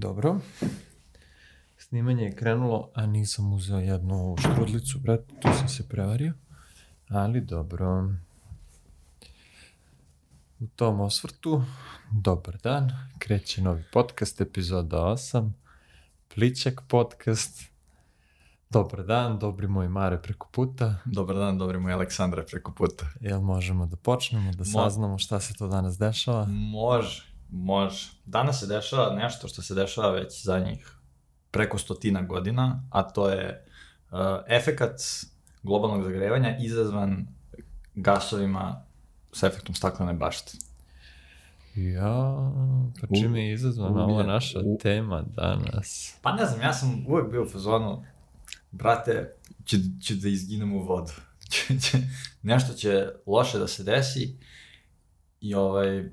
[0.00, 0.40] Dobro.
[1.78, 6.32] Snimanje je krenulo, a nisam uzeo jednu štrudlicu, brat, tu sam se prevario.
[7.08, 8.14] Ali dobro.
[10.60, 11.62] U tom osvrtu,
[12.10, 15.50] dobar dan, kreće novi podcast, epizoda 8,
[16.34, 17.62] Pličak podcast.
[18.70, 20.96] Dobar dan, dobri moj Mare preko puta.
[21.04, 23.06] Dobar dan, dobri moj Aleksandre preko puta.
[23.20, 26.46] Jel možemo da počnemo, da saznamo šta se to danas dešava?
[26.46, 28.10] Može, može.
[28.26, 30.96] Danas se dešava nešto što se dešava već zadnjih
[31.50, 33.66] preko stotina godina, a to je
[34.10, 34.18] uh,
[34.48, 35.00] efekat
[35.62, 37.26] globalnog zagrevanja izazvan
[37.94, 38.84] gasovima
[39.32, 40.52] sa efektom staklene bašte.
[41.74, 42.52] Ja,
[43.00, 46.14] pa čime je izazvana ova naša u, tema danas?
[46.22, 48.04] Pa ne znam, ja sam uvek bio u fazonu,
[48.70, 51.12] brate, će, će da izginem u vodu.
[52.42, 54.36] nešto će loše da se desi
[55.40, 56.04] i ovaj,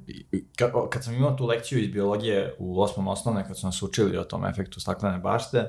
[0.56, 4.18] kad, kad sam imao tu lekciju iz biologije u osmom osnovne, kad su nas učili
[4.18, 5.66] o tom efektu staklene bašte,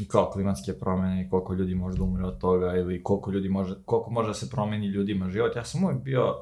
[0.00, 3.48] i kao klimatske promene i koliko ljudi može da umre od toga ili koliko ljudi
[3.48, 5.56] može, koliko može da se promeni ljudima život.
[5.56, 6.34] Ja sam uvek bio,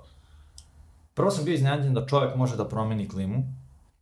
[1.15, 3.43] prvo sam bio iznenađen da čovek može da promeni klimu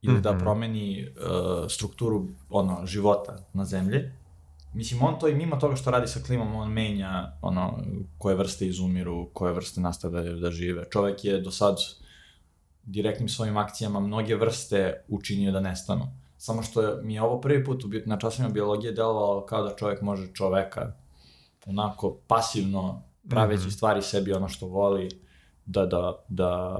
[0.02, 0.22] ili mm -hmm.
[0.22, 0.40] da mhm.
[0.40, 4.10] promeni uh, strukturu ono, života na zemlji.
[4.74, 7.78] Mislim, on to i mimo toga što radi sa klimom, on menja ono,
[8.18, 10.84] koje vrste izumiru, koje vrste nastavljaju da žive.
[10.90, 11.76] Čovek je do sad
[12.84, 16.06] direktnim svojim akcijama mnoge vrste učinio da nestanu.
[16.38, 20.34] Samo što mi je ovo prvi put na časovima biologije delovalo kao da čovek može
[20.34, 20.92] čoveka
[21.66, 23.76] onako pasivno praveći mm -hmm.
[23.76, 25.08] stvari sebi ono što voli
[25.66, 26.78] da, da, da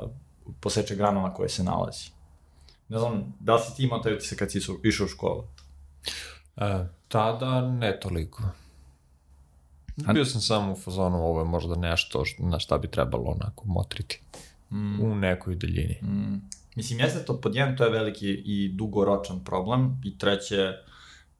[0.61, 2.11] poseče granu na koje se nalazi.
[2.89, 5.45] Ne znam, da li si ti imao taj utisak kad si išao u školu?
[6.57, 8.43] E, tada ne toliko.
[10.15, 14.23] Bio sam samo u fazonu, ovo je možda nešto na šta bi trebalo onako motriti
[14.71, 15.01] mm.
[15.01, 15.99] u nekoj daljini.
[16.03, 16.49] Mm.
[16.77, 20.73] Mislim, jeste to, pod jedan, to je veliki i dugoročan problem, i treće,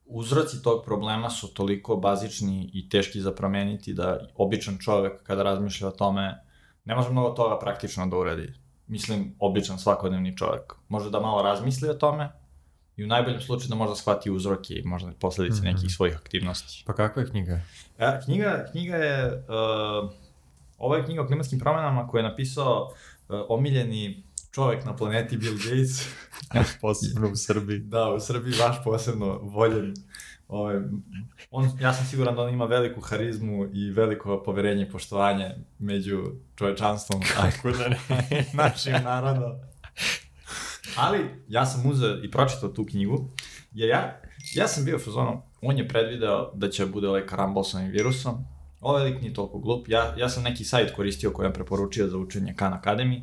[0.05, 5.87] uzroci tog problema su toliko bazični i teški za promeniti da običan čovek kada razmišlja
[5.87, 6.43] o tome
[6.85, 8.53] ne može mnogo toga praktično da uredi.
[8.87, 10.73] Mislim, običan svakodnevni čovek.
[10.87, 12.29] Može da malo razmisli o tome
[12.97, 15.73] i u najboljem slučaju da možda shvati uzroke i možda posledice mm -hmm.
[15.73, 16.83] nekih svojih aktivnosti.
[16.87, 17.61] Pa kakva je knjiga?
[17.97, 20.11] E, knjiga, knjiga je, uh,
[20.77, 22.97] ova je knjiga o klimatskim promenama koju je napisao uh,
[23.49, 26.07] omiljeni čovek na planeti Bill Gates.
[26.81, 27.79] posebno u Srbiji.
[27.79, 29.93] Da, u Srbiji baš posebno voljen.
[30.47, 30.89] Ove, ovaj,
[31.51, 36.23] on, ja sam siguran da on ima veliku harizmu i veliko poverenje i poštovanje među
[36.55, 37.21] čovečanstvom.
[37.35, 37.99] Kako da ne?
[38.53, 39.51] našim narodom.
[40.95, 43.29] Ali, ja sam uzeo i pročitao tu knjigu,
[43.71, 44.21] jer ja,
[44.55, 48.45] ja sam bio fazonu, on je predvideo da će bude ovaj karambol sa ovim virusom,
[48.81, 52.17] ovaj lik nije toliko glup, ja, ja sam neki sajt koristio koji je preporučio za
[52.17, 53.21] učenje Khan Academy,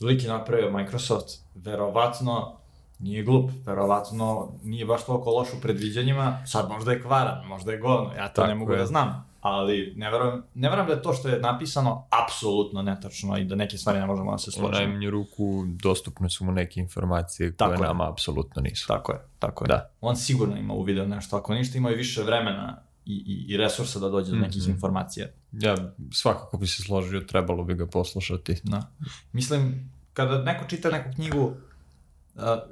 [0.00, 2.56] lik je napravio Microsoft, verovatno
[2.98, 7.78] nije glup, verovatno nije baš toliko loš u predviđanjima, sad možda je kvaran, možda je
[7.78, 8.78] govno, ja to Tako ne mogu je.
[8.78, 13.38] da znam, ali ne verujem, ne verujem da je to što je napisano apsolutno netačno
[13.38, 14.68] i da neke stvari ne možemo da se složimo.
[14.68, 18.10] U najmanju ruku dostupne su mu neke informacije koje tako nama je.
[18.10, 18.88] apsolutno nisu.
[18.88, 19.68] Tako je, tako je.
[19.68, 19.90] Da.
[20.00, 23.98] On sigurno ima uvideo nešto, ako ništa ima i više vremena i, i, i resursa
[23.98, 24.70] da dođe do nekih mm -hmm.
[24.70, 25.26] informacija.
[25.52, 25.76] Ja,
[26.12, 28.56] svakako bi se složio, trebalo bi ga poslušati.
[28.64, 28.92] Da.
[29.32, 31.54] Mislim, kada neko čita neku knjigu,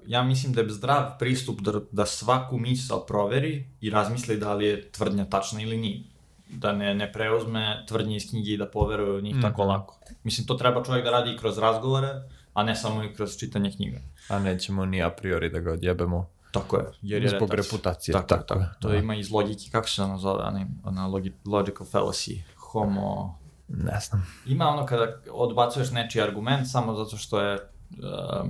[0.07, 4.67] ja mislim da je zdrav pristup da, da svaku misao proveri i razmisli da li
[4.67, 6.03] je tvrdnja tačna ili nije.
[6.49, 9.43] Da ne, ne preuzme tvrdnje iz knjige i da poveruje u njih mm -hmm.
[9.43, 9.99] tako lako.
[10.25, 12.09] Mislim, to treba čovjek da radi i kroz razgovore,
[12.55, 13.99] a ne samo i kroz čitanje knjiga.
[14.29, 16.29] A nećemo ni a priori da ga odjebemo.
[16.53, 16.85] Tako je.
[17.03, 18.13] Jer je Zbog reputacije.
[18.13, 18.45] Tako, tako.
[18.45, 18.65] tako.
[18.81, 18.97] To da.
[18.97, 21.07] ima iz logike, kako se ono zove, ona, ona
[21.47, 23.39] logical fallacy, homo...
[23.69, 24.27] Ne znam.
[24.47, 28.49] Ima ono kada odbacuješ nečiji argument samo zato što je uh,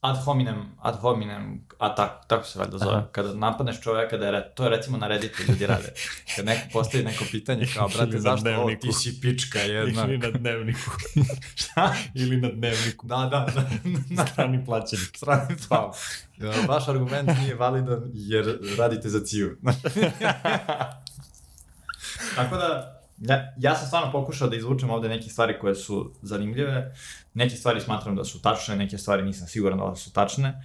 [0.00, 2.96] ad hominem, ad hominem atak, tako se valjda zove.
[2.96, 3.06] Aha.
[3.12, 5.92] Kada napadneš čoveka da je, to je recimo na Redditu ljudi rade.
[6.36, 10.04] Kad neko postavi neko pitanje kao, brate, zašto ovo ti si pička jedna.
[10.04, 10.90] Ili na dnevniku.
[11.54, 11.94] Šta?
[12.14, 13.06] Ili na dnevniku.
[13.06, 13.46] Da, da.
[13.54, 13.62] da.
[14.10, 15.16] na strani plaćenik.
[15.16, 15.92] Strani pa.
[16.68, 19.56] Vaš argument nije validan jer radite za ciju.
[22.36, 26.94] Tako da, Ja, ja sam stvarno pokušao da izvučem ovde neke stvari koje su zanimljive,
[27.34, 30.62] neke stvari smatram da su tačne, neke stvari nisam siguran da su tačne,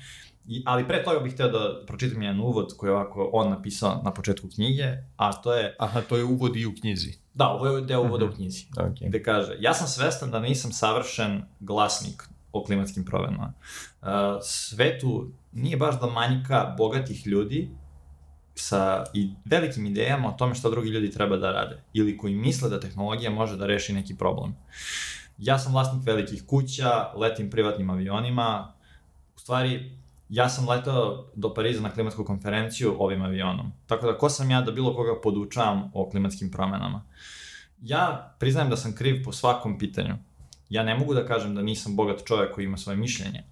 [0.48, 4.02] I, ali pre toga bih hteo da pročitam jedan uvod koji je ovako on napisao
[4.04, 5.76] na početku knjige, a to je...
[5.80, 7.14] Aha, to je uvod i u knjizi.
[7.34, 8.66] Da, ovo je deo uvoda u knjizi.
[8.76, 9.08] Okay.
[9.08, 13.54] Gde kaže, ja sam svestan da nisam savršen glasnik o klimatskim promenama.
[14.02, 14.08] Uh,
[14.44, 17.70] svetu nije baš da manjka bogatih ljudi
[18.62, 22.70] sa i velikim idejama o tome šta drugi ljudi treba da rade ili koji misle
[22.70, 24.56] da tehnologija može da reši neki problem.
[25.38, 28.74] Ja sam vlasnik velikih kuća, letim privatnim avionima,
[29.36, 29.92] u stvari
[30.30, 33.72] ja sam letao do Pariza na klimatsku konferenciju ovim avionom.
[33.88, 37.04] Tako da, ko sam ja da bilo koga podučavam o klimatskim promenama?
[37.82, 40.16] Ja priznajem da sam kriv po svakom pitanju.
[40.70, 43.44] Ja ne mogu da kažem da nisam bogat čovjek koji ima svoje mišljenje.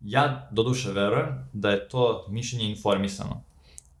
[0.00, 3.42] Ja, doduše, verujem da je to mišljenje informisano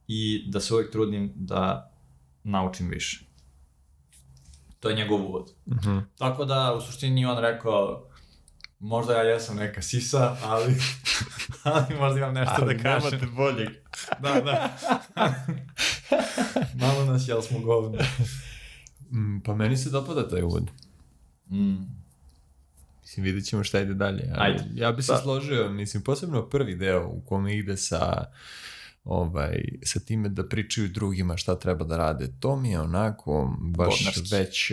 [0.08, 1.92] i da se uvek trudim da
[2.44, 3.24] naučim više.
[4.80, 5.50] To je njegov uvod.
[5.66, 6.02] Mm -hmm.
[6.18, 8.08] Tako da, u suštini on rekao,
[8.78, 10.74] možda ja jesam neka sisa, ali,
[11.64, 13.10] ali možda imam nešto Ali da kažem.
[13.10, 13.68] nemate boljeg.
[14.22, 14.76] Da, da.
[16.80, 17.98] Malo nas jel smo govno.
[19.10, 20.70] Mm, pa meni se dopada taj uvod.
[21.50, 21.74] Mm.
[23.02, 24.30] Mislim, vidjet ćemo šta ide dalje.
[24.34, 24.64] Ali Ajde.
[24.74, 25.18] Ja bi se Da.
[25.18, 28.24] složio, mislim, posebno prvi deo u kome ide sa
[29.04, 32.28] ovaj, sa time da pričaju drugima šta treba da rade.
[32.40, 34.34] To mi je onako baš Govnarski.
[34.36, 34.72] već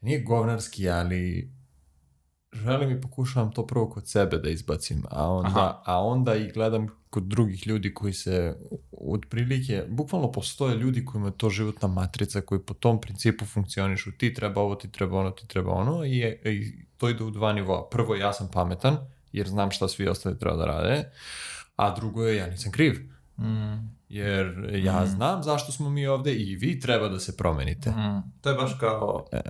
[0.00, 1.50] nije govnarski, ali
[2.52, 5.82] želim i pokušavam to prvo kod sebe da izbacim, a onda, Aha.
[5.84, 8.56] a onda i gledam kod drugih ljudi koji se
[8.90, 14.12] otprilike, bukvalno postoje ljudi kojima je to životna matrica koji po tom principu funkcionišu.
[14.18, 17.30] Ti treba ovo, ti treba ono, ti treba ono i, je, i to ide u
[17.30, 17.88] dva nivoa.
[17.88, 18.96] Prvo, ja sam pametan,
[19.32, 21.10] jer znam šta svi ostali treba da rade,
[21.82, 22.92] a drugo je, ja nisam kriv.
[23.38, 23.92] Mm.
[24.08, 25.06] Jer ja Mm.
[25.06, 27.90] znam zašto smo mi ovde i vi treba da se promenite.
[27.90, 28.22] Mm.
[28.40, 29.40] To je baš kao E,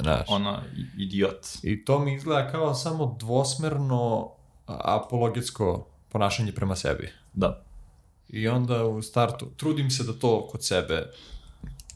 [0.76, 1.46] i- idiot.
[1.62, 4.30] I to mi izgleda kao samo dvosmerno
[4.66, 7.08] apologetsko ponašanje prema sebi.
[7.32, 7.64] Da.
[8.28, 11.10] I onda u startu, trudim se da to kod sebe,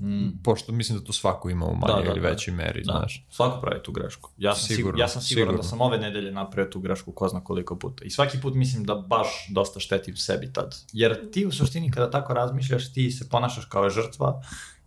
[0.01, 0.43] Mm.
[0.45, 2.29] pošto mislim da to svako ima u Da, manjoj da, ili da.
[2.29, 3.27] većoj meri, Da, znaš.
[3.31, 4.31] svako pravi tu grešku.
[4.37, 5.57] Ja sam, sigurno, Sigurno, ja sam siguran sigurno.
[5.59, 8.05] da sam ove nedelje napravio tu grešku ko zna koliko puta.
[8.05, 10.77] I svaki put mislim da baš dosta štetim sebi tad.
[10.93, 14.43] Jer ti u suštini kada tako razmišljaš, ti se ponašaš kao žrtva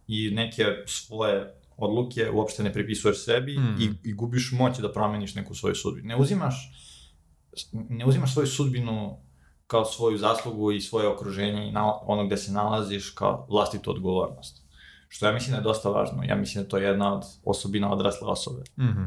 [0.07, 3.75] i neke svoje odluke uopšte ne pripisuješ sebi Mm.
[3.79, 6.07] i, i gubiš moć da promeniš neku svoju sudbinu.
[6.07, 6.71] Ne uzimaš,
[7.73, 9.17] ne uzimaš svoju sudbinu
[9.67, 14.63] kao svoju zaslugu i svoje okruženje i na, ono gde se nalaziš kao vlastitu odgovornost.
[15.09, 16.23] Što ja mislim da je dosta važno.
[16.23, 18.63] Ja mislim da to je jedna od osobina odrasle osobe.
[18.79, 19.03] Mhm.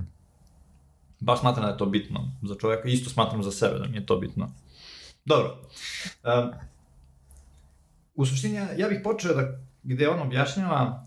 [1.20, 2.88] Baš smatram da je to bitno za čoveka.
[2.88, 4.50] Isto smatram za sebe da mi je to bitno.
[5.24, 5.58] Dobro.
[6.24, 6.50] Um,
[8.14, 9.42] u suštini, ja, ja bih počeo da,
[9.82, 11.06] gde on objašnjava,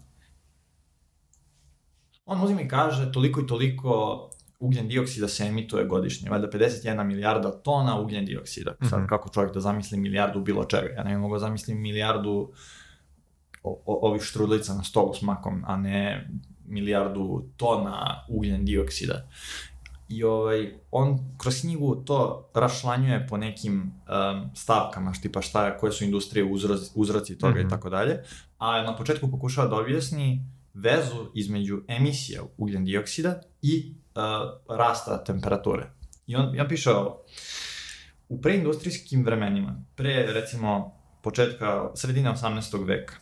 [2.25, 4.21] on uzima i kaže toliko i toliko
[4.59, 8.75] ugljen dioksida se emituje godišnje, valjda 51 milijarda tona ugljen dioksida.
[8.81, 9.07] Sad, Mhm.
[9.07, 10.87] kako čovjek da zamisli milijardu bilo čega?
[10.87, 12.51] Ja ne bih mogao zamislim milijardu
[13.65, 16.29] o, o, ovih štrudlica na stolu s makom, a ne
[16.67, 19.27] milijardu tona ugljen dioksida.
[20.09, 25.91] I ovaj, on kroz knjigu to rašlanjuje po nekim um, stavkama, tipa šta je, koje
[25.91, 27.67] su industrije uzroci, uzroci toga Mhm.
[27.67, 28.23] i tako dalje,
[28.57, 34.21] a na početku pokušava da objasni vezu između emisija ugljen dioksida i uh,
[34.77, 35.89] rasta temperature.
[36.27, 37.21] I on, ja piše ovo,
[38.29, 40.91] u preindustrijskim vremenima, pre recimo
[41.21, 42.85] početka, sredine 18.
[42.85, 43.13] veka,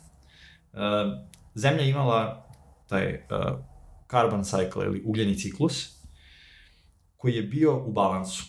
[1.55, 2.47] zemlja je imala
[2.87, 3.59] taj uh,
[4.11, 6.03] carbon cycle ili ugljeni ciklus,
[7.17, 8.43] koji je bio u balansu.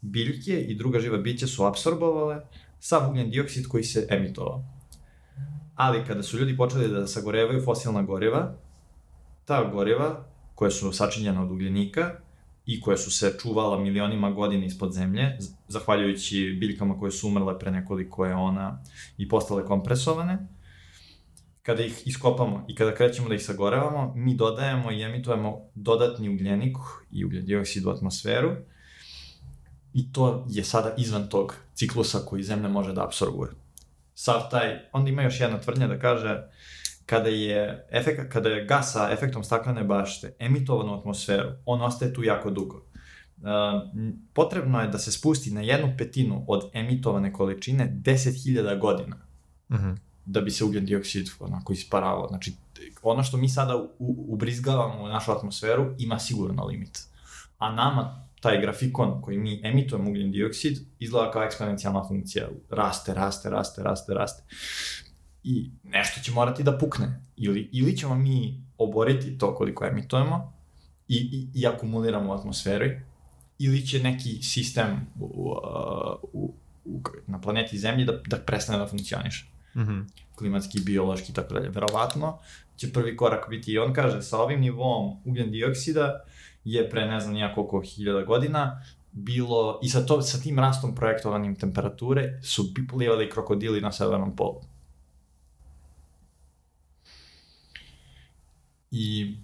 [0.00, 2.40] Biljke i druga živa bića su apsorbovale
[2.80, 4.64] sam ugljen dioksid koji se emitovao.
[5.74, 8.54] Ali kada su ljudi počeli da sagorevaju fosilna goriva,
[9.44, 10.24] ta goriva,
[10.54, 12.10] koja su sačinjena od ugljenika
[12.66, 15.38] i koja su se čuvala milionima godina ispod zemlje,
[15.68, 18.82] zahvaljujući biljkama koje su umrle pre nekoliko eona
[19.18, 20.38] i postale kompresovane,
[21.62, 26.76] kada ih iskopamo i kada krećemo da ih sagorevamo, mi dodajemo i emitujemo dodatni ugljenik
[27.10, 28.56] i ugljen dioksid u atmosferu
[29.94, 33.50] i to je sada izvan tog ciklusa koji zemlja može da apsorbuje.
[34.14, 36.42] Sav taj, onda ima još jedna tvrdnja da kaže
[37.06, 42.14] kada je, efekt, kada je gas sa efektom staklene bašte emitovan u atmosferu, on ostaje
[42.14, 42.76] tu jako dugo.
[42.76, 43.46] Uh,
[44.32, 49.30] potrebno je da se spusti na jednu petinu od emitovane količine 10.000 godina
[49.70, 49.94] Mhm.
[50.30, 52.28] Da bi se ugljen dioksid onako isparavao.
[52.28, 52.52] Znači,
[53.02, 53.88] ono što mi sada u,
[54.28, 56.98] ubrizgavamo u našu atmosferu ima sigurno limit.
[57.58, 62.48] A nama taj grafikon koji mi emitujemo ugljen dioksid izgleda kao eksponencijalna funkcija.
[62.70, 64.42] Raste, raste, raste, raste, raste.
[65.44, 67.20] I nešto će morati da pukne.
[67.36, 70.52] Ili, ili ćemo mi oboriti to koliko emitujemo
[71.08, 73.00] i, i, i akumuliramo u atmosferi,
[73.58, 75.54] ili će neki sistem u,
[76.32, 80.00] u, u, na planeti Zemlji da, da prestane da funkcioniše Mhm.
[80.36, 81.68] klimatski, biološki i tako dalje.
[81.68, 82.38] Verovatno
[82.76, 86.20] će prvi korak biti i on kaže sa ovim nivom ugljen dioksida
[86.64, 90.94] je pre ne znam nija koliko hiljada godina bilo i sa, to, sa tim rastom
[90.94, 94.60] projektovanim temperature su plivali krokodili na severnom polu.
[98.90, 99.36] I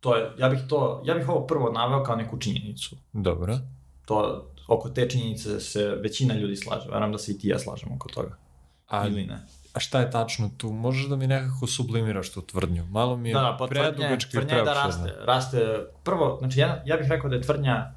[0.00, 2.96] to je, ja bih to, ja bih ovo prvo naveo kao neku činjenicu.
[3.12, 3.58] Dobro.
[4.04, 6.88] To, oko te činjenice se većina ljudi slaže.
[6.90, 8.36] Verujem da se i ti ja slažemo oko toga.
[8.90, 9.38] A, Ili ne.
[9.74, 10.70] a šta je tačno tu?
[10.70, 12.86] Možeš da mi nekako sublimiraš tu tvrdnju?
[12.86, 15.14] Malo mi je Da, pa predugački tvrdnja je da raste.
[15.20, 15.58] Raste,
[16.04, 17.92] prvo, znači ja, ja bih rekao da je tvrdnja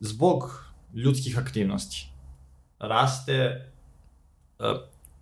[0.00, 0.64] zbog
[0.94, 2.08] ljudskih aktivnosti.
[2.80, 3.70] Raste
[4.58, 4.66] uh,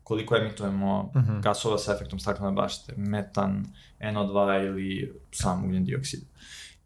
[0.03, 1.41] koliko emitujemo Mhm.
[1.41, 3.65] gasova sa efektom staklene bašte, metan,
[4.01, 6.21] NO2 ili sam ugljen dioksid.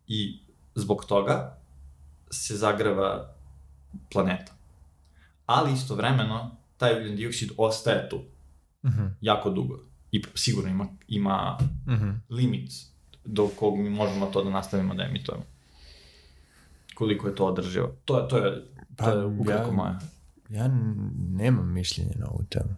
[0.09, 0.39] I
[0.75, 1.57] zbog toga
[2.31, 3.35] se zagreva
[4.13, 4.53] planeta.
[5.47, 8.21] Ali istovremeno taj ugljen dioksid ostaje tu
[8.83, 9.79] Mhm, jako dugo.
[10.13, 12.11] I sigurno ima, ima mhm.
[12.31, 12.73] limit
[13.25, 15.45] do kog mi možemo to da nastavimo da emitujemo.
[16.95, 17.93] Koliko je to održivo.
[18.05, 19.95] To je, to je, to Pa, je ukratko ja- moje.
[20.51, 20.69] Ja
[21.31, 22.75] nemam mišljenje na ovu temu.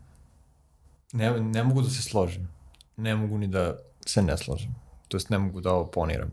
[1.13, 2.49] Ne, ne mogu da se složim.
[2.97, 3.77] Ne mogu ni da
[4.07, 4.75] se ne složim.
[5.09, 6.31] To jest ne mogu da ovo poniram.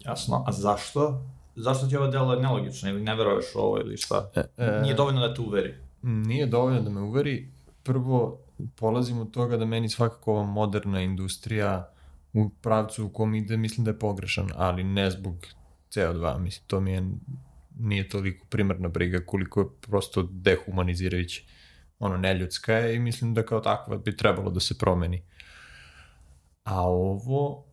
[0.00, 0.44] Jasno.
[0.46, 1.26] A zašto?
[1.60, 4.30] Zašto ti ovo delo je nelogično ili ne veruješ ovo ili šta?
[4.34, 5.74] E, e, Nije dovoljno da te uveri.
[6.02, 7.52] Nije dovoljno da me uveri.
[7.82, 8.40] Prvo,
[8.76, 11.92] polazim od toga da meni svakako ova moderna industrija
[12.32, 15.46] u pravcu u kom ide, mislim da je pogrešan, ali ne zbog
[15.90, 16.38] CO2.
[16.38, 17.10] Mislim, to mi je,
[17.78, 21.46] nije toliko primarna briga koliko je prosto dehumanizirajući.
[21.98, 25.22] Ono, neljudska je i mislim da kao takva bi trebalo da se promeni.
[26.64, 27.64] A ovo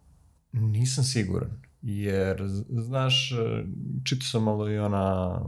[0.51, 3.31] nisam siguran, jer, znaš,
[4.03, 5.39] čitao sam malo i ona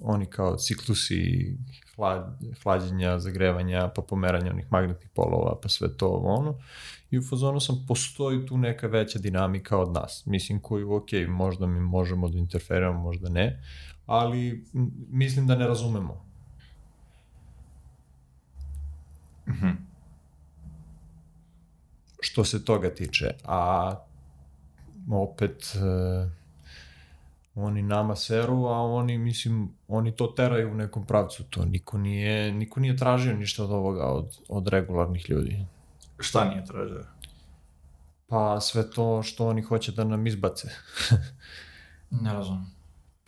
[0.00, 1.54] oni kao ciklusi
[1.96, 6.58] hlad, hlađenja, zagrevanja, pa pomeranja onih magnetnih polova, pa sve to ovo ono.
[7.10, 10.22] I u fazonu sam, postoji tu neka veća dinamika od nas.
[10.26, 13.62] Mislim, koju, ok, možda mi možemo da interferiramo, možda ne,
[14.06, 14.64] ali
[15.08, 16.24] mislim da ne razumemo.
[19.48, 19.70] Mhm.
[22.20, 23.30] Što se toga tiče.
[23.44, 23.94] A
[25.10, 26.28] opet, e,
[27.54, 31.44] oni nama seru, a oni, mislim, oni to teraju u nekom pravcu.
[31.44, 35.66] To niko nije, niko nije tražio ništa od ovoga, od, od regularnih ljudi.
[36.18, 37.04] Šta nije tražio?
[38.26, 40.68] Pa sve to što oni hoće da nam izbace.
[42.10, 42.66] Ne razumem.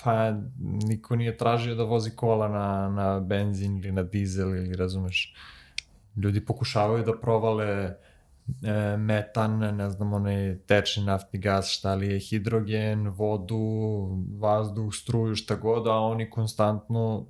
[0.04, 5.34] Pa niko nije tražio da vozi kola na, na benzin ili na dizel ili razumeš.
[6.16, 7.94] Ljudi pokušavaju da provale
[8.62, 14.08] e, metan, ne znam, onaj tečni naftni gas, šta li je, hidrogen, vodu,
[14.38, 17.26] vazduh, struju, šta god, a oni konstantno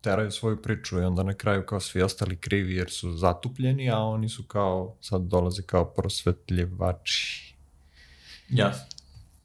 [0.00, 3.98] teraju svoju priču i onda na kraju kao svi ostali krivi jer su zatupljeni, a
[3.98, 7.56] oni su kao, sad dolaze kao prosvetljivači
[8.48, 8.86] Jasno.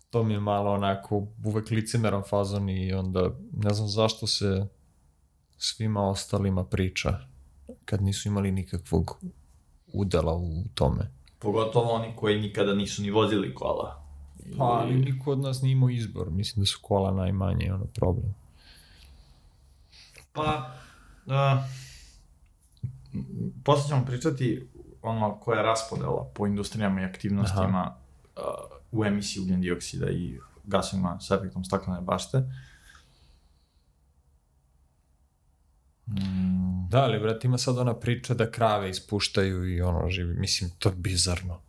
[0.10, 4.68] to mi je malo onako uvek licemeran fazon i onda ne znam zašto se
[5.58, 7.20] svima ostalima priča
[7.86, 9.20] kad nisu imali nikakvog
[9.94, 11.12] udela u tome.
[11.40, 14.04] Pogotovo oni koji nikada nisu ni vozili kola.
[14.58, 16.32] Pa, ali niko od nas nije imao izbor.
[16.32, 18.36] Mislim da su kola najmanje ono problem.
[20.34, 20.72] Pa,
[21.26, 21.34] uh,
[23.64, 24.68] posle ćemo pričati
[25.02, 27.96] ono koja je raspodela po industrijama i aktivnostima
[28.36, 28.42] uh,
[28.92, 32.44] u emisiji ugljen dioksida i gasovima sa efektom staklene bašte.
[36.08, 40.34] Mm, Da, ali brate, ima sad ona priča da krave ispuštaju i ono živi.
[40.34, 41.60] Mislim, to je bizarno.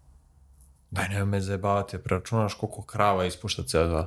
[0.91, 4.07] Daj, nemoj me zajebavati, preračunaš koliko krava ispušta CO2.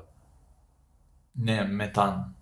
[1.35, 2.33] ne, metan.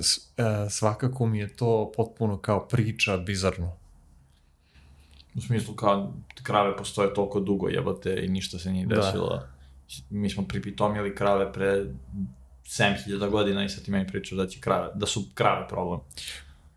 [0.00, 3.72] S, e, svakako mi je to potpuno kao priča bizarno.
[5.34, 6.12] U smislu kao
[6.42, 8.96] krave postoje toliko dugo jebote i ništa se nije Da.
[8.96, 9.42] desilo.
[10.10, 11.84] Mi smo pripitomili krave pre
[12.68, 16.00] 7000 godina i sad ti meni pričaš da će krave, da su krave problem.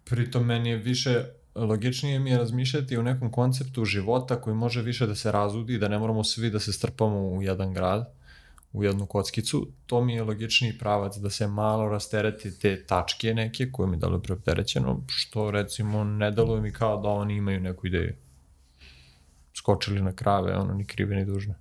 [0.04, 5.08] Pritom meni je više logičnije mi je razmišljati o nekom konceptu života koji može više
[5.08, 8.14] da se razudi, da ne moramo svi da se strpamo u jedan grad,
[8.74, 9.68] u jednu kockicu.
[9.86, 14.20] To mi je logičniji pravac da se malo rastereti te tačke neke koje mi dalo
[14.20, 18.16] preopterećeno, što recimo ne deluje mi kao da oni imaju neku ideju.
[19.54, 21.56] Skočili na krave, ono, ni krive ni dužne.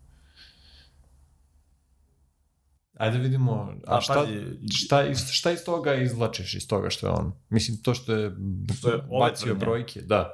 [3.00, 7.12] Ajde vidimo, a šta, pazi, šta, iz, šta iz toga izvlačiš iz toga što je
[7.12, 7.32] on?
[7.48, 8.32] Mislim, to što je,
[8.78, 10.30] Što je bacio brojke, da.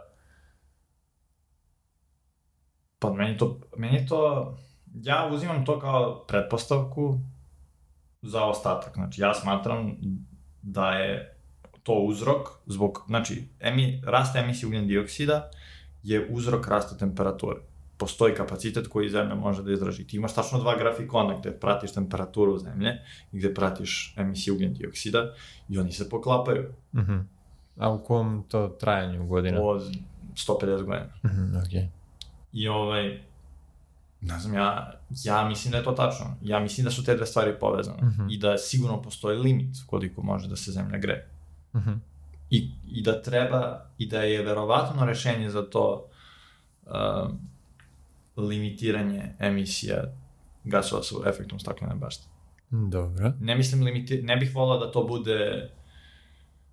[2.98, 4.54] Pa meni to, meni to,
[5.02, 7.20] ja uzimam to kao pretpostavku
[8.22, 8.94] za ostatak.
[8.94, 9.96] Znači, ja smatram
[10.62, 11.38] da je
[11.82, 15.50] to uzrok zbog, znači, emi, rasta emisije ugljen dioksida
[16.02, 17.60] je uzrok rasta temperature.
[17.98, 20.06] Postoji kapacitet koji zemlja može da izdrži.
[20.06, 22.98] Ti imaš tačno dva grafikona gde pratiš temperaturu zemlje
[23.32, 25.34] i gde pratiš emisiju ugljen dioksida
[25.68, 27.24] i oni se poklapaju Uh -huh.
[27.76, 29.60] A u kom to trajanju godina?
[29.60, 29.82] od
[30.34, 31.08] 150 godina.
[31.22, 31.88] Uh -huh, okay.
[32.52, 33.20] I ovaj,
[34.20, 34.92] Ne znam, ja,
[35.24, 36.36] ja mislim da je to tačno.
[36.42, 38.02] Ja mislim da su te dve stvari povezane.
[38.02, 38.30] Mhm.
[38.30, 41.28] I da sigurno postoji limit koliko može da se zemlja greje.
[41.76, 41.92] Mhm.
[42.50, 46.08] I, I da treba, i da je verovatno rešenje za to
[46.86, 47.38] um,
[48.36, 50.04] limitiranje emisija
[50.64, 52.28] gasova sa efektom staklene bašte.
[52.70, 53.32] Dobro.
[53.40, 55.70] Ne mislim limiti, ne bih volao da to bude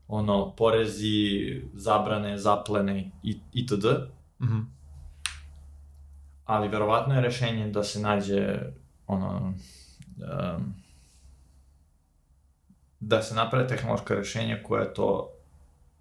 [0.07, 3.85] ono, porezi, zabrane, zaplene i, itd.
[4.41, 4.59] Mhm.
[6.45, 8.59] ali verovatno je rešenje da se nađe
[9.07, 9.53] ono
[10.17, 10.73] um,
[12.99, 15.29] da se naprave tehnološka rešenja koja to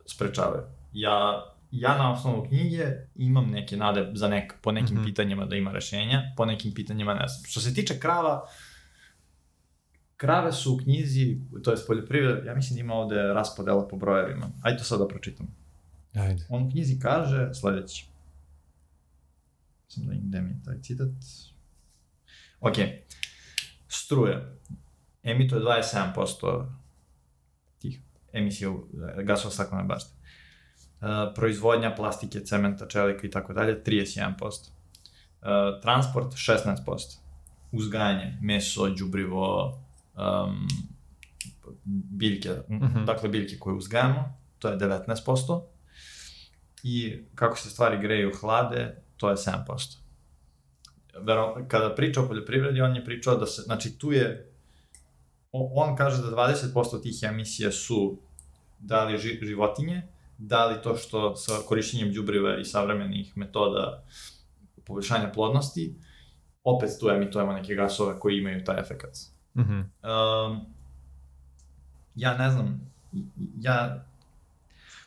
[0.06, 0.62] sprečavaju.
[0.92, 5.00] Ja, ja na osnovu knjige imam neke nade za nek, po nekim mm.
[5.00, 5.04] -hmm.
[5.04, 7.44] pitanjima da ima rešenja, po nekim pitanjima ne znam.
[7.44, 8.48] Što se tiče krava,
[10.16, 14.50] krave su u knjizi, to je poljoprivreda, ja mislim da ima ovde raspodela po brojevima.
[14.62, 15.46] Ajde to sad da pročitam.
[16.14, 16.46] Ajde.
[16.48, 18.06] On u knjizi kaže sledeće.
[19.88, 21.08] Sam da im gde mi je taj citat.
[22.60, 22.74] Ok.
[23.88, 24.52] Struja.
[25.22, 26.66] Emituje 27%
[27.78, 28.00] tih
[28.32, 28.70] emisija
[29.24, 30.21] gasova staklene bašte.
[31.02, 34.70] Uh, proizvodnja plastike, cementa, čelika i tako dalje 31%.
[35.42, 35.48] Uh,
[35.82, 36.76] transport 16%.
[37.72, 39.78] Uzgajanje, meso, đubrivo,
[40.16, 40.68] um,
[42.10, 43.04] biljke, Mhm.
[43.04, 45.62] dakle biljke koje uzgajamo, to je 19%
[46.82, 49.98] i kako se stvari greju hlade, to je 7%.
[51.20, 54.52] Vero, kada priča o poljoprivredi, on je pričao da se, znači tu je,
[55.52, 58.18] on kaže da 20% tih emisija su
[58.78, 60.02] da li ži, životinje,
[60.38, 64.04] da li to što sa korišćenjem đubriva i savremenih metoda
[64.84, 65.96] poboljšanja plodnosti,
[66.64, 69.16] opet tu emitujemo neke gasove koji imaju taj efekat.
[69.56, 69.80] Mhm.
[69.80, 70.66] Um,
[72.14, 72.92] ja ne znam,
[73.60, 74.04] ja,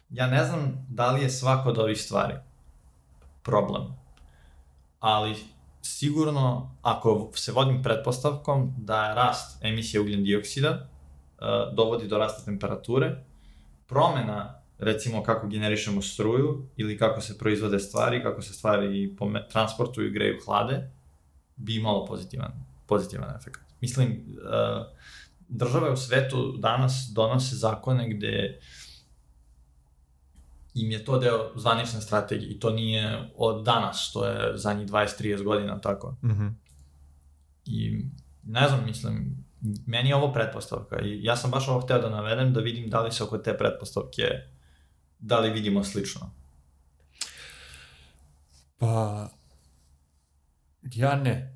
[0.10, 2.34] ja ne znam da li je svako od ovih stvari
[3.44, 3.84] problem,
[5.00, 5.36] ali
[5.82, 13.24] sigurno ako se vodim pretpostavkom da rast emisije ugljen dioksida uh, dovodi do rasta temperature,
[13.88, 19.16] promena recimo kako generišemo struju ili kako se proizvode stvari, kako se stvari
[19.52, 20.92] transportuju, greju, hlade,
[21.56, 22.52] bi imalo pozitivan,
[22.88, 23.60] pozitivan efekt.
[23.82, 24.86] Mislim, uh,
[25.48, 28.60] države u svetu danas donose zakone gde
[30.74, 35.44] im je to deo zvanične strategije i to nije od danas, to je zadnjih 20-30
[35.44, 36.16] godina tako.
[36.24, 36.48] Mhm.
[37.66, 38.06] I
[38.44, 39.46] ne znam, mislim,
[39.86, 43.02] meni je ovo pretpostavka i ja sam baš ovo hteo da navedem da vidim da
[43.02, 44.24] li se oko te pretpostavke,
[45.20, 46.32] da li vidimo slično.
[48.78, 49.30] Pa,
[50.82, 51.56] ja ne.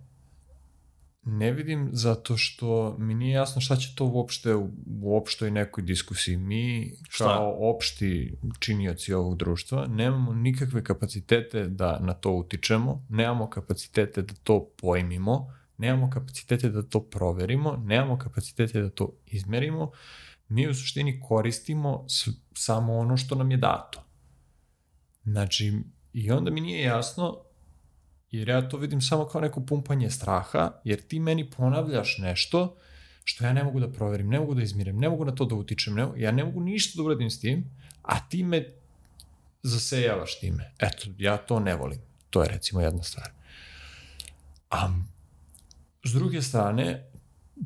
[1.31, 4.71] Ne vidim zato što mi nije jasno šta će to uopšte u,
[5.17, 6.37] opštoj nekoj diskusiji.
[6.37, 7.23] Mi Šta?
[7.23, 14.33] kao opšti činioci ovog društva nemamo nikakve kapacitete da na to utičemo, nemamo kapacitete da
[14.43, 19.91] to pojmimo, nemamo kapacitete da to proverimo, nemamo kapacitete da to izmerimo.
[20.49, 22.05] Mi u suštini koristimo
[22.55, 24.03] samo ono što nam je dato.
[25.23, 25.73] Znači,
[26.13, 27.37] i onda mi nije jasno
[28.31, 32.77] jer ja to vidim samo kao neko pumpanje straha, jer ti meni ponavljaš nešto
[33.23, 35.55] što ja ne mogu da proverim, ne mogu da izmirim, ne mogu na to da
[35.55, 37.65] utičem, ne, ja ne mogu ništa da uradim s tim,
[38.01, 38.73] a ti me
[39.63, 40.73] zasejavaš time.
[40.79, 41.99] Eto, ja to ne volim.
[42.29, 43.31] To je recimo jedna stvar.
[44.69, 44.89] A
[46.03, 47.11] s druge strane,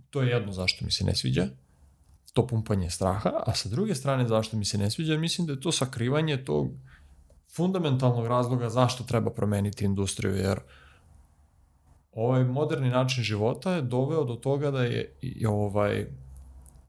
[0.10, 1.48] to je jedno zašto mi se ne sviđa,
[2.34, 5.62] to pumpanje straha, a sa druge strane zašto mi se ne sviđa, mislim da je
[5.62, 6.72] to sakrivanje tog
[7.56, 10.60] fundamentalnog razloga zašto treba promeniti industriju, jer
[12.12, 15.16] ovaj moderni način života je doveo do toga da je
[15.48, 16.06] ovaj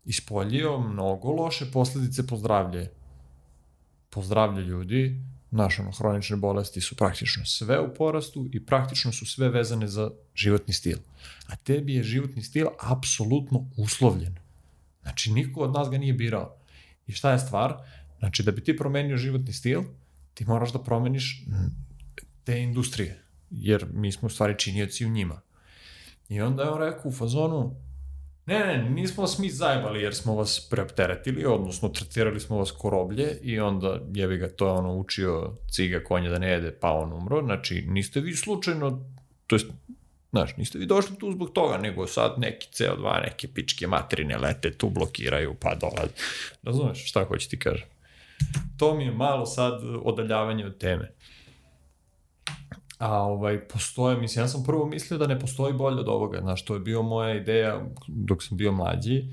[0.05, 2.91] ispoljio mnogo loše posledice po zdravlje.
[4.11, 9.27] Po zdravlje ljudi, naše ono, hronične bolesti su praktično sve u porastu i praktično su
[9.27, 10.99] sve vezane za životni stil.
[11.47, 14.44] A tebi je životni stil apsolutno uslovljen.
[15.05, 16.57] Znači, niko od nas ga nije birao.
[17.07, 17.75] I šta je stvar?
[18.19, 19.83] Znači, da bi ti promenio životni stil,
[20.35, 21.45] ti moraš da promeniš
[22.45, 25.41] te industrije, jer mi smo u stvari činioci u njima.
[26.29, 27.77] I onda je on rekao u fazonu,
[28.47, 32.91] ne, ne, nismo vas mi zajebali jer smo vas preopteretili, odnosno tretirali smo vas ko
[32.91, 36.93] roblje i onda jebi ga to je ono učio ciga konja da ne jede pa
[36.93, 39.05] on umro, znači niste vi slučajno,
[39.47, 39.67] to jest
[40.35, 44.73] Znaš, niste vi došli tu zbog toga, nego sad neki CO2, neke pičke materine lete
[44.73, 46.13] tu blokiraju, pa dolazi.
[46.63, 47.87] Razumeš šta hoće ti kažem?
[48.79, 51.13] To mi je malo sad odaljavanje od teme.
[52.99, 56.65] A ovaj, postoje, mislim, ja sam prvo mislio da ne postoji bolje od ovoga, znaš,
[56.65, 59.25] to je bio moja ideja dok sam bio mlađi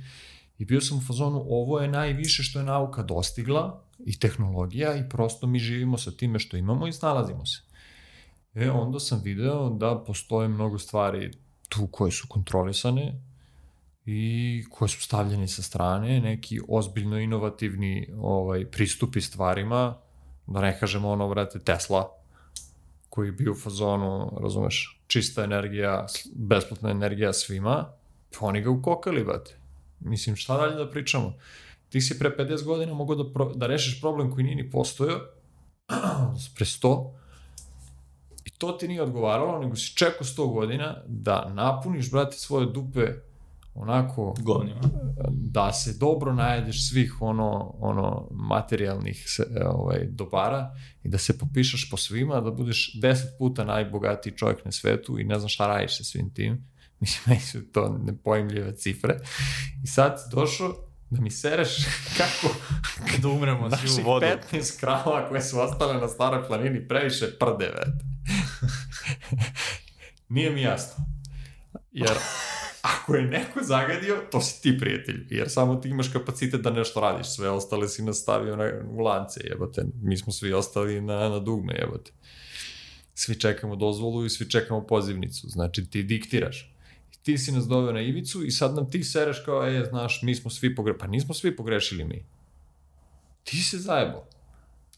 [0.58, 5.10] i bio sam u fazonu, ovo je najviše što je nauka dostigla i tehnologija i
[5.10, 7.71] prosto mi živimo sa time što imamo i snalazimo se.
[8.56, 11.32] E, onda sam video da postoje mnogo stvari
[11.70, 13.22] tu koje su kontrolisane
[14.06, 19.98] i koje su stavljene sa strane, neki ozbiljno inovativni ovaj, pristupi stvarima,
[20.48, 22.12] da ne kažemo ono, vrate, Tesla,
[23.10, 27.88] koji je bio u fazonu, razumeš, čista energija, besplatna energija svima,
[28.40, 29.58] pa oni ga ukokali, brate.
[30.00, 31.34] Mislim, šta dalje da pričamo?
[31.90, 35.20] Ti si pre 50 godina mogao da, pro, da rešiš problem koji nije ni postojao,
[36.56, 37.21] pre 100, i
[38.62, 43.08] to ti nije odgovaralo, nego si čekao 100 godina da napuniš, brate, svoje dupe
[43.76, 44.82] onako Govnima.
[45.30, 51.90] da se dobro najedeš svih ono ono materijalnih se, ovaj dobara i da se popišeš
[51.90, 55.98] po svima da budeš 10 puta najbogatiji čovjek na svetu i ne znam šta radiš
[55.98, 56.68] sa svim tim
[57.00, 59.20] mislim meni su to nepojmljive cifre
[59.84, 61.70] i sad došao da mi sereš
[62.18, 62.56] kako
[63.22, 64.26] Da umremo svi u vodu.
[64.52, 68.06] 15 krava koje su ostale na staroj planini previše prde, vete.
[70.30, 71.06] Nije mi jasno.
[71.92, 72.18] Jer
[72.82, 77.00] ako je neko zagadio, to si ti prijatelj, jer samo ti imaš kapacitet da nešto
[77.00, 79.86] radiš, sve ostale si nastavio na, u lance, jebote.
[80.02, 82.12] Mi smo svi ostali na, na dugme, jebote.
[83.14, 86.71] Svi čekamo dozvolu i svi čekamo pozivnicu, znači ti diktiraš.
[87.24, 90.36] Ti si nas doveo na ivicu i sad nam ti sereš kao, e, znaš, mi
[90.36, 91.00] smo svi pogrešili.
[91.00, 92.26] Pa nismo svi pogrešili mi.
[93.44, 94.26] Ti se zajebao.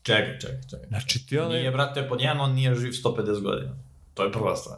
[0.03, 0.87] Čekaj, čekaj, čekaj.
[0.87, 1.57] Znači ti onaj...
[1.59, 3.75] Nije, brate, pod jedan, on nije živ 150 godina.
[4.13, 4.77] To je prva stvar.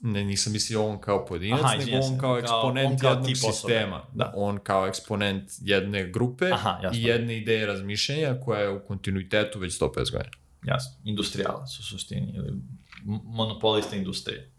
[0.00, 3.30] Ne, nisam mislio on kao pojedinac, Aha, nego on kao Kao- eksponent on kao jednog
[3.30, 3.52] osobe.
[3.52, 4.02] sistema.
[4.14, 4.32] Da.
[4.36, 6.98] On kao eksponent jedne grupe Aha, jasno.
[6.98, 10.30] i jedne ideje razmišljanja koja je u kontinuitetu već 150 godina.
[10.64, 10.92] Jasno.
[11.04, 12.32] Industrijalac u suštini.
[12.36, 12.52] Ili
[13.24, 14.50] monopolista industrije.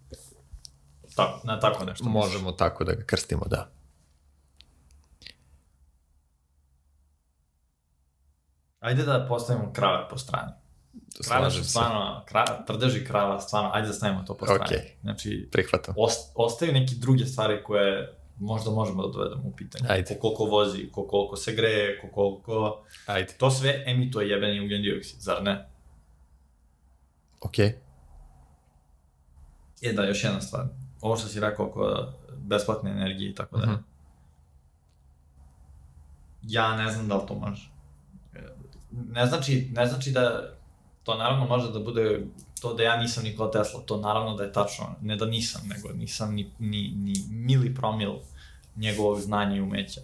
[1.16, 2.04] Tako, na tako nešto.
[2.04, 2.14] misliš.
[2.14, 3.72] Možemo tako da ga krstimo, da.
[8.80, 10.52] Ajde da postavimo krave po strani.
[11.28, 14.64] Krave su stvarno, kra, prdeži krava, stvarno, ajde da stavimo to po strani.
[14.66, 14.98] Okej.
[15.02, 15.94] Znači, Prihvatam.
[15.98, 19.86] ost, ostaju neke druge stvari koje možda možemo da dovedemo u pitanje.
[19.90, 20.16] Ajde.
[20.16, 22.84] Ko koliko vozi, ko koliko se greje, ko koliko...
[23.06, 23.34] Ajde.
[23.38, 25.70] To sve emituje jebeni ugljen dioksid, zar ne?
[27.42, 27.76] Okej.
[29.82, 30.66] E da, još jedna stvar.
[31.06, 33.72] Ovo što si rekao oko besplatne energije i tako dalje.
[33.72, 33.82] Mhm.
[36.42, 37.70] Ja ne znam da li to može.
[38.92, 40.54] Ne znači, ne znači da
[41.04, 42.26] to naravno može da bude
[42.62, 45.90] to da ja nisam Nikola Tesla, to naravno da je tačno, ne da nisam, nego
[45.90, 48.14] nisam ni, ni, ni mili promil
[48.76, 50.02] njegovog znanja i umeća.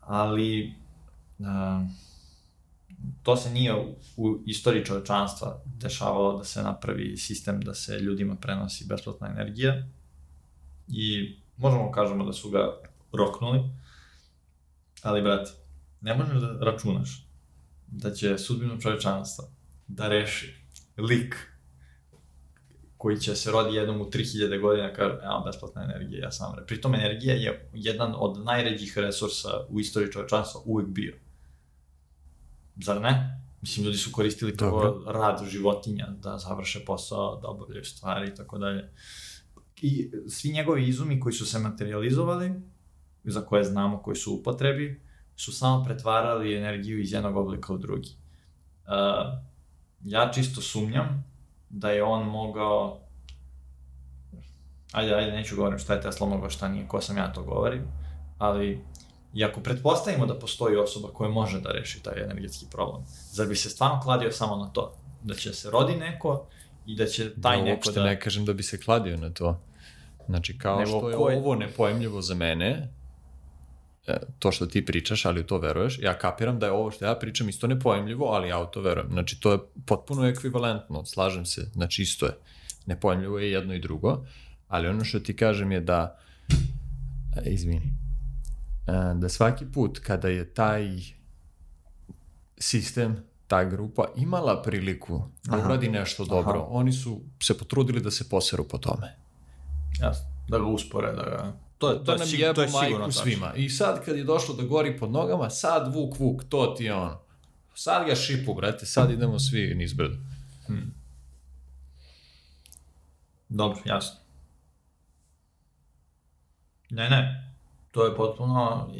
[0.00, 0.74] Ali,
[1.38, 1.46] uh,
[3.22, 3.74] to se nije
[4.16, 9.86] u, istoriji čovečanstva dešavalo da se napravi sistem da se ljudima prenosi besplatna energija
[10.88, 12.80] i možemo kažemo da su ga
[13.12, 13.60] roknuli,
[15.02, 15.50] ali brate,
[16.00, 17.26] ne možeš da računaš
[17.86, 19.44] da će sudbinu čovečanstva
[19.86, 20.54] da reši
[20.96, 21.36] lik
[22.96, 26.66] koji će se rodi jednom u 3000 godina kaže, evo, besplatna energija, ja sam re.
[26.66, 31.14] Pritom energija je jedan od najređih resursa u istoriji čovečanstva uvek bio.
[32.76, 33.40] Zar ne?
[33.60, 35.12] Mislim, ljudi su koristili prvo Dobro.
[35.12, 38.92] rad životinja da završe posao, da obavljaju stvari i tako dalje.
[39.80, 42.52] I svi njegovi izumi koji su se materializovali,
[43.24, 45.02] za koje znamo koji su upotrebi,
[45.36, 48.10] su samo pretvarali energiju iz jednog oblika u drugi.
[48.86, 49.38] Uh,
[50.04, 51.24] ja čisto sumnjam
[51.68, 53.04] da je on mogao
[54.94, 57.82] ajde, ajde, neću govorim šta je Tesla mogao, šta nije, ko sam ja to govorim,
[58.38, 58.84] ali
[59.34, 63.56] i ako pretpostavimo da postoji osoba koja može da reši taj energetski problem, zar bi
[63.56, 64.96] se stvarno kladio samo na to?
[65.22, 66.46] Da će se rodi neko
[66.86, 68.04] i da će taj ja neko da...
[68.04, 69.60] ne kažem da bi se kladio na to.
[70.26, 72.92] Znači, kao Nego što je ko je- ovo nepojemljivo za mene,
[74.06, 77.04] e, to što ti pričaš, ali u to veruješ, ja kapiram da je ovo što
[77.04, 79.10] ja pričam isto nepojemljivo, ali ja u to verujem.
[79.10, 82.32] Znači, to je potpuno ekvivalentno, slažem se, znači isto je.
[82.86, 84.24] Nepojemljivo je jedno i drugo,
[84.68, 86.18] ali ono što ti kažem je da,
[87.36, 88.03] e, izvini,
[89.14, 90.88] da svaki put kada je taj
[92.58, 93.16] sistem,
[93.46, 96.66] ta grupa imala priliku da uradi nešto dobro, Aha.
[96.68, 99.16] oni su se potrudili da se poseru po tome.
[100.00, 101.52] Jasno, da ga uspore, da ga...
[101.78, 103.54] To, je- to, da je, nam sig- jebo to je sigurno majku svima.
[103.54, 106.94] I sad kad je došlo da gori pod nogama, sad vuk vuk, to ti je
[106.94, 107.20] ono.
[107.74, 110.16] Sad ga šipu, brate, sad idemo svi niz brdo.
[113.48, 114.16] Dobro, jasno.
[116.90, 117.43] Ne, ne,
[117.94, 118.90] to je potpuno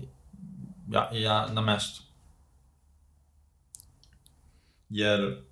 [0.91, 2.03] ja, ja na mestu.
[4.89, 5.43] Jer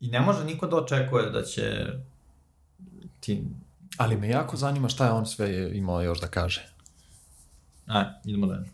[0.00, 1.86] i ne može niko da očekuje da će
[3.20, 3.44] ti...
[3.96, 6.68] Ali me jako zanima šta je on sve imao još da kaže.
[7.86, 8.70] Aj, idemo dalje.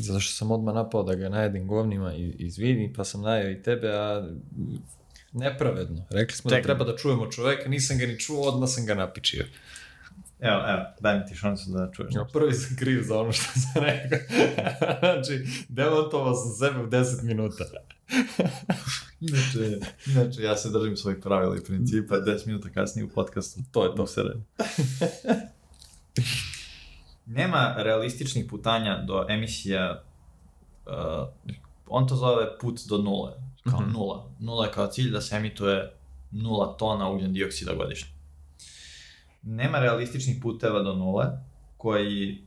[0.00, 3.62] Zato što sam odmah napao da ga najedim govnima i izvini, pa sam najeo i
[3.62, 4.28] tebe, a
[5.32, 6.06] nepravedno.
[6.10, 6.62] Rekli smo Čekaj.
[6.62, 9.44] da treba da čujemo čoveka, nisam ga ni čuo, odmah sam ga napičio.
[10.40, 12.14] Evo, evo, daj mi ti šansu da čuješ.
[12.14, 14.18] Ja, prvi sam kriv za ono što sam rekao.
[15.00, 17.64] znači, demontovao sam sebe u 10 minuta.
[19.20, 23.60] Inače, inače, ja se držim svojih pravila i principa, 10 minuta kasnije u podcastu.
[23.70, 24.02] To je to.
[24.02, 24.34] Usere.
[27.26, 30.02] Nema realističnih putanja do emisija,
[30.86, 30.92] uh,
[31.86, 33.32] on to zove put do nule,
[33.70, 33.92] kao Mhm.
[33.92, 34.30] nula.
[34.38, 35.92] Nula je kao cilj da se emituje
[36.30, 38.08] nula tona ugljen dioksida godišnje.
[39.42, 41.26] Nema realističnih puteva do nule
[41.76, 42.44] koji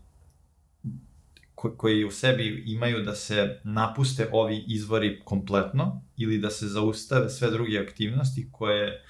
[1.55, 7.29] ko, koji u sebi imaju da se napuste ovi izvori kompletno ili da se zaustave
[7.29, 9.03] sve druge aktivnosti koje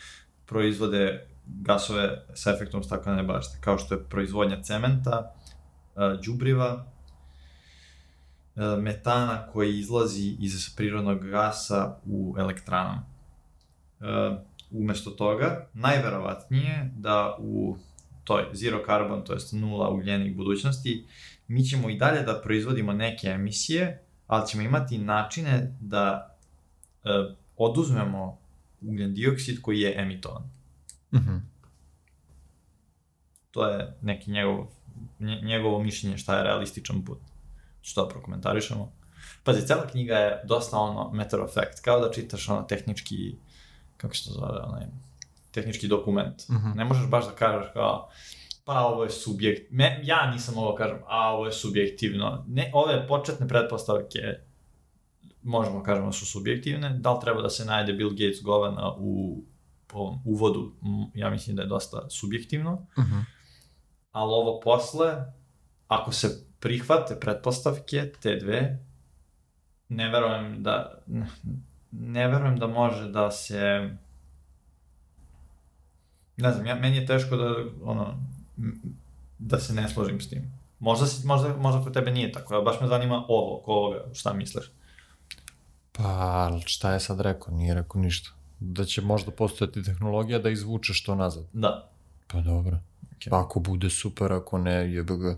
[0.46, 5.34] proizvode gasove sa efektom staklene bašte, kao što je proizvodnja cementa,
[5.96, 6.86] e, đubriva,
[8.82, 13.04] metana koji izlazi iz prirodnog gasa u elektranama.
[14.02, 14.06] E,
[14.72, 17.78] Umesto toga, najverovatnije da u
[18.24, 21.06] toj zero carbon, to jest nula ugljenik budućnosti,
[21.48, 26.36] mi ćemo i dalje da proizvodimo neke emisije, ali ćemo imati načine da
[27.04, 27.10] e,
[27.58, 28.38] oduzmemo
[28.82, 30.44] ugljen dioksid koji je emitovan.
[31.14, 31.36] Mhm.
[33.52, 34.68] To je neki njegov,
[35.20, 37.20] nje, njegovo mišljenje šta je realističan put.
[37.82, 38.92] Što prokomentarišemo.
[39.44, 43.36] Pazi, cela knjiga je dosta ono matter of fact, kao da čitaš ono tehnički,
[43.98, 44.86] kako se to zove, onaj,
[45.52, 46.50] tehnički dokument.
[46.50, 46.72] Mhm.
[46.76, 48.10] Ne možeš baš da kažeš kao,
[48.66, 52.46] pa ovo je subjekt, Me, ja nisam ovo kažem, a ovo je subjektivno.
[52.48, 54.20] Ne, ove početne pretpostavke
[55.44, 58.94] možemo da kažemo da su subjektivne, da li treba da se najde Bill Gates govana
[58.98, 59.44] u
[59.94, 60.72] ovom uvodu,
[61.14, 63.20] ja mislim da je dosta subjektivno, Mhm.
[64.12, 65.16] ali ovo posle,
[65.88, 68.80] ako se prihvate pretpostavke, te dve,
[69.90, 71.28] ne verujem da, ne,
[71.92, 73.90] ne verujem da može da se,
[76.38, 78.18] ne znam, ja, meni je teško da, ono,
[79.40, 80.52] da se ne složim s tim.
[80.80, 84.06] Možda, si, možda, možda kod tebe nije tako, ali baš me zanima ovo, oko ovoga,
[84.14, 84.72] šta misliš?
[85.92, 87.54] Pa, šta je sad rekao?
[87.54, 88.30] Nije rekao ništa.
[88.60, 91.46] Da će možda postojati tehnologija da izvučeš to nazad.
[91.54, 91.90] Da.
[92.28, 92.80] Pa dobro.
[93.22, 93.30] Ok.
[93.30, 95.38] Pa ako bude super, ako ne, jebe ga.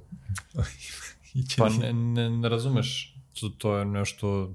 [1.58, 3.16] Pa ne, ne, ne razumeš.
[3.40, 4.54] To, to je nešto,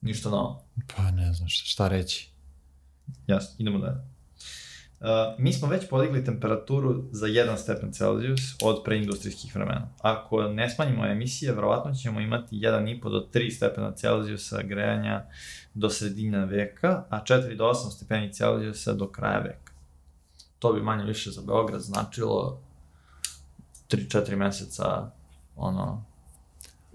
[0.00, 0.64] Ništa novo.
[0.96, 2.30] pa ne znam šta, šta reći.
[3.26, 3.96] Jasno, idemo dalje.
[5.00, 5.06] Uh,
[5.38, 9.88] mi smo već podigli temperaturu za 1 stepen Celsius od preindustrijskih vremena.
[10.00, 15.24] Ako ne smanjimo emisije, verovatno ćemo imati 1,5 do 3 stepena Celsiusa grejanja
[15.74, 19.67] do sredine veka, a 4 do 8 stepeni Celsiusa do kraja veka.
[20.58, 22.60] To bi manje više za Beograd značilo
[23.88, 25.10] 3-4 meseca
[25.56, 26.04] ono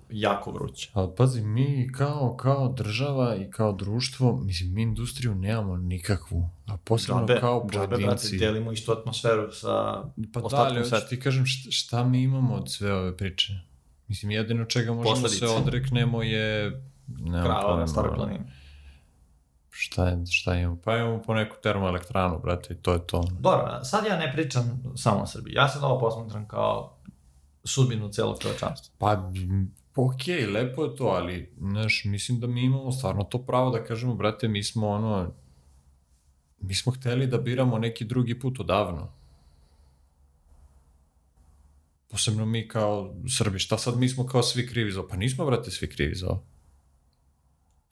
[0.09, 0.89] jako vruće.
[0.93, 6.49] Ali pazi, mi kao, kao država i kao društvo, mislim, mi industriju nemamo nikakvu.
[6.65, 8.37] A posebno Džabe, kao džabe, brate, pojedinci.
[8.37, 11.07] delimo istu atmosferu sa Pa da, ostatkom hoću sveta.
[11.07, 13.53] ti kažem šta, šta mi imamo od sve ove priče.
[14.07, 15.39] Mislim, jedino čega možemo Posledice.
[15.39, 16.81] se odreknemo je...
[17.43, 18.45] Krava na staroj planini.
[19.75, 20.77] Šta, je, šta imamo?
[20.83, 23.23] Pa imamo po neku termoelektranu, brate, i to je to.
[23.39, 25.53] Dobro, sad ja ne pričam samo o Srbiji.
[25.53, 26.97] Ja sad ovo posmatram kao
[27.63, 28.95] sudbinu celog čovečanstva.
[28.97, 29.31] Pa,
[29.95, 34.15] okej, lepo je to, ali, znaš, mislim da mi imamo stvarno to pravo da kažemo,
[34.15, 35.33] brate, mi smo ono,
[36.59, 39.11] mi smo hteli da biramo neki drugi put odavno.
[42.07, 45.09] Posebno mi kao Srbi, šta sad mi smo kao svi krivi za ovo?
[45.09, 46.43] Pa nismo, brate, svi krivi za ovo.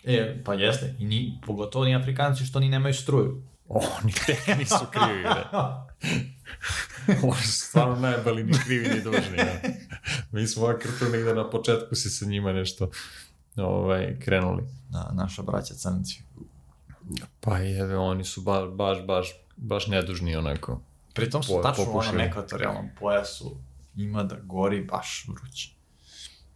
[0.03, 0.95] E, pa jeste.
[0.99, 3.43] I ni, pogotovo ni Afrikanci što ni nemaju struju.
[3.67, 5.23] Oni tek nisu krivi.
[7.31, 9.59] Oni su stvarno najbali ni krivi ni dužni, ja.
[10.31, 12.89] Mi smo ovak tu negde na početku si sa njima nešto
[13.57, 14.63] ovaj, krenuli.
[14.89, 16.21] Da, naša braća crnci.
[17.39, 20.81] Pa jebe, oni su ba, baš, baš, baš nedužni onako.
[21.13, 23.57] Pritom su Po- tačno u onom ekvatorijalnom pojasu
[23.95, 25.69] ima da gori baš vruće.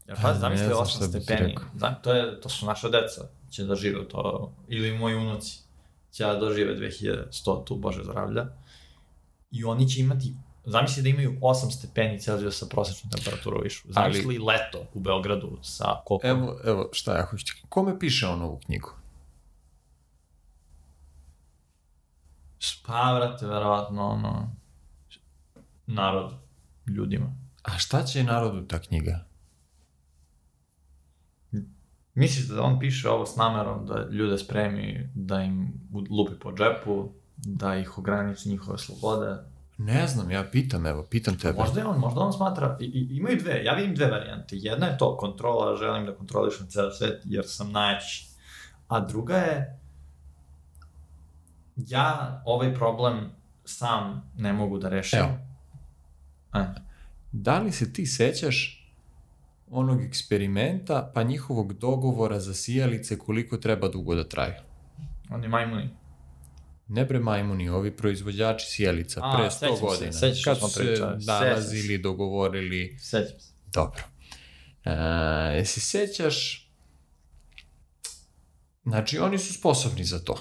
[0.08, 1.56] Ja Pa, zamisli znam 8 šta bi ti stepeni.
[1.78, 5.60] Znam, to, je, to su naša deca, će da žive to, ili moji unuci,
[6.12, 8.46] će da dožive 2100 tu, bože zdravlja.
[9.52, 10.34] I oni će imati,
[10.66, 13.88] zamisli da imaju 8 stepeni Celzijusa prosječnu temperaturu višu.
[13.92, 16.28] Zamisli leto u Beogradu sa koliko?
[16.28, 17.52] Evo, evo, šta ja hoću ti...
[17.70, 18.90] Kome piše on ovu knjigu?
[22.86, 24.52] Pa, vrate, verovatno, ono,
[25.86, 26.34] narod,
[26.88, 27.36] ljudima.
[27.64, 29.26] A šta će narodu ta knjiga?
[32.16, 35.74] Misliš da on piše ovo s namerom da ljude spremi, da im
[36.10, 39.38] lupi po džepu, da ih ograniči njihove slobode?
[39.78, 41.60] Ne znam, ja pitam, evo, pitam tebe.
[41.60, 44.56] Možda je on, možda on smatra, i, i, imaju dve, ja vidim dve varijante.
[44.60, 48.28] Jedna je to, kontrola, želim da kontrolišem ceo svet jer sam najjači.
[48.88, 49.80] A druga je,
[51.76, 53.32] ja ovaj problem
[53.66, 55.20] sam ne mogu da rešim.
[55.20, 55.38] Evo.
[56.54, 56.66] E,
[57.32, 58.75] Da li se ti sećaš
[59.70, 64.54] onog eksperimenta pa njihovog dogovora za sijalice koliko treba dugo da traju?
[65.30, 65.90] oni majmuni.
[66.88, 70.12] Ne bre majmuni, ovi proizvođači sjelica A, pre 100 sećam se, godina.
[70.12, 72.98] sećam se kad su se sećam nalazili, dogovorili.
[73.00, 73.52] Sećam se.
[73.74, 74.04] Dobro.
[74.86, 74.92] E,
[75.56, 76.70] jesi sećaš...
[78.84, 80.38] Znači, oni su sposobni za to.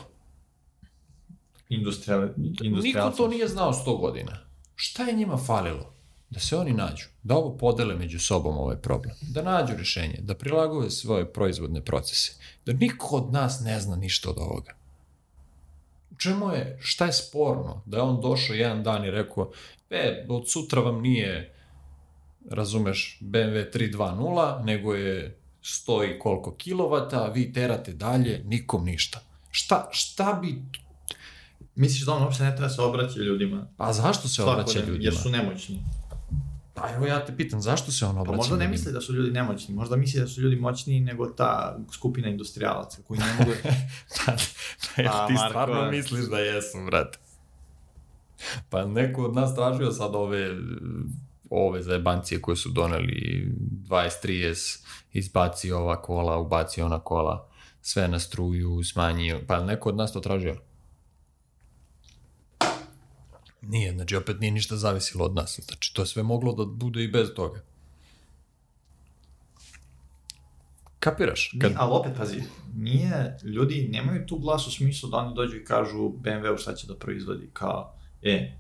[1.69, 3.17] Industrijal, Niko industrijalci.
[3.17, 4.39] to nije znao 100 godina.
[4.75, 5.94] Šta je njima falilo?
[6.35, 10.35] Da se oni nađu, da ovo podele među sobom ovaj problem, da nađu rešenje, da
[10.35, 12.35] prilagove svoje proizvodne procese,
[12.67, 14.75] da niko od nas ne zna ništa od ovoga.
[16.11, 17.83] U čemu je, šta je sporno?
[17.87, 19.53] Da je on došao jedan dan i rekao,
[19.91, 21.55] e, od sutra vam nije,
[22.51, 29.21] razumeš, BMW 320, nego je stoji koliko kilovata, vi terate dalje, nikom ništa.
[29.51, 30.63] Šta, šta bi
[31.77, 33.67] Misliš da on uopšte ne treba se obraća ljudima?
[33.77, 35.05] Pa zašto se obraća Svakodnevno, ljudima?
[35.05, 35.83] Jer su nemoćni.
[36.75, 39.13] Pa evo ja te pitam, zašto se on Pa obraća možda ne misli da su
[39.13, 43.51] ljudi nemoćni, možda misli da su ljudi moćniji nego ta skupina industrialaca koji ne mogu...
[44.17, 44.33] Pa,
[44.97, 47.19] pa jel Pa, ti Marko, stvarno misliš da jesu, brate?
[48.71, 50.51] Pa neko od nas tražio sad ove,
[51.51, 53.49] ove zajebancije koje su doneli
[53.89, 57.49] 20-30, izbaci ova kola, ubaci ona kola,
[57.81, 60.57] sve na struju, smanji, pa neko od nas to tražio?
[63.69, 65.61] Nije, znači opet nije ništa zavisilo od nas.
[65.65, 67.63] Znači to je sve moglo da bude i bez toga.
[70.99, 71.57] Kapiraš?
[71.61, 71.73] Kad...
[71.77, 72.43] Ali opet, pazi,
[72.75, 76.87] nije, ljudi nemaju tu glas u smislu da oni dođu i kažu BMW-u šta će
[76.87, 78.57] da proizvodi, kao, e,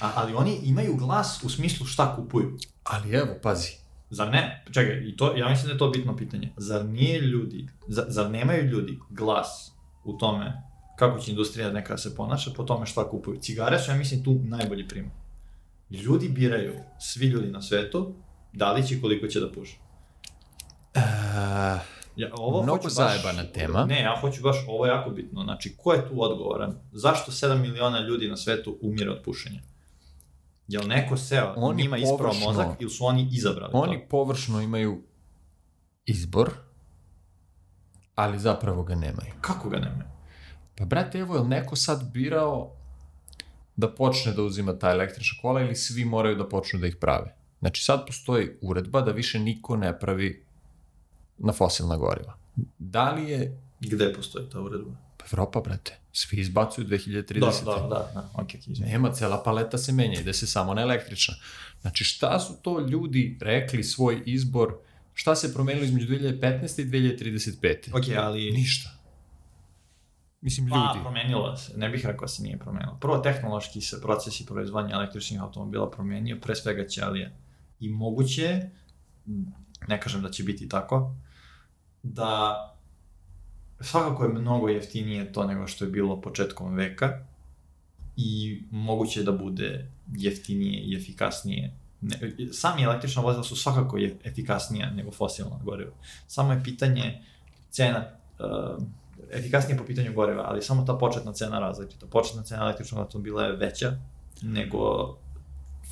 [0.00, 2.58] A, ali oni imaju glas u smislu šta kupuju.
[2.84, 3.76] Ali evo, pazi,
[4.10, 4.64] Zar ne?
[4.72, 6.52] Čekaj, i to, ja mislim da je to bitno pitanje.
[6.56, 9.72] Zar nije ljudi, zar, zar nemaju ljudi glas
[10.04, 10.62] u tome
[10.96, 13.38] kako će industrija neka se ponaša po tome šta kupuju?
[13.38, 15.12] Cigare su, ja mislim, tu najbolji primjer.
[15.90, 18.14] Ljudi biraju, svi ljudi na svetu,
[18.52, 19.76] da li će koliko će da puše.
[20.94, 21.00] e,
[22.16, 23.84] Ja, ovo Mnogo hoću baš, zajebana tema.
[23.84, 25.42] Ne, ja hoću baš, ovo je jako bitno.
[25.42, 26.74] Znači, ko je tu odgovoran?
[26.92, 29.60] Zašto 7 miliona ljudi na svetu umire od pušenja?
[30.68, 34.08] Jel neko seo, Oni njima isprao površno- mozak ili su oni izabrali oni to?
[34.08, 35.02] površno imaju
[36.06, 36.50] izbor,
[38.14, 39.32] ali zapravo ga nemaju.
[39.40, 40.08] Kako ga nemaju?
[40.74, 42.72] Pa brate, evo, je li neko sad birao
[43.76, 47.34] da počne da uzima ta električna kola ili svi moraju da počnu da ih prave?
[47.60, 50.44] Znači sad postoji uredba da više niko ne pravi
[51.38, 52.36] na fosilna goriva.
[52.78, 54.90] Da li je Gde postoji ta uredba?
[55.16, 57.40] Pa Evropa, brate, svi izbacuju 2030.
[57.40, 58.90] Da, da, da, da, ok, ok, izvini.
[58.90, 61.34] Nema, cela paleta se menja, ide se samo na električna.
[61.80, 64.76] Znači, šta su to ljudi rekli svoj izbor,
[65.14, 66.80] šta se promenilo između 2015.
[66.80, 67.98] i 2035.
[67.98, 68.50] Ok, ali...
[68.50, 68.90] Ništa.
[70.44, 71.00] Mislim, Pa, ljudi.
[71.02, 71.72] promenilo se.
[71.76, 72.96] Ne bih rekao da se nije promenilo.
[73.00, 77.32] Prvo, tehnološki se procesi proizvodnja električnih automobila promenio, pre svega ćelije.
[77.80, 78.70] I moguće je,
[79.88, 81.14] ne kažem da će biti tako,
[82.02, 82.54] da
[83.80, 87.26] svakako je mnogo jeftinije to nego što je bilo početkom veka
[88.16, 91.74] i moguće je da bude jeftinije i efikasnije.
[92.00, 92.16] Ne,
[92.52, 95.92] sami električna vozila su svakako je efikasnija nego fosilna goriva.
[96.26, 97.22] Samo je pitanje
[97.70, 98.04] cena
[98.38, 98.84] uh,
[99.34, 102.06] efikasnije po pitanju goriva, ali samo ta početna cena različita.
[102.06, 103.98] Početna cena električnog automobila je veća
[104.42, 105.14] nego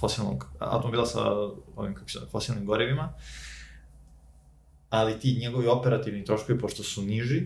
[0.01, 1.33] fosilnog automobila sa
[1.77, 3.13] ovim kako se fosilnim gorivima,
[4.91, 7.43] ali ti njegovi operativni troškovi, pošto su niži,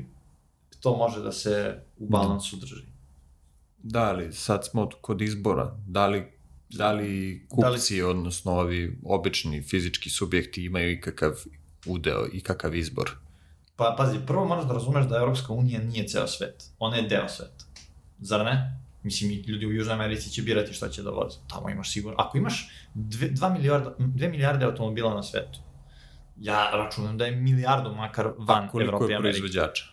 [0.81, 2.83] to može da se u balansu drži.
[3.83, 5.77] Da, ali sad smo kod izbora.
[5.87, 6.33] Da li,
[6.71, 11.33] da li kupci, odnosno ovi obični fizički subjekti imaju ikakav
[11.87, 13.17] udeo, ikakav izbor?
[13.77, 16.65] Pa, pazi, prvo moraš da razumeš da Evropska unija nije ceo svet.
[16.79, 17.65] Ona je deo sveta.
[18.19, 18.79] Zar ne?
[19.03, 21.39] Mislim, ljudi u Južnoj Americi će birati šta će da voze.
[21.49, 22.17] Tamo imaš sigurno.
[22.19, 25.59] Ako imaš 2 milijarda, 2 milijarde automobila na svetu,
[26.41, 29.21] ja računam da je milijardu makar van Evrope i je Amerike.
[29.21, 29.85] proizvođača?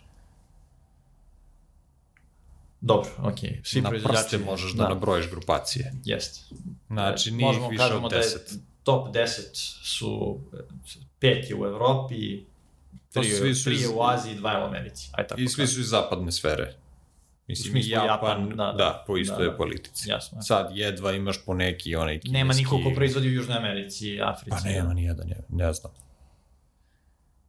[2.80, 3.50] Dobro, okej.
[3.50, 3.60] Okay.
[3.64, 5.92] Svi na prste možeš da, nabrojiš grupacije.
[6.04, 6.54] Jeste.
[6.88, 8.58] Znači, nije ih više od da je 10.
[8.82, 9.28] top 10
[9.84, 10.40] su,
[11.18, 12.44] pet je u Evropi,
[13.14, 15.10] To tri, svi su tri iz- u Aziji, dva je u Americi.
[15.12, 16.74] Aj tako I svi su iz zapadne sfere.
[17.46, 19.04] Mislim, smislu Japan, Japan, da, da, da, da.
[19.06, 19.56] po istoj Da, da.
[19.56, 20.10] politici.
[20.10, 20.42] Jasno.
[20.42, 22.32] Sad jedva imaš po neki onaj kineski...
[22.32, 24.50] Nema niko ko proizvodi u Južnoj Americi, Africi.
[24.50, 25.92] Pa nema ni jedan, ne, ne znam.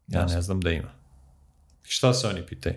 [0.07, 0.35] Ja Jasno.
[0.35, 0.89] ne znam da ima.
[1.83, 2.75] Šta se oni pitaju?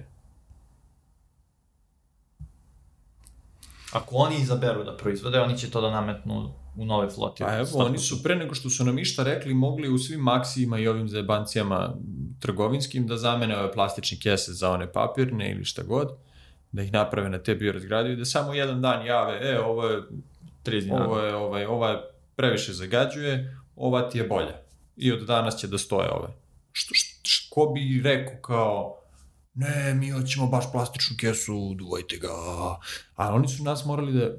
[3.92, 7.44] Ako oni izaberu da proizvode, oni će to da nametnu u nove flote.
[7.44, 10.78] Pa evo, oni su pre nego što su nam išta rekli, mogli u svim maksijima
[10.78, 11.94] i ovim zajebancijama
[12.40, 16.08] trgovinskim da zamene ove plastične kese za one papirne ili šta god,
[16.72, 20.02] da ih naprave na te biorazgradive, da samo jedan dan jave, e, ovo je,
[20.64, 21.04] 30 dinara.
[21.04, 21.98] ovo je, ovaj, ova je
[22.36, 24.62] previše zagađuje, ova ti je bolja.
[24.96, 26.28] I od danas će da stoje ove.
[26.72, 28.98] Što, što, što ko bi rekao kao,
[29.54, 32.28] ne, mi hoćemo baš plastičnu kesu, duvajte ga.
[33.16, 34.30] A oni su nas morali da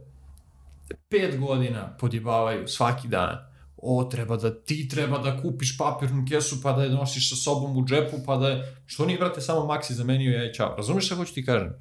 [1.09, 3.49] pet godina podjebavaju svaki dan.
[3.77, 7.77] O, treba da ti treba da kupiš papirnu kesu pa da je nosiš sa sobom
[7.77, 8.83] u džepu pa da je...
[8.85, 10.75] Što nije, brate, samo Maxi zamenio ja i čao.
[10.75, 11.73] Razumeš šta hoću ti kažem?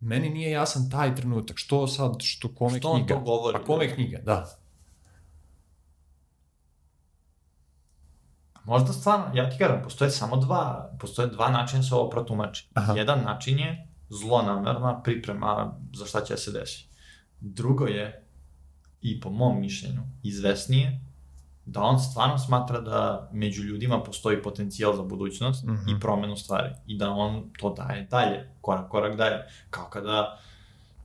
[0.00, 1.58] Meni nije jasan taj trenutak.
[1.58, 3.14] Što sad, što kome Što on knjiga?
[3.14, 3.58] to govori?
[3.58, 4.60] Pa kome knjiga, da.
[8.64, 12.68] Možda stvarno, ja ti kažem, postoje samo dva, postoje dva načina se ovo protumači.
[12.74, 12.94] Aha.
[12.96, 16.89] Jedan način je zlonamerna priprema za šta će se desi.
[17.40, 18.24] Drugo je,
[19.02, 21.00] i po mom mišljenju, izvesnije,
[21.66, 25.88] da on stvarno smatra da među ljudima postoji potencijal za budućnost Mhm.
[25.96, 26.70] i promenu stvari.
[26.86, 29.36] I da on to daje dalje, korak, korak dalje.
[29.70, 30.38] Kao kada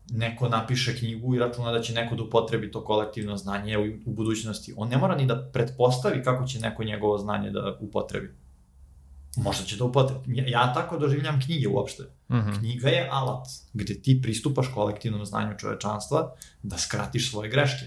[0.10, 4.14] neko napiše knjigu i računa da će neko da upotrebi to kolektivno znanje u, u
[4.14, 4.74] budućnosti.
[4.78, 8.34] On ne mora ni da pretpostavi kako će neko njegovo znanje da upotrebi.
[9.36, 10.38] Možda će da upotrebi.
[10.38, 12.04] Ja, ja tako doživljam knjige uopšte.
[12.32, 12.52] Mhm.
[12.60, 17.86] Knjiga je alat gde ti pristupaš kolektivnom znanju čovečanstva da skratiš svoje greške.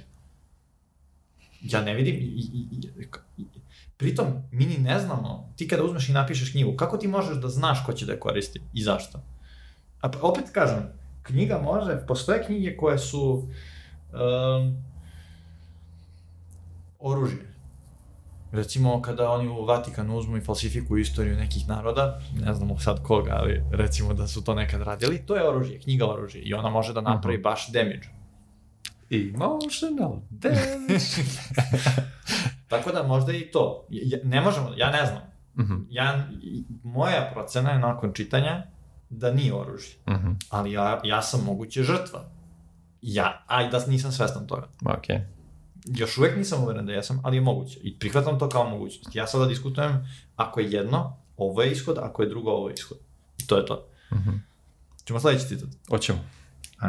[1.63, 3.45] Ja ne vidim, i, i, i, i,
[3.97, 7.49] pritom mi ni ne znamo, ti kada uzmeš i napišeš knjigu, kako ti možeš da
[7.49, 9.21] znaš ko će da je koristi i zašto?
[10.01, 10.93] A pa, opet kažem,
[11.23, 13.49] knjiga može, postoje knjige koje su
[14.13, 14.85] um,
[16.99, 17.48] oružje.
[18.53, 23.31] Recimo, kada oni u Vatikanu uzmu i falsifikuju istoriju nekih naroda, ne znamo sad koga,
[23.33, 26.93] ali recimo da su to nekad radili, to je oružje, knjiga oružje i ona može
[26.93, 28.09] da napravi baš damage.
[29.11, 31.05] Emotional damage.
[32.69, 33.87] Tako da možda i to.
[33.91, 35.23] Ja, ne možemo, ja ne znam.
[35.59, 38.63] Mhm, Ja, i- moja procena je nakon čitanja
[39.11, 39.95] da nije oružje.
[40.09, 40.31] mhm.
[40.51, 42.25] Ali ja, ja sam moguće žrtva.
[43.03, 44.67] Ja, aj da nisam svestan toga.
[44.87, 45.19] Okej.
[45.95, 47.79] Još uvek nisam uveren da jesam, ali je moguće.
[47.83, 49.17] I prihvatam to kao mogućnost.
[49.17, 52.99] Ja sada diskutujem, ako je jedno, ovo je ishod, ako je drugo, ovo je ishod.
[53.39, 53.89] I to je to.
[54.13, 54.31] Mhm.
[55.05, 55.69] Ćemo sledeći citat.
[55.89, 56.19] Hoćemo.
[56.81, 56.89] A.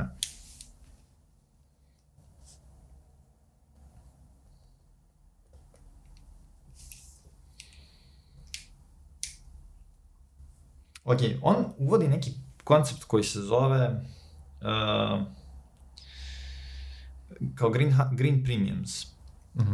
[11.06, 12.32] Ok, on uvodi neki
[12.64, 13.89] koncept koji se zove
[14.62, 15.22] uh,
[17.56, 19.08] kao green, green premiums.
[19.60, 19.74] Mhm.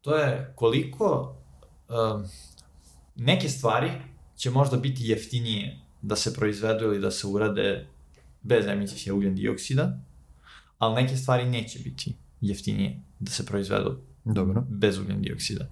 [0.00, 1.36] To je koliko
[1.88, 2.28] uh,
[3.16, 3.90] neke stvari
[4.36, 7.86] će možda biti jeftinije da se proizvedu ili da se urade
[8.42, 9.98] bez emisije ugljen dioksida,
[10.78, 14.64] ali neke stvari neće biti jeftinije da se proizvedu Dobro.
[14.68, 15.68] bez ugljen dioksida.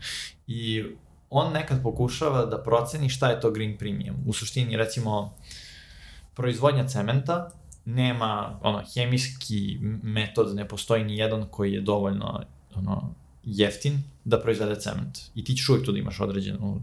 [0.47, 0.85] I
[1.31, 4.17] on nekad pokušava da proceni šta je to green premium.
[4.27, 5.35] U suštini, recimo,
[6.35, 7.51] proizvodnja cementa
[7.85, 12.41] nema, ono, hemijski metod, ne postoji ni jedan koji je dovoljno,
[12.75, 13.15] ono,
[13.45, 15.19] jeftin da proizvede cement.
[15.35, 16.81] I ti ćeš uvijek tu da imaš određenu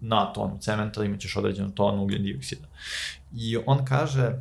[0.00, 2.66] na tonu cementa, imat ćeš određenu tonu ugljen dioksida.
[3.34, 4.32] I on kaže,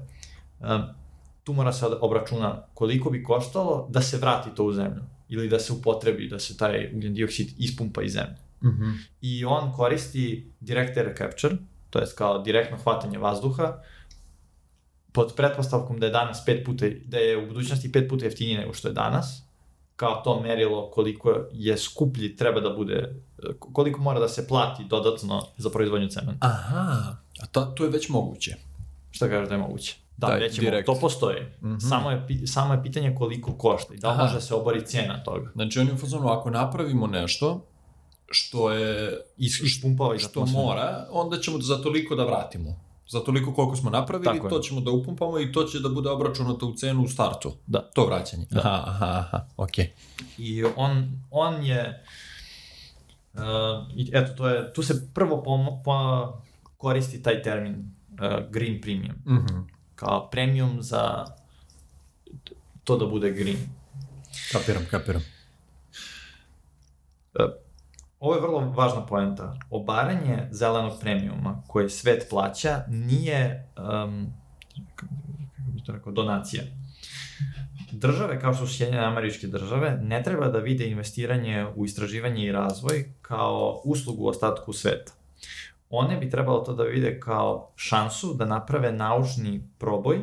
[0.60, 0.82] um,
[1.44, 5.60] tu mora se obračuna koliko bi koštalo da se vrati to u zemlju ili da
[5.60, 8.38] se upotrebi, da se taj ugljen dioksid ispumpa iz zemlje.
[8.64, 8.92] Mhm.
[9.22, 11.56] I on koristi direct air capture,
[11.90, 13.82] to jest kao direktno hvatanje vazduha,
[15.18, 18.74] pod pretpostavkom da je danas pet puta, da je u budućnosti pet puta jeftinije nego
[18.74, 19.42] što je danas,
[19.96, 23.16] kao to merilo koliko je skuplji treba da bude,
[23.60, 26.48] koliko mora da se plati dodatno za proizvodnju cementa.
[26.48, 28.56] Aha, a to, to je već moguće.
[29.12, 29.96] Šta kažeš da je moguće?
[30.18, 30.86] Da, Taj već je, direkt.
[30.86, 31.42] to postoji.
[31.64, 31.78] Mhm.
[31.80, 34.24] Samo, je, samo je pitanje koliko košta i da Aha.
[34.24, 35.52] može da se obori cijena toga.
[35.56, 37.66] Znači, on je u fazonu, ako napravimo nešto
[38.32, 42.87] što je Is, ispumpava što mora, onda ćemo za toliko da vratimo.
[43.08, 44.50] Za toliko koliko smo napravili, Tako je.
[44.50, 47.54] to ćemo da upumpamo i to će da bude obračunato u cenu u startu.
[47.68, 47.82] Da.
[47.84, 48.46] To vraćanje.
[48.50, 48.60] Da.
[48.60, 49.92] Aha, aha, aha, okej.
[50.38, 52.04] I on, on je,
[53.34, 53.40] uh,
[54.14, 55.52] eto, to je, tu se prvo po,
[55.84, 56.34] po,
[56.78, 57.76] koristi taj termin
[58.12, 58.18] uh,
[58.50, 59.60] green premium, Mhm.
[59.96, 61.26] kao premium za
[62.84, 63.58] to da bude green.
[64.52, 65.22] Kapiram, kapiram.
[68.20, 69.54] Ovo je vrlo važna poenta.
[69.70, 74.34] Obaranje zelenog premiuma koje svet plaća nije, um,
[74.96, 75.14] kako
[75.86, 76.64] to rekao, donacija.
[77.92, 82.52] Države kao što su Sjedinjene američke države ne treba da vide investiranje u istraživanje i
[82.52, 85.14] razvoj kao uslugu ostatku sveta.
[85.90, 90.22] One bi trebalo to da vide kao šansu da naprave naučni proboj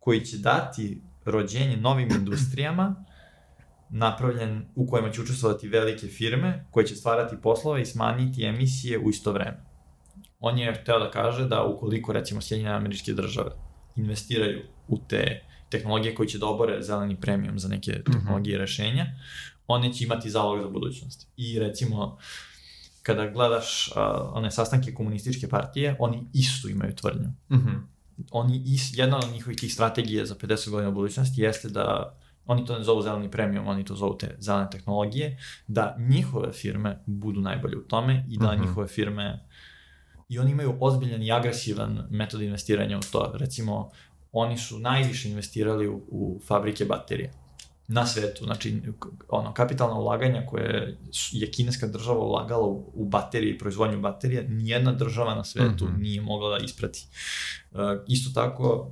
[0.00, 3.04] koji će dati rođenje novim industrijama,
[3.90, 9.10] napravljen u kojima će učestvovati velike firme koje će stvarati poslove i smanjiti emisije u
[9.10, 9.64] isto vreme.
[10.40, 13.50] On je hteo da kaže da ukoliko recimo Sjedinjene američke države
[13.96, 19.06] investiraju u te tehnologije koje će da obore zeleni premium za neke tehnologije i rešenja,
[19.66, 21.28] one će imati zalog za budućnost.
[21.36, 22.18] I recimo,
[23.02, 23.94] kada gledaš uh,
[24.32, 27.28] one sastanke komunističke partije, oni isto imaju tvrdnju.
[27.52, 27.70] Mhm.
[28.30, 32.78] Oni is, jedna od njihovih tih strategija za 50 godina budućnosti jeste da oni to
[32.78, 37.76] ne zovu zeleni premium, oni to zovu te zelene tehnologije, da njihove firme budu najbolje
[37.76, 38.62] u tome i da Mhm.
[38.62, 39.46] njihove firme
[40.28, 43.32] i oni imaju ozbiljan i agresivan metod investiranja u to.
[43.34, 43.90] Recimo,
[44.32, 47.32] oni su najviše investirali u, u fabrike baterije
[47.88, 48.82] na svetu, znači
[49.28, 50.98] ono kapitalna ulaganja koje
[51.32, 56.02] je kineska država ulagala u, u baterije i proizvodnju baterija, nijedna država na svetu Mhm.
[56.02, 57.06] nije mogla da isprati.
[57.72, 57.78] Uh,
[58.08, 58.90] isto tako,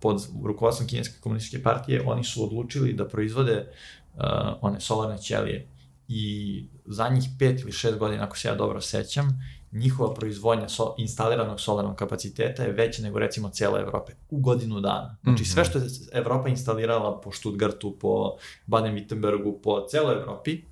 [0.00, 3.66] pod rukovodstvom kineske komunističke partije, oni su odlučili da proizvode
[4.14, 4.20] uh,
[4.60, 5.66] one solarne ćelije
[6.08, 9.42] i zadnjih pet ili šest godina, ako se ja dobro sećam,
[9.72, 15.16] njihova proizvodnja so, instaliranog solarnog kapaciteta je veća nego recimo cela Evrope u godinu dana.
[15.22, 15.50] Znači Mhm.
[15.50, 18.32] sve što je Evropa instalirala po Stuttgartu, po
[18.66, 20.62] Baden-Württembergu, po celoj Evropi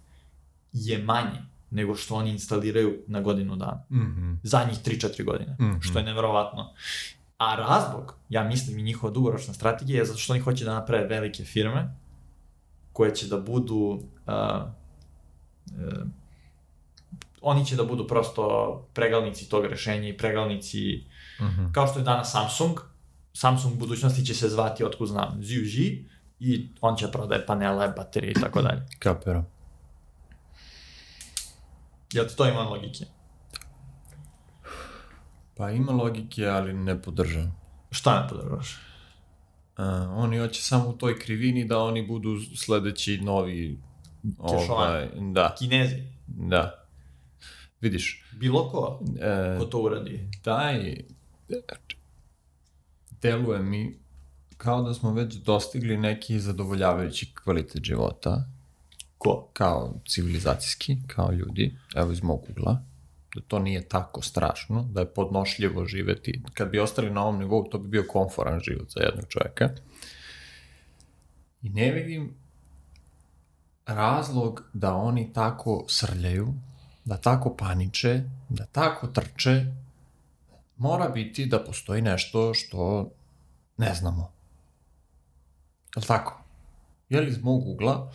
[0.73, 1.39] je manje
[1.71, 3.85] nego što oni instaliraju na godinu dana.
[3.91, 4.33] Mhm.
[4.43, 5.81] Zadnjih 3-4 godine, Mhm.
[5.81, 6.73] što je neverovatno.
[7.39, 11.07] A razlog, ja mislim i njihova dugoročna strategija je zato što oni hoće da naprave
[11.07, 11.95] velike firme
[12.93, 14.01] koje će da budu uh,
[15.67, 16.09] uh,
[17.41, 21.05] oni će da budu prosto pregalnici tog rešenja i pregalnici
[21.41, 21.73] Mhm.
[21.73, 22.79] kao što je danas Samsung,
[23.33, 26.05] Samsung u budućnosti će se zvati, otkud znam, ZUG
[26.41, 28.83] i on će da prodaje panele, baterije i tako dalje.
[28.99, 29.47] Kapiram.
[32.13, 33.05] Jel ti to ima logike?
[35.57, 37.57] Pa ima logike, ali ne podržam.
[37.91, 38.77] Šta ne podržavaš?
[39.77, 39.85] A,
[40.17, 43.79] oni hoće samo u toj krivini da oni budu sledeći novi...
[44.39, 46.87] Ovaj, da, Kinezi, da.
[47.81, 50.31] Vidiš, bilo ko, e, ko to uradi.
[50.43, 50.97] taj
[53.23, 53.99] deluje mi
[54.57, 58.49] kao da smo već dostigli neki zadovoljavajući kvalitet života,
[59.19, 59.49] Ko?
[59.53, 62.83] kao civilizacijski, kao ljudi, evo iz mog ugla,
[63.35, 66.43] da to nije tako strašno, da je podnošljivo živeti.
[66.55, 69.71] Kad bi ostali na ovom nivou, to bi bio komforan život za jednog čoveka.
[71.63, 72.35] I ne vidim
[73.87, 76.55] razlog da oni tako srljaju,
[77.05, 79.67] da tako paniče, da tako trče,
[80.77, 83.11] mora biti da postoji nešto što
[83.77, 84.33] ne znamo.
[85.97, 86.43] Je li tako?
[87.09, 88.13] Je li iz mog ugla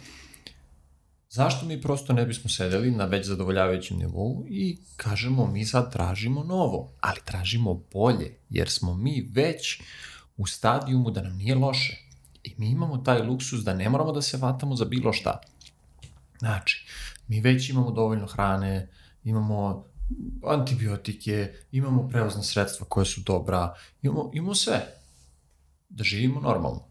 [1.29, 6.43] zašto mi prosto ne bismo sedeli na već zadovoljavajućem nivou i kažemo mi sad tražimo
[6.43, 9.81] novo, ali tražimo bolje, jer smo mi već
[10.37, 11.97] u stadijumu da nam nije loše.
[12.43, 15.41] I mi imamo taj luksus da ne moramo da se vatamo za bilo šta.
[16.39, 16.85] Znači,
[17.27, 18.89] mi već imamo dovoljno hrane,
[19.23, 19.85] imamo
[20.47, 24.85] antibiotike, imamo prevozna sredstva koja su dobra, imamo, imamo sve.
[25.89, 26.87] Da živimo normalno.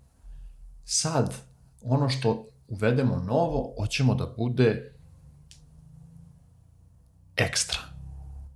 [0.85, 1.35] Sad,
[1.83, 4.93] ono što uvedemo novo, hoćemo da bude
[7.37, 7.79] ekstra.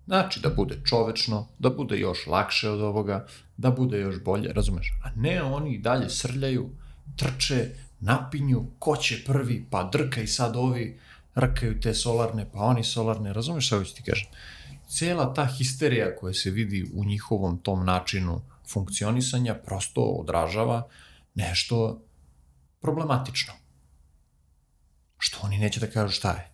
[0.07, 4.93] Znači, da bude čovečno, da bude još lakše od ovoga, da bude još bolje, razumeš?
[5.05, 6.71] A ne oni dalje srljaju,
[7.17, 11.01] trče, napinju, ko će prvi, pa drka i sad ovi
[11.35, 14.29] rkaju te solarne, pa oni solarne, razumeš šta hoću ti kažem?
[14.89, 20.89] Cijela ta histerija koja se vidi u njihovom tom načinu funkcionisanja prosto odražava
[21.35, 22.03] nešto
[22.81, 23.53] problematično.
[25.23, 26.49] Što oni neće da kažu šta je.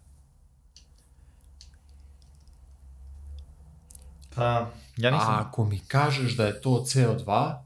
[4.35, 5.35] Pa, ja nisam...
[5.35, 7.57] A ako mi kažeš da je to CO2,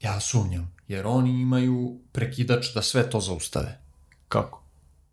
[0.00, 0.74] ja sumnjam.
[0.88, 3.78] Jer oni imaju prekidač da sve to zaustave.
[4.28, 4.62] Kako?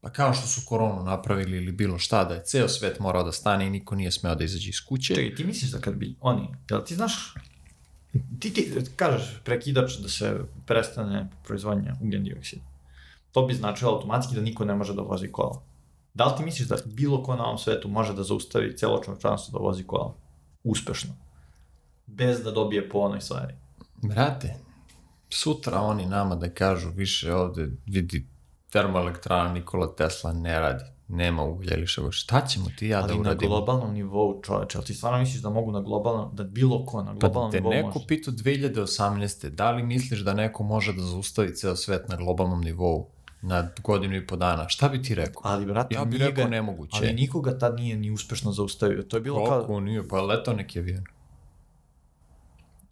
[0.01, 3.31] Pa kao što su koronu napravili ili bilo šta, da je ceo svet morao da
[3.31, 5.15] stane i niko nije smeo da izađe iz kuće.
[5.15, 7.33] Čekaj, ti misliš da kad bi oni, jel ti znaš,
[8.39, 12.70] ti, ti kažeš prekidač da se prestane proizvodnja ugljen dioksida.
[13.31, 15.61] To bi značilo automatski da niko ne može da vozi kola.
[16.13, 19.59] Da li ti misliš da bilo ko na ovom svetu može da zaustavi celo čovečanstvo
[19.59, 20.13] da vozi kola?
[20.63, 21.13] Uspešno.
[22.07, 23.53] Bez da dobije po onoj stvari.
[24.01, 24.55] Brate,
[25.29, 28.27] sutra oni nama da kažu više ovde, vidi,
[28.69, 32.13] termoelektrana Nikola Tesla ne radi, nema uglja ili što god.
[32.13, 35.49] Šta ćemo ti ja da Ali na globalnom nivou, čoveče, ali ti stvarno misliš da
[35.49, 38.07] mogu na globalnom, da bilo ko na Pa globalnom te nivou neko može?
[38.07, 39.49] pitao 2018.
[39.49, 43.09] Da li misliš da neko može da zaustavi ceo svet na globalnom nivou
[43.41, 44.69] na godinu i po dana?
[44.69, 45.41] Šta bi ti rekao?
[45.45, 46.97] Ali, brate, Ja bih rekao nemoguće.
[46.97, 49.03] Ali nikoga tad nije ni uspešno zaustavio.
[49.03, 49.61] To je bilo kao...
[49.61, 50.07] Kako nije?
[50.07, 51.03] Pa je letao neki avion.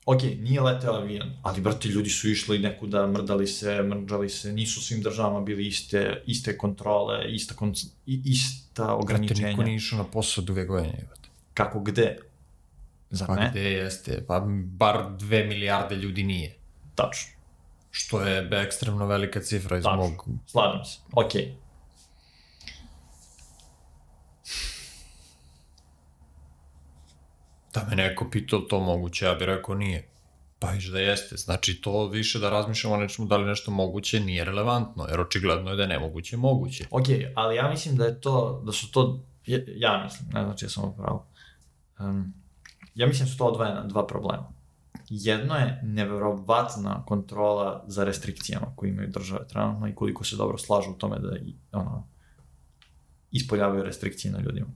[0.06, 4.82] ok, nije leteo avion, ali brate, ljudi su išli nekuda, mrdali se, mrđali se, nisu
[4.82, 7.74] svim državama bili iste, iste kontrole, ista, kon,
[8.06, 9.48] ista Brate, ograničenja.
[9.50, 11.08] niko nije išao na posao dve godine.
[11.54, 12.18] Kako gde?
[13.10, 13.50] Zar Pa ne?
[13.52, 14.24] gde jeste?
[14.28, 16.56] Pa bar dve milijarde ljudi nije.
[16.96, 17.39] Tačno.
[17.92, 19.98] Što je ekstremno velika cifra iz Tačno.
[19.98, 20.26] mog...
[20.48, 21.00] Slažem se.
[21.14, 21.32] Ok.
[27.74, 30.10] Da me neko pitao to moguće, ja bih rekao nije.
[30.60, 31.38] Pa viš da jeste.
[31.38, 35.70] Znači to više da razmišljamo o nečemu da li nešto moguće nije relevantno, jer očigledno
[35.70, 36.86] je da je nemoguće moguće.
[36.92, 40.66] Ok, ali ja mislim da je to, da su to, ja, ja mislim, ne znači
[40.66, 41.26] ja sam upravo,
[42.00, 42.34] um,
[42.96, 44.59] ja mislim da su to odvojena dva problema.
[45.10, 50.92] Jedno je neverovatna kontrola za restrikcijama koje imaju države trenutno i koliko se dobro slažu
[50.92, 51.36] u tome da
[51.80, 52.08] ono,
[53.32, 54.68] ispoljavaju restrikcije na ljudima.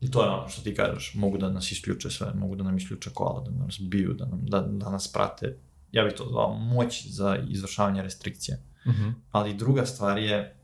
[0.00, 2.76] I to je ono što ti kažeš, mogu da nas isključe sve, mogu da nam
[2.76, 5.58] isključe kola, da nas biju, da, nam, da, da nas prate.
[5.92, 8.56] Ja bih to zvao moć za izvršavanje restrikcija.
[8.86, 9.12] Uh -huh.
[9.30, 10.56] Ali druga stvar je,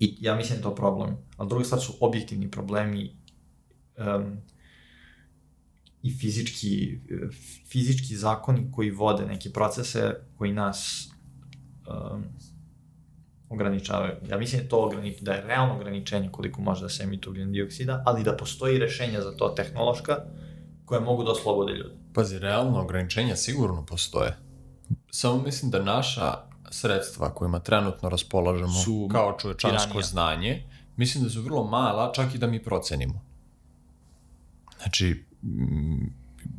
[0.00, 3.16] i ja mislim da to problem, ali druga stvar su objektivni problemi
[3.96, 4.36] um,
[6.04, 7.00] i fizički,
[7.68, 11.08] fizički zakoni koji vode neke procese koji nas
[11.88, 12.24] um,
[13.48, 14.12] ograničavaju.
[14.30, 17.52] Ja mislim da to ograni, da je realno ograničenje koliko može da se emituje ugljen
[17.52, 20.16] dioksida, ali da postoji rešenja za to tehnološka
[20.84, 21.94] koje mogu da oslobode ljude.
[22.14, 24.36] Pazi, realno ograničenja sigurno postoje.
[25.10, 26.34] Samo mislim da naša
[26.70, 30.06] sredstva kojima trenutno raspolažemo Su kao čovečansko tiranija.
[30.06, 30.62] znanje,
[30.96, 33.24] mislim da su vrlo mala, čak i da mi procenimo.
[34.82, 35.24] Znači,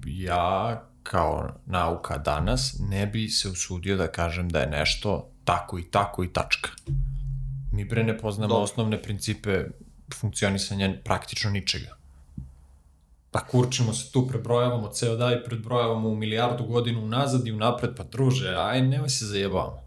[0.05, 5.83] ja kao nauka danas ne bi se usudio da kažem da je nešto tako i
[5.91, 6.69] tako i tačka.
[7.71, 8.63] Mi bre ne poznamo Dobro.
[8.63, 9.65] osnovne principe
[10.13, 11.97] funkcionisanja praktično ničega.
[13.31, 17.95] Pa kurčimo se tu, prebrojavamo ceo dan i predbrojavamo u milijardu godinu unazad i unapred,
[17.97, 19.81] pa druže, aj, nemoj se zajebavamo.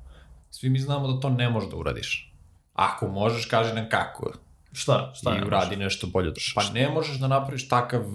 [0.50, 2.34] Svi mi znamo da to ne možeš da uradiš.
[2.74, 4.32] Ako možeš, kaži nam kako
[4.78, 5.12] Šta?
[5.14, 6.32] Šta i ne uradi nešto bolje.
[6.54, 8.12] Pa ne možeš da napraviš takav uh,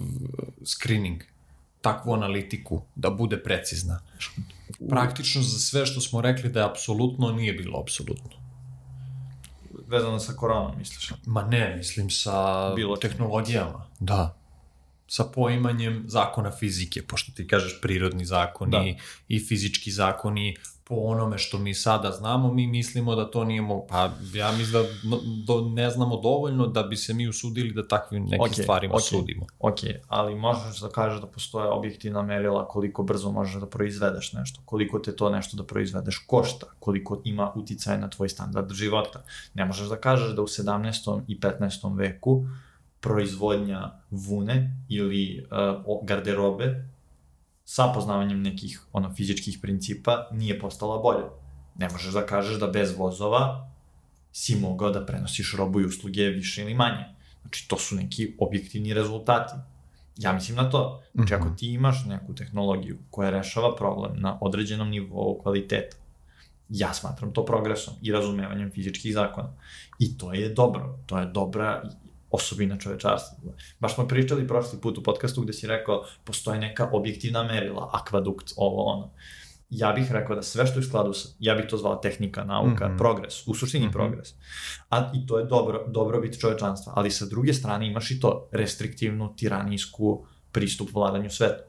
[0.64, 1.22] screening,
[1.80, 4.00] takvu analitiku, da bude precizna.
[4.88, 8.30] Praktično za sve što smo rekli da je apsolutno, nije bilo apsolutno.
[9.88, 11.12] Vezano sa koronom, misliš?
[11.26, 13.86] Ma ne, mislim sa Bilo tehnologijama.
[14.00, 14.36] Da.
[15.06, 19.02] Sa poimanjem zakona fizike, pošto ti kažeš prirodni zakoni Da.
[19.28, 20.56] i fizički zakoni,
[20.86, 23.86] po onome što mi sada znamo, mi mislimo da to nije mogu.
[23.88, 24.88] Pa ja mislim da
[25.46, 29.04] do, ne znamo dovoljno da bi se mi usudili da takvim nekim Okej, stvarima okej.
[29.04, 29.46] sudimo.
[29.58, 29.78] Ok,
[30.08, 34.98] ali možeš da kažeš da postoje objektivna merila koliko brzo možeš da proizvedeš nešto, koliko
[34.98, 39.22] te to nešto da proizvedeš košta, koliko ima uticaj na tvoj standard života.
[39.54, 41.20] Ne možeš da kažeš da u 17.
[41.28, 41.96] i 15.
[41.96, 42.46] veku
[43.00, 45.46] proizvodnja vune ili
[45.86, 46.93] uh, garderobe
[47.64, 51.24] sa poznavanjem nekih ono fizičkih principa nije postala bolja.
[51.78, 53.70] Ne možeš da kažeš da bez vozova
[54.32, 57.04] si mogao da prenosiš robu i usluge više ili manje.
[57.42, 59.52] Znači, to su neki objektivni rezultati.
[60.16, 61.02] Ja mislim na to.
[61.14, 61.54] Znači, ako Mhm.
[61.54, 65.96] ti imaš neku tehnologiju koja rešava problem na određenom nivou kvaliteta,
[66.68, 69.52] ja smatram to progresom i razumevanjem fizičkih zakona.
[69.98, 70.98] I to je dobro.
[71.06, 71.82] To je dobra
[72.34, 73.38] osobina čovečarstva.
[73.80, 78.52] Baš smo pričali prošli put u podcastu gde si rekao postoje neka objektivna merila, akvadukt,
[78.56, 79.10] ovo ono.
[79.70, 82.44] Ja bih rekao da sve što je u skladu sa, ja bih to zvao tehnika,
[82.44, 82.96] nauka, Mhm.
[82.96, 83.92] progres, u suštini Mhm.
[83.92, 84.34] progres.
[84.90, 89.34] A i to je dobro, dobrobit čovečanstva, ali sa druge strane imaš i to restriktivnu,
[89.36, 91.64] tiranijsku pristup vladanju sveta.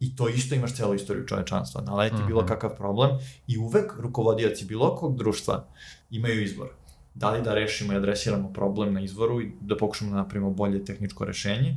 [0.00, 1.80] I to isto imaš celu istoriju čovečanstva.
[1.82, 2.26] Naleti Mhm.
[2.26, 3.10] bilo kakav problem
[3.46, 5.64] i uvek rukovodioci bilo kog društva
[6.10, 6.68] imaju izbor.
[7.14, 10.84] Da li da rešimo i adresiramo problem na izvoru i da pokušamo da napravimo bolje
[10.84, 11.76] tehničko rešenje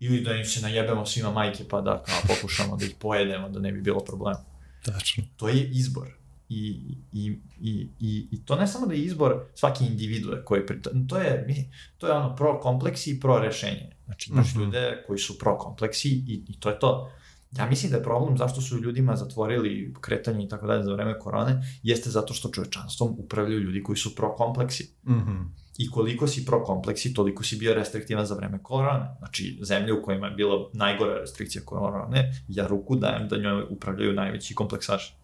[0.00, 3.60] ili da im se najebemo svima majke pa da kao, pokušamo da ih pojedemo da
[3.60, 4.44] ne bi bilo problema
[4.84, 5.24] Tačno.
[5.36, 6.08] to je izbor.
[6.48, 6.80] I,
[7.12, 10.76] i, i, i, i to ne samo da je izbor svaki individue koji pri,
[11.08, 11.68] to je mi-
[11.98, 13.90] to je ono pro kompleksi i pro rešenje.
[14.04, 14.60] Znači imaš Mhm.
[14.60, 17.10] ljude koji su pro kompleksi i, i to je to.
[17.52, 21.18] Ja mislim da je problem zašto su ljudima zatvorili kretanje i tako dalje za vreme
[21.18, 24.94] korone, jeste zato što čovečanstvom upravljaju ljudi koji su pro kompleksi.
[25.08, 25.42] Mhm.
[25.78, 29.16] I koliko si pro kompleksi, toliko si bio restriktivan za vreme korone.
[29.18, 34.12] Znači, zemlje u kojima je bila najgora restrikcija korone, ja ruku dajem da njoj upravljaju
[34.12, 35.14] najveći kompleksaši.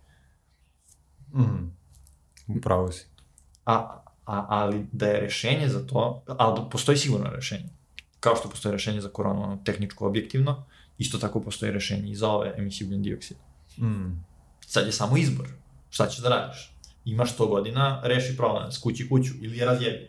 [1.34, 1.64] Mhm.
[2.48, 3.06] Upravo si.
[3.64, 7.68] A, a, ali da je rešenje za to, ali postoji sigurno rešenje.
[8.20, 10.64] Kao što postoji rešenje za koronu, ono, tehničko objektivno,
[10.98, 13.40] isto tako postoji rešenje i za ove emisije ugljen dioksida.
[13.78, 14.10] Mhm.
[14.66, 15.48] Sad je samo izbor.
[15.90, 16.72] Šta ćeš da radiš?
[17.04, 20.08] Imaš 100 godina, reši problem, skući kuću ili je razjebi.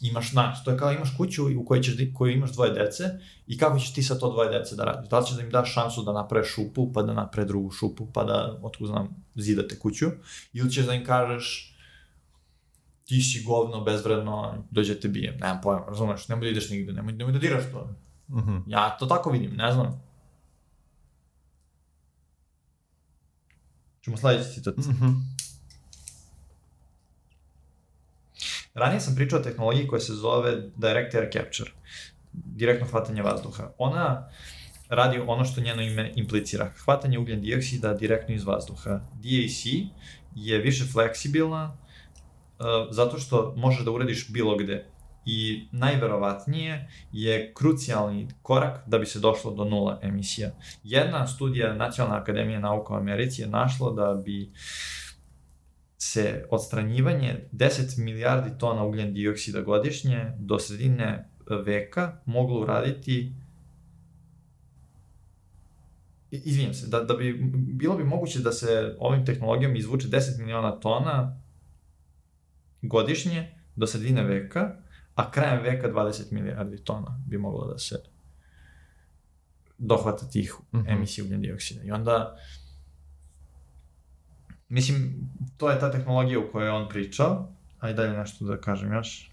[0.00, 3.04] imaš, znači, to je kao imaš kuću u kojoj, ćeš, koju imaš dvoje dece
[3.46, 5.10] i kako ćeš ti sa to dvoje dece da radiš?
[5.10, 8.08] Da li ćeš da im daš šansu da naprave šupu, pa da naprave drugu šupu,
[8.12, 10.06] pa da, otkud znam, zidate kuću?
[10.52, 11.74] Ili ćeš da im kažeš,
[13.04, 17.12] ti si govno, bezvredno, dođe te bijem, nemam pojma, razumeš, nemoj da ideš nigde, nemoj,
[17.12, 17.96] nemoj da diraš to.
[18.28, 18.62] Mm -hmm.
[18.66, 20.02] Ja to tako vidim, ne znam.
[24.00, 24.76] Čemo sledeći citat.
[24.76, 25.34] Mm -hmm.
[28.74, 31.70] Ranije sam pričao o tehnologiji koja se zove Direct Air Capture,
[32.32, 33.70] direktno hvatanje vazduha.
[33.78, 34.28] Ona
[34.88, 36.70] radi ono što njeno ime implicira.
[36.84, 38.90] Hvatanje ugljen dioksida direktno iz vazduha.
[38.90, 39.64] DAC
[40.34, 41.64] je više fleksibilna
[42.58, 44.93] uh, zato što možeš da uradiš bilo gde.
[45.26, 50.50] I najverovatnije je krucijalni korak da bi se došlo do nula emisija.
[50.84, 54.50] Jedna studija Nacionalne akademije nauka u Americi je našla da bi
[55.98, 61.28] se odstranjivanje 10 milijardi tona ugljen dioksida godišnje do sredine
[61.64, 63.32] veka moglo uraditi
[66.30, 70.80] izvijem se, da, da bi, bilo bi moguće da se ovim tehnologijom izvuče 10 miliona
[70.80, 71.40] tona
[72.82, 74.76] godišnje do sredine veka,
[75.14, 78.02] a krajem veka 20 milijardi tona bi moglo da se
[79.78, 80.92] dohvata tih mm -hmm.
[80.92, 81.82] emisija ugljen dioksida.
[81.82, 82.36] I onda
[84.68, 87.48] Mislim, to je ta tehnologija u kojoj on pričao.
[87.80, 89.30] Ajde dalje nešto da kažem još.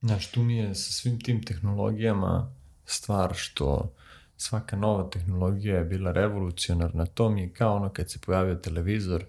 [0.00, 2.54] Znaš, tu mi je sa svim tim tehnologijama
[2.84, 3.94] stvar što
[4.36, 7.06] svaka nova tehnologija je bila revolucionarna.
[7.06, 9.24] To mi je kao ono kad se pojavio televizor,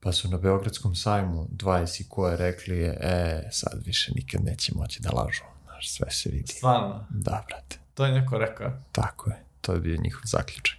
[0.00, 4.72] pa su na Beogradskom sajmu dva isi koje rekli je, e, sad više nikad neće
[4.74, 5.42] moći da lažu.
[5.64, 6.52] Znaš, sve se vidi.
[6.52, 7.06] Stvarno?
[7.10, 7.78] Da, brate.
[7.94, 8.72] To je neko rekao?
[8.92, 9.44] Tako je.
[9.60, 10.78] To je bio njihov zaključak.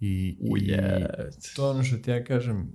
[0.00, 1.06] I, Uje.
[1.30, 2.72] i to ono što ti ja kažem,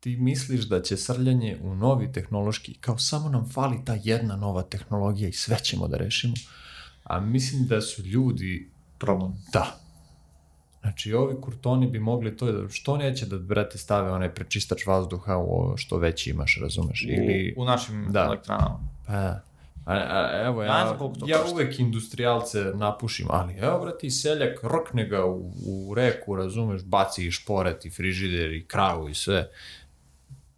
[0.00, 4.62] ti misliš da će srljanje u novi tehnološki, kao samo nam fali ta jedna nova
[4.62, 6.34] tehnologija i sve ćemo da rešimo,
[7.04, 8.70] a mislim da su ljudi...
[8.98, 9.32] Problem.
[9.52, 9.76] Da.
[10.80, 15.42] Znači, ovi kurtoni bi mogli to, što neće da, brate, stave onaj prečistač vazduha u
[15.42, 17.04] ovo što već imaš, razumeš?
[17.08, 17.54] Ili...
[17.56, 18.24] U, u našim da.
[18.24, 18.80] elektranama.
[19.06, 19.40] Pa,
[19.86, 25.52] A, a, evo, ja, ja uvek industrijalce napušim, ali evo, brati, seljak rokne ga u,
[25.66, 29.50] u reku, razumeš, baci i šporet i frižider i kravu i sve.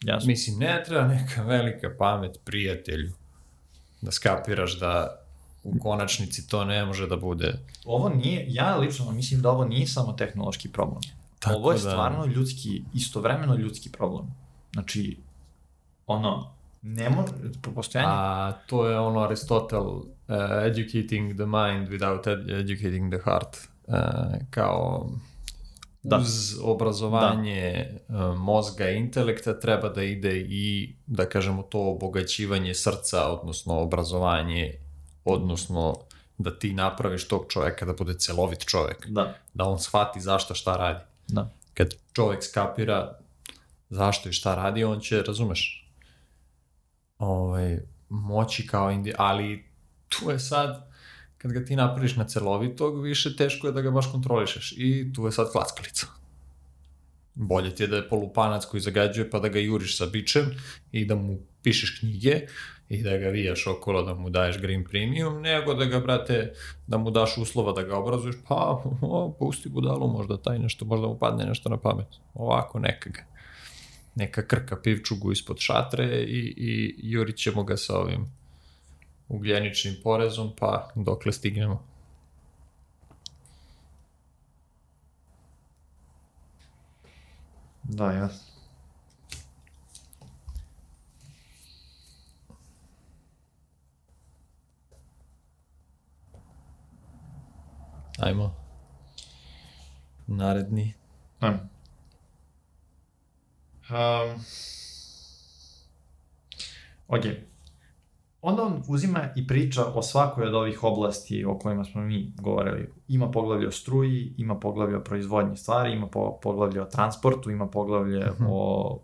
[0.02, 0.26] Jasno.
[0.26, 3.12] Mislim, ne treba neka velika pamet prijatelju
[4.00, 5.22] da skapiraš da
[5.68, 7.58] u konačnici to ne može da bude.
[7.84, 11.00] Ovo nije, ja lično mislim da ovo nije samo tehnološki problem.
[11.38, 11.90] Tako ovo je da...
[11.90, 14.26] stvarno ljudski, istovremeno ljudski problem.
[14.72, 15.16] Znači,
[16.06, 18.08] ono, ne može, po postojanju.
[18.10, 20.04] A to je ono Aristotel, uh,
[20.64, 23.56] educating the mind without ed educating the heart.
[23.86, 23.94] Uh,
[24.50, 25.10] kao
[26.02, 26.16] da.
[26.16, 28.30] uz obrazovanje da.
[28.30, 34.72] uh, mozga i intelekta treba da ide i, da kažemo, to obogaćivanje srca, odnosno obrazovanje,
[35.28, 35.94] odnosno
[36.38, 39.06] da ti napraviš tog čoveka da bude celovit čovek.
[39.08, 39.34] Da.
[39.54, 41.04] Da on shvati zašto šta radi.
[41.28, 41.50] Da.
[41.74, 43.18] Kad čovek skapira
[43.90, 45.90] zašto i šta radi, on će, razumeš,
[47.18, 49.64] ovaj, moći kao indi, ali
[50.08, 50.90] tu je sad,
[51.38, 55.26] kad ga ti napraviš na celovitog, više teško je da ga baš kontrolišeš i tu
[55.26, 56.06] je sad klackalica.
[57.34, 60.50] Bolje ti je da je polupanac koji zagađuje pa da ga juriš sa bičem
[60.92, 62.46] i da mu pišeš knjige
[62.88, 66.52] i da ga vijaš okolo da mu daješ green premium, nego da ga, brate,
[66.86, 71.06] da mu daš uslova da ga obrazuješ, pa, o, pusti budalu, možda taj nešto, možda
[71.06, 72.08] mu padne nešto na pamet.
[72.34, 73.28] Ovako, neka ga
[74.18, 78.26] neka krka pivčugu ispod šatre i, i jurit ćemo ga sa ovim
[79.28, 81.84] ugljeničnim porezom, pa dokle stignemo.
[87.82, 88.47] Da, jasno.
[98.18, 98.54] Ajmo.
[100.26, 100.94] Naredni.
[101.40, 101.58] Ajmo.
[103.90, 104.40] Um,
[107.08, 107.24] ok.
[108.42, 112.92] Onda on uzima i priča o svakoj od ovih oblasti o kojima smo mi govorili.
[113.08, 117.66] Ima poglavlje o struji, ima poglavlje o proizvodnji stvari, ima po, poglavlje o transportu, ima
[117.66, 118.46] poglavlje mm -hmm.
[118.50, 119.00] o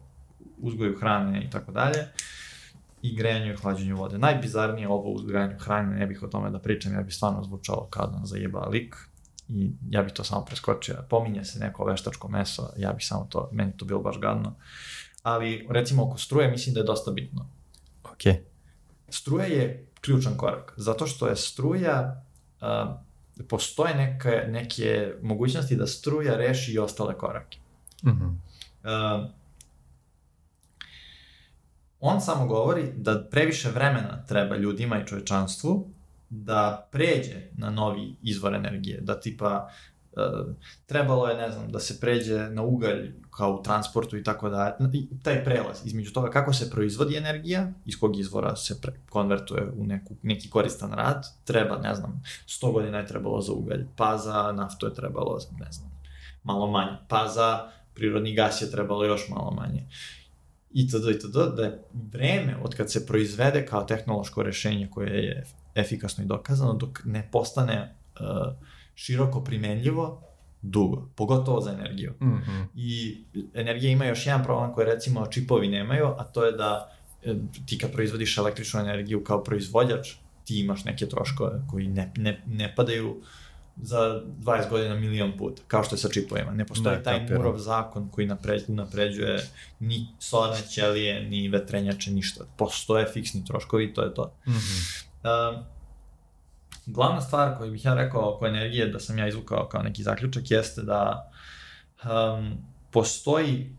[0.58, 2.06] uzgoju hrane i tako dalje
[3.04, 4.18] i grejanju i hlađenju vode.
[4.18, 8.06] Najbizarnije ovo uzgojanju hrane, ne bih o tome da pričam, ja bih stvarno zvučalo kao
[8.06, 8.96] da zajeba lik,
[9.48, 11.04] i ja bih to samo preskočio.
[11.10, 14.54] Pominje se neko veštačko meso, ja bih samo to, meni to bilo baš gadno.
[15.22, 17.46] Ali, recimo, oko struje mislim da je dosta bitno.
[18.04, 18.34] Ok.
[19.08, 22.24] Struja je ključan korak, zato što je struja
[22.60, 27.58] uh, postoje neke, neke mogućnosti da struja reši i ostale korake.
[28.04, 28.34] Mm -hmm.
[28.84, 29.30] Uh,
[32.06, 35.90] on samo govori da previše vremena treba ljudima i čovečanstvu
[36.30, 39.68] da pređe na novi izvor energije, da tipa
[40.12, 40.54] uh,
[40.86, 44.78] trebalo je, ne znam, da se pređe na ugalj kao u transportu i tako da,
[45.22, 49.84] taj prelaz između toga kako se proizvodi energija, iz kog izvora se pre, konvertuje u
[49.84, 54.52] neku, neki koristan rad, treba, ne znam, 100 godina je trebalo za ugalj, pa za
[54.52, 55.90] naftu je trebalo, ne znam,
[56.42, 59.86] malo manje, pa za prirodni gas je trebalo još malo manje
[60.74, 61.08] itd.
[61.10, 61.56] itd.
[61.56, 65.44] da je vreme od kad se proizvede kao tehnološko rešenje koje je
[65.74, 68.54] efikasno i dokazano, dok ne postane uh,
[68.94, 70.22] široko primenljivo,
[70.62, 72.12] dugo, pogotovo za energiju.
[72.20, 72.66] Mm -hmm.
[72.74, 73.18] I
[73.54, 77.34] energija ima još jedan problem koji recimo čipovi nemaju, a to je da e,
[77.66, 80.12] ti kad proizvodiš električnu energiju kao proizvođač,
[80.44, 83.22] ti imaš neke troškove koji ne, ne, ne padaju
[83.76, 86.50] za 20 godina milion puta, kao što je sa čipovima.
[86.50, 87.42] Ne postoji da, taj kapiram.
[87.42, 89.48] Murov zakon koji napređ, napređuje
[89.80, 92.44] ni solarne ćelije, ni vetrenjače, ništa.
[92.56, 94.34] Postoje fiksni troškovi i to je to.
[94.46, 95.54] Mm -hmm.
[95.54, 95.64] uh,
[96.86, 100.50] glavna stvar koju bih ja rekao oko energije, da sam ja izvukao kao neki zaključak,
[100.50, 101.30] jeste da
[102.04, 102.58] um,
[102.90, 103.76] postoji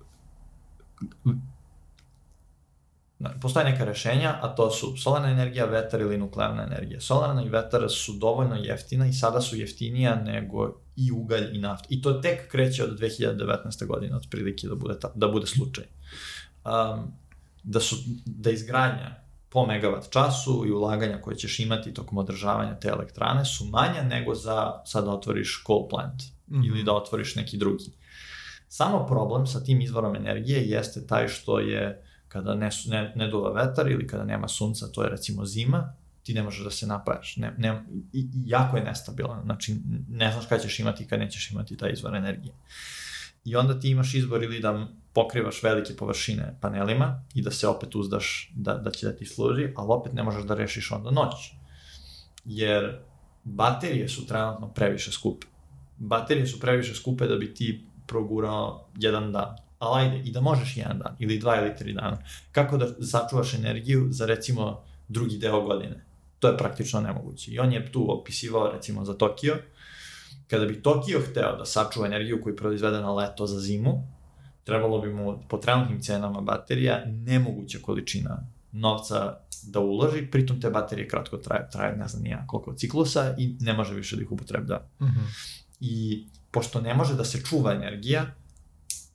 [3.42, 7.02] postoje neka rešenja, a to su solarna energija, vetar ili nuklearna energija.
[7.02, 11.88] Solarna i vetar su dovoljno jeftina i sada su jeftinija nego i ugalj i nafta.
[11.90, 13.86] I to tek kreće od 2019.
[13.86, 15.84] godine, otprilike da bude, ta, da bude slučaj.
[16.66, 17.14] Um,
[17.64, 17.96] da su,
[18.26, 23.66] da izgradnja po megavat času i ulaganja koje ćeš imati tokom održavanja te elektrane su
[23.66, 26.68] manja nego za sad da otvoriš coal plant mm -hmm.
[26.68, 27.92] ili da otvoriš neki drugi.
[28.68, 32.05] Samo problem sa tim izvorom energije jeste taj što je
[32.36, 36.34] kada ne, ne, ne duva vetar ili kada nema sunca, to je recimo zima, ti
[36.34, 37.38] ne možeš da se napajaš.
[37.38, 37.84] Ne, ne,
[38.14, 39.44] i, jako je nestabilan.
[39.44, 39.76] Znači,
[40.10, 42.54] ne znaš kada ćeš imati i kada nećeš imati taj izvor energije.
[43.46, 47.96] I onda ti imaš izbor ili da pokrivaš velike površine panelima i da se opet
[47.96, 51.54] uzdaš da, da će da ti služi, ali opet ne možeš da rešiš onda noć.
[52.46, 53.00] Jer
[53.44, 55.48] baterije su trenutno previše skupe.
[55.98, 60.78] Baterije su previše skupe da bi ti progurao jedan dan ali ajde, i da možeš
[60.78, 62.18] jedan dan, ili dva ili tri dana.
[62.52, 66.06] Kako da sačuvaš energiju za recimo drugi deo godine?
[66.40, 67.52] To je praktično nemoguće.
[67.52, 69.58] I on je tu opisivao recimo za Tokio,
[70.48, 74.08] kada bi Tokio hteo da sačuva energiju koju proizvede na leto za zimu,
[74.64, 78.38] trebalo bi mu po trenutnim cenama baterija nemoguća količina
[78.72, 83.56] novca da uloži, pritom te baterije kratko traje, traje ne znam nija koliko ciklusa i
[83.60, 84.88] ne može više da ih upotrebda.
[85.02, 85.56] Mm -hmm.
[85.80, 88.26] I pošto ne može da se čuva energija,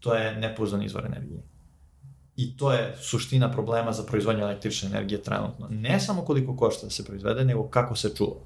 [0.00, 1.42] to je nepouzdan izvor energije.
[2.36, 5.66] I to je suština problema za proizvodnju električne energije trenutno.
[5.70, 8.36] Ne samo koliko košta da se proizvede, nego kako se čuva.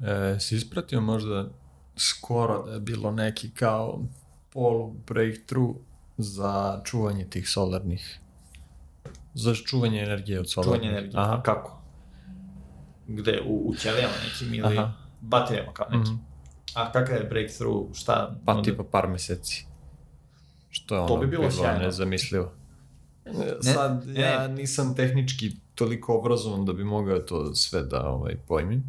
[0.00, 1.48] E, si ispratio možda
[1.96, 4.00] skoro da je bilo neki kao
[4.52, 5.76] polu breakthrough
[6.16, 8.22] za čuvanje tih solarnih
[9.34, 10.80] za čuvanje energije od solarnih.
[10.80, 11.42] Čuvanje energije, Aha.
[11.42, 11.82] kako?
[13.06, 13.40] Gde?
[13.46, 14.92] U, u ćelijama nekim ili Aha.
[15.20, 16.14] baterijama kao nekim?
[16.14, 16.32] Mm -hmm.
[16.74, 18.36] A kakav je breakthrough, šta?
[18.44, 18.62] Pa onda...
[18.62, 19.66] tipa par meseci.
[20.72, 22.52] Što je ono to bi bilo, bilo nezamislivo.
[23.26, 24.54] Ne, Sad, ne, ja ne.
[24.54, 28.84] nisam tehnički toliko obrazovan da bi mogao to sve da ovaj, pojmim.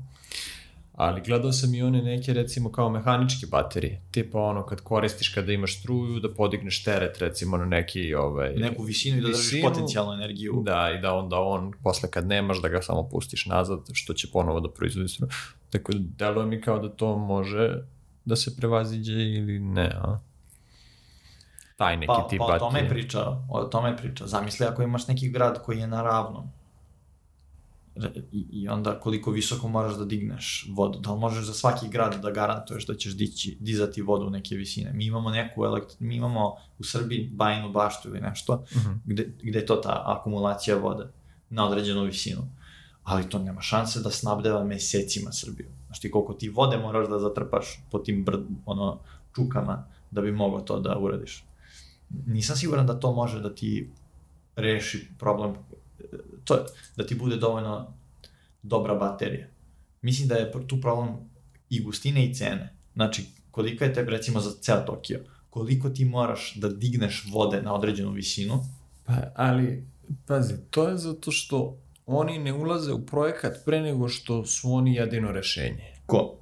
[0.94, 4.02] Ali gledao sam i one neke, recimo, kao mehaničke baterije.
[4.12, 8.16] Tipa ono, kad koristiš kada imaš struju, da podigneš teret, recimo, na neki...
[8.16, 10.62] Ovaj, Neku visinu i da držiš potencijalnu energiju.
[10.66, 14.28] Da, i da onda on, posle kad nemaš, da ga samo pustiš nazad, što će
[14.34, 15.30] ponovo da proizvodi struju.
[15.70, 17.84] Tako da, deluje mi kao da to može
[18.26, 20.20] da se prevaziđe ili ne, a?
[21.76, 23.20] Taj neki pa, tip pa, o tome je priča,
[23.50, 24.28] o tome je priča.
[24.28, 26.50] Zamisli ako imaš neki grad koji je na ravnom,
[28.32, 31.00] i, i onda koliko visoko moraš da digneš vodu.
[31.00, 34.56] Da li možeš za svaki grad da garantuješ da ćeš dići, dizati vodu u neke
[34.56, 34.94] visine?
[34.94, 38.90] Mi imamo neku elektro, mi imamo u Srbiji bajnu baštu ili nešto, uh mhm.
[38.90, 38.98] -huh.
[39.06, 41.08] gde, gde je to ta akumulacija vode
[41.50, 42.42] na određenu visinu.
[43.04, 45.68] Ali to nema šanse da snabdeva mesecima Srbiju.
[45.86, 49.00] Znaš ti koliko ti vode moraš da zatrpaš po tim brd, ono,
[49.36, 51.46] čukama da bi mogao to da uradiš
[52.26, 53.90] nisam siguran da to može da ti
[54.56, 55.56] reši problem,
[56.44, 57.94] to, da ti bude dovoljno
[58.64, 59.48] dobra baterija.
[60.02, 61.10] Mislim da je tu problem
[61.70, 62.76] i gustine i cene.
[62.94, 67.74] Znači, kolika je te, recimo, za ceo Tokio, koliko ti moraš da digneš vode na
[67.74, 68.66] određenu visinu.
[69.06, 69.88] Pa, ali,
[70.28, 74.96] pazi, to je zato što oni ne ulaze u projekat pre nego što su oni
[74.96, 75.94] jedino rešenje.
[76.06, 76.38] Ko?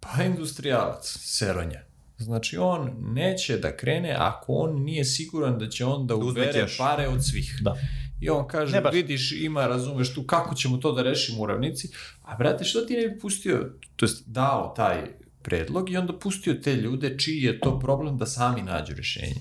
[0.00, 1.85] Pa industrijalac, Seronja.
[2.18, 7.08] Znači, on neće da krene ako on nije siguran da će on da ubere pare
[7.08, 7.58] od svih.
[7.60, 7.76] Da.
[8.20, 11.88] I on kaže, vidiš, ima, razumeš tu, kako ćemo to da rešimo u ravnici,
[12.22, 15.02] a brate, što ti ne bi pustio, to jest dao taj
[15.42, 19.40] predlog i onda pustio te ljude čiji je to problem da sami nađu rešenje.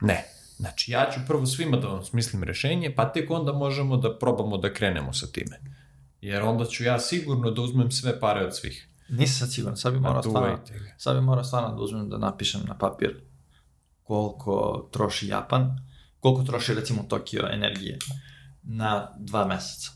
[0.00, 0.24] Ne.
[0.56, 4.58] Znači, ja ću prvo svima da vam smislim rešenje, pa tek onda možemo da probamo
[4.58, 5.60] da krenemo sa time.
[6.20, 8.88] Jer onda ću ja sigurno da uzmem sve pare od svih.
[9.10, 10.58] Nisam sad siguran, sad bi morao stvarno,
[10.98, 13.20] sad bi morao stvarno da uzmem da napišem na papir
[14.02, 15.78] koliko troši Japan,
[16.20, 17.98] koliko troši recimo Tokio energije
[18.62, 19.90] na dva meseca.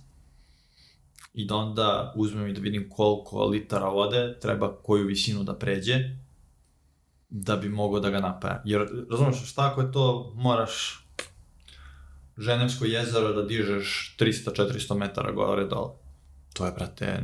[1.33, 6.17] I da onda uzmem i da vidim koliko litara vode treba koju visinu da pređe
[7.31, 8.63] da bi mogao da ga napaja.
[8.65, 11.05] Jer, razumeš, šta ako je to, moraš
[12.37, 15.91] Ženevsko jezero da dižeš 300-400 metara gore dole.
[16.53, 17.23] To je, brate,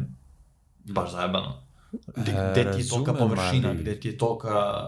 [0.85, 1.70] baš zajebano.
[2.17, 4.85] Gde, E, gde ti je tolika površina, ali- gde ti je tolika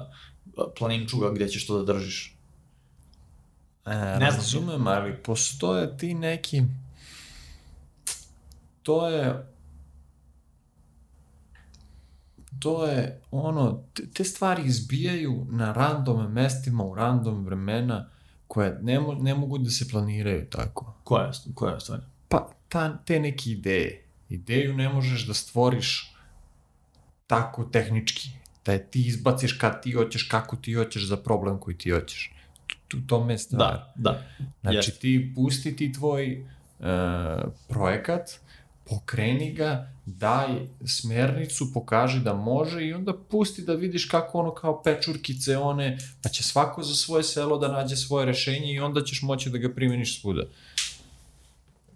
[0.78, 2.36] planinčuga, gde ćeš to da držiš.
[3.86, 4.20] E, Ne znam.
[4.20, 6.62] razumem, ali postoje ti neki...
[8.82, 9.46] To je...
[12.58, 13.82] To je ono,
[14.14, 18.08] te, stvari izbijaju na random mestima, u random vremena,
[18.48, 20.94] koje ne, mo, ne mogu da se planiraju tako.
[21.04, 22.00] Koja koja stvar?
[22.28, 24.04] Pa, ta, te neke ideje.
[24.28, 26.14] Ideju ne možeš da stvoriš
[27.32, 28.28] tako tehnički.
[28.64, 32.32] Da je ti izbaciš kad ti hoćeš, kako ti hoćeš za problem koji ti hoćeš.
[32.88, 33.72] Tu, tome je stvar.
[33.72, 34.22] Da, da.
[34.60, 35.00] Znači Jeste.
[35.00, 36.86] ti pusti ti tvoj uh,
[37.68, 38.30] projekat,
[38.84, 40.48] pokreni ga, daj
[40.86, 46.28] smernicu, pokaži da može i onda pusti da vidiš kako ono kao pečurkice one, pa
[46.28, 49.74] će svako za svoje selo da nađe svoje rešenje i onda ćeš moći da ga
[49.74, 50.42] primeniš svuda.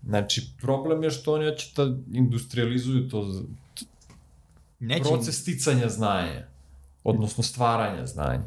[0.06, 3.42] Znači, problem je što oni hoće da industrializuju to
[4.80, 6.46] Neće, proces sticanja znanja,
[7.04, 8.44] odnosno stvaranja znanja.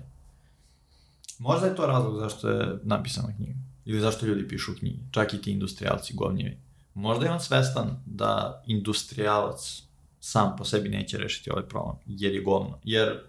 [1.39, 3.59] Možda je to razlog zašto je napisana knjiga.
[3.85, 4.99] Ili zašto ljudi pišu knjige.
[5.11, 6.57] Čak i ti industrijalci govnjevi.
[6.93, 9.81] Možda je on svestan da industrijalac
[10.19, 12.79] sam po sebi neće rešiti ovaj problem, jer je govno.
[12.83, 13.19] Jer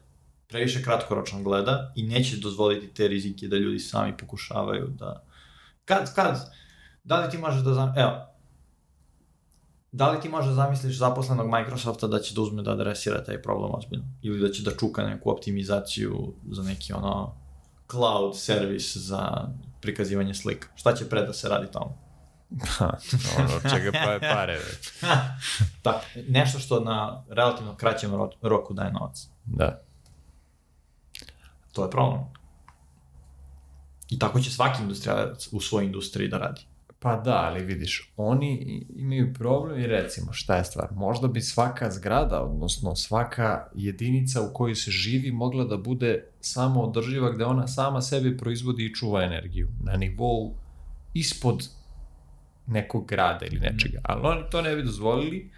[0.49, 5.25] previše kratkoročno gleda i neće dozvoliti te rizike da ljudi sami pokušavaju da...
[5.85, 6.53] Kad, kad,
[7.05, 7.95] da li ti možeš da zam...
[7.97, 8.27] Evo,
[9.93, 13.43] da li ti možeš da zamisliš zaposlenog Microsofta da će da uzme da adresira taj
[13.43, 14.05] problem ozbiljno?
[14.23, 17.35] Ili da će da čuka neku optimizaciju za neki ono
[17.91, 19.49] cloud servis za
[19.81, 20.69] prikazivanje slika?
[20.75, 21.99] Šta će pre da se radi tamo?
[22.69, 22.99] Ha,
[23.39, 24.89] ono, čega pa je pare, već.
[25.83, 29.29] Tako, nešto što na relativno kraćem ro- roku daje novac.
[29.45, 29.83] Da.
[31.73, 32.21] To je problem.
[34.11, 36.61] I tako će svaki industrijalac u svojoj industriji da radi.
[37.03, 40.89] Pa da, ali vidiš, oni imaju problem i recimo, šta je stvar?
[40.93, 46.81] Možda bi svaka zgrada, odnosno svaka jedinica u kojoj se živi mogla da bude samo
[46.81, 50.55] održiva gde ona sama sebi proizvodi i čuva energiju na nivou
[51.15, 51.69] ispod
[52.67, 54.01] nekog grada ili nečega.
[54.03, 55.51] Ali oni to ne bi dozvolili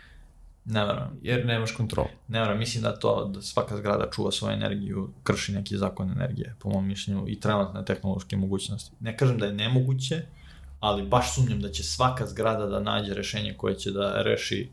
[0.65, 1.19] Ne verujem.
[1.23, 2.09] jer nemaš kontrolu.
[2.29, 6.55] Ne verujem, mislim da to, da svaka zgrada čuva svoju energiju, krši neki zakon energije,
[6.59, 8.97] po mom mišljenju, i trenutne tehnološke mogućnosti.
[9.01, 10.23] Ne kažem da je nemoguće,
[10.83, 14.71] ali baš sumnjam da će svaka zgrada da nađe rešenje koje će da reši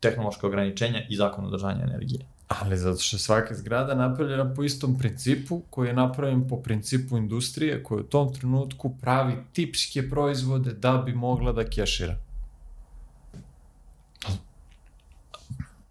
[0.00, 2.26] tehnološke ograničenja i zakon održanja energije.
[2.48, 7.82] Ali zato što svaka zgrada napravljena po istom principu koji je napravljen po principu industrije
[7.82, 12.16] koja u tom trenutku pravi tipske proizvode da bi mogla da kešira.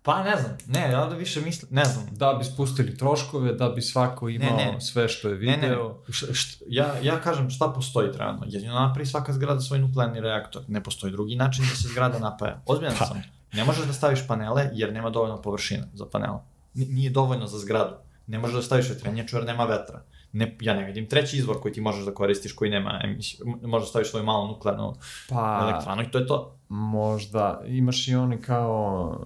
[0.04, 3.70] Pa ne znam, ne, ja da više mislim, ne znam, Da bi spustili troškove, da
[3.70, 4.82] bi svako imao Ne, ne.
[4.82, 5.88] sve što je Ne, video.
[6.08, 8.46] ne, š, št, ja, ja kažem šta postoji trenutno.
[8.50, 10.62] Jedino napravi svaka zgrada svoj nuklearni reaktor.
[10.68, 12.62] Ne postoji drugi način da se zgrada napaja.
[12.66, 13.06] Ozbiljan Pa.
[13.06, 13.22] sam.
[13.54, 16.40] Ne možeš da staviš panele jer nema dovoljno površine za panele.
[16.76, 17.96] N- nije dovoljno za zgradu.
[18.28, 20.02] Ne možeš da staviš vetrenjaču jer nema vetra.
[20.32, 23.46] Ne, ja ne vidim treći izvor koji ti možeš da koristiš koji nema emisiju.
[23.64, 24.94] Možeš da staviš svoju malu nuklearnu
[25.30, 26.58] Pa, elektranu i to je to.
[26.70, 29.26] možda imaš i oni kao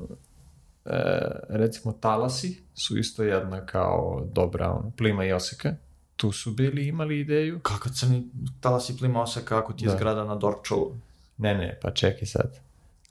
[1.58, 5.76] recimo talasi su isto jedna kao dobra ono, plima i oseka.
[6.16, 7.60] Tu su bili imali ideju.
[7.60, 8.28] Kako crni
[8.62, 9.96] talasi plima oseka ako ti je Da.
[9.96, 10.96] zgrada na Dorkčulu?
[11.38, 12.60] Ne, ne, pa čekaj sad.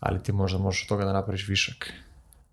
[0.00, 1.92] Ali ti možda možeš od toga da napraviš višak.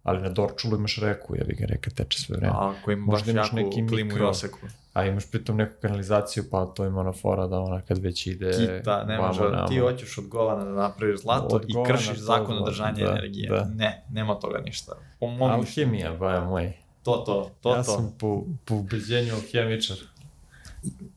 [0.03, 2.53] Ali na Dorčulu imaš reku, jebi ga, reka teče sve vreme.
[2.53, 4.59] A ako Možda imaš neki klimu i mikro- oseku.
[4.93, 8.51] A imaš pritom neku kanalizaciju, pa to ima ona fora da ona kad već ide...
[8.51, 13.05] Kita, ne može, ti hoćeš od govana da napraviš zlato Od i kršiš zakon održanja
[13.05, 13.49] da, energije.
[13.49, 13.67] da.
[13.75, 14.91] Ne, nema toga ništa.
[15.19, 16.73] Po mom Alhemija, baja moj.
[17.03, 17.91] to, to, to, ja to.
[17.91, 19.97] sam po, po ubeđenju alhemičar.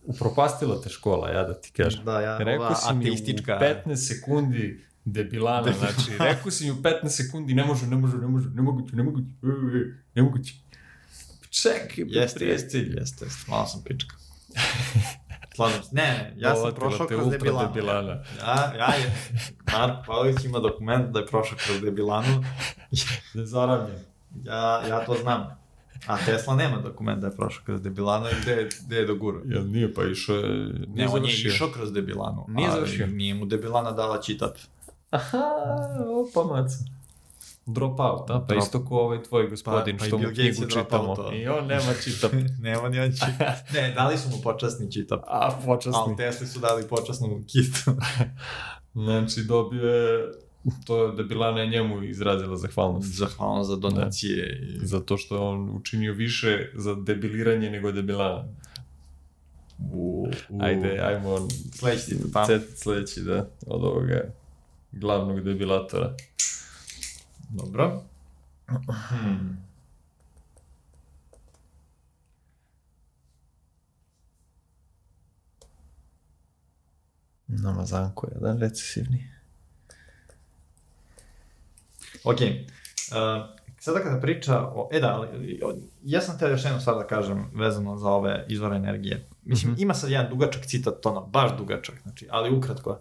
[0.05, 2.05] Upropastila te škola, ja da ti kažem.
[2.05, 3.59] Da, ja, Rekao ova si mi u ateistička...
[3.87, 8.27] 15 sekundi debilana, znači, rekao si mi u 15 sekundi, ne može, ne može, ne
[8.27, 10.55] može, nemoguće, nemoguće, e, e, nemoguće.
[11.55, 14.17] Čekaj, bre, Jeste, jeste, jeste, jeste, malo sam pička.
[15.57, 15.89] Slažem se.
[15.93, 17.69] Ne, ne, ja sam prošao kroz debilanu.
[17.69, 18.11] debilana.
[18.39, 19.15] Ja, ja je,
[19.73, 22.45] Mark Pavlović ima dokument da je prošao kroz debilanu.
[23.35, 23.99] Nezaravljen.
[24.45, 25.65] Ja, ja to znam.
[26.07, 29.43] A Tesla nema dokument da je prošao kroz Debilano i gde, je- gde je dogurao.
[29.45, 30.49] Jel nije, pa išao je...
[30.59, 32.45] Ne, Nije on je išao kroz Debilanu.
[32.49, 33.07] Nije završio.
[33.07, 34.59] Nije mu Debilana dala čitat.
[35.11, 35.43] Aha,
[36.21, 36.77] opa maca.
[37.67, 38.41] Drop out, a?
[38.41, 41.17] Pa Drop- isto ko ovaj tvoj gospodin Pa- pa što mu Bill Gates knjigu čitamo.
[41.33, 42.33] I on nema čitap.
[42.67, 43.71] nema ni on čitat.
[43.75, 45.19] ne, dali su mu počasni čitat.
[45.19, 46.17] A, Ali počasni.
[46.17, 47.91] Tesli su dali počasnu kitu.
[48.95, 50.33] Znači, dobio je...
[50.87, 53.09] To je da Bilana je njemu izrazila zahvalnost.
[53.09, 54.61] Zahvalno za donacije.
[54.63, 54.87] I...
[54.87, 58.45] Zato što je on učinio više za debiliranje nego debilana.
[59.93, 60.63] U, u...
[60.63, 62.47] Ajde, ajmo Sledeći ti pa.
[62.77, 64.25] sledeći, da, od ovoga
[64.93, 66.15] glavnog debilatora.
[67.55, 68.03] Dobro.
[69.09, 69.59] Hmm.
[77.47, 79.29] Namazanko je jedan recesivni.
[82.25, 82.37] Ok.
[82.37, 82.47] Uh,
[83.79, 84.89] sada kada priča o...
[84.93, 85.61] E da, ali,
[86.05, 89.27] ja sam teo još jednu stvar da kažem vezano za ove izvore energije.
[89.45, 89.83] Mislim, Mhm.
[89.83, 92.91] ima sad jedan dugačak citat, ono, baš dugačak, znači, ali ukratko.
[92.91, 92.99] M-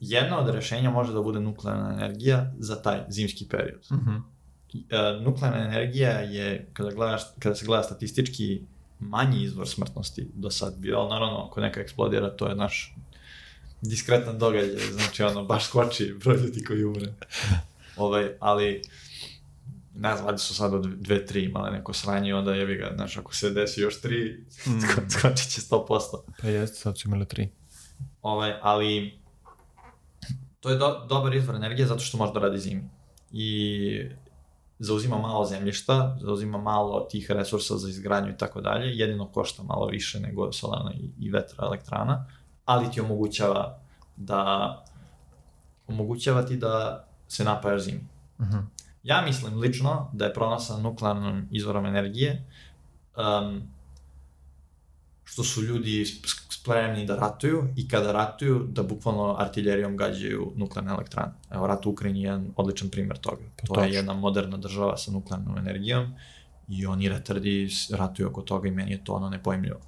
[0.00, 3.86] Jedno od rešenja može da bude nuklearna energija za taj zimski period.
[3.92, 4.16] Mhm.
[4.90, 8.62] E, nuklearna energija je, kada, gledaš, kada se gleda statistički,
[9.00, 12.94] manji izvor smrtnosti do sad bio, ali naravno, ako neka eksplodira, to je naš
[13.82, 17.12] diskretan događaj, znači ono, baš skoči broj ljudi koji umre.
[17.96, 18.82] ovaj, ali,
[19.94, 23.16] ne znam, valjda su sad od dve, tri imale neko sranje onda jebi ga, znaš,
[23.16, 24.80] ako se desi još tri, Mm.
[24.80, 26.00] sko, skočit će 100%.
[26.42, 27.48] Pa jeste, sad su imali tri.
[28.22, 29.18] Ovaj, ali
[30.66, 32.90] to je do, dobar izvor energije zato što može da radi zimi.
[33.32, 34.10] I
[34.78, 39.86] zauzima malo zemljišta, zauzima malo tih resursa za izgradnju i tako dalje, jedino košta malo
[39.86, 42.26] više nego solarna i, i vetra elektrana,
[42.64, 43.78] ali ti omogućava
[44.16, 44.84] da
[45.88, 48.06] omogućava ti da se napajaš zimi.
[48.40, 48.58] Mhm.
[49.02, 52.46] Ja mislim lično da je pronosa nuklearnom izvorom energije
[53.16, 53.62] um,
[55.26, 60.90] što su ljudi sp- spremni da ratuju i kada ratuju da bukvalno artiljerijom gađaju nuklearne
[60.90, 61.32] elektrane.
[61.50, 63.42] Evo, rat u Ukrajini je jedan odličan primer toga.
[63.58, 66.14] Pa to je jedna moderna država sa nuklearnom energijom
[66.68, 69.80] i oni retardi ratuju oko toga i meni je to ono nepojmljivo.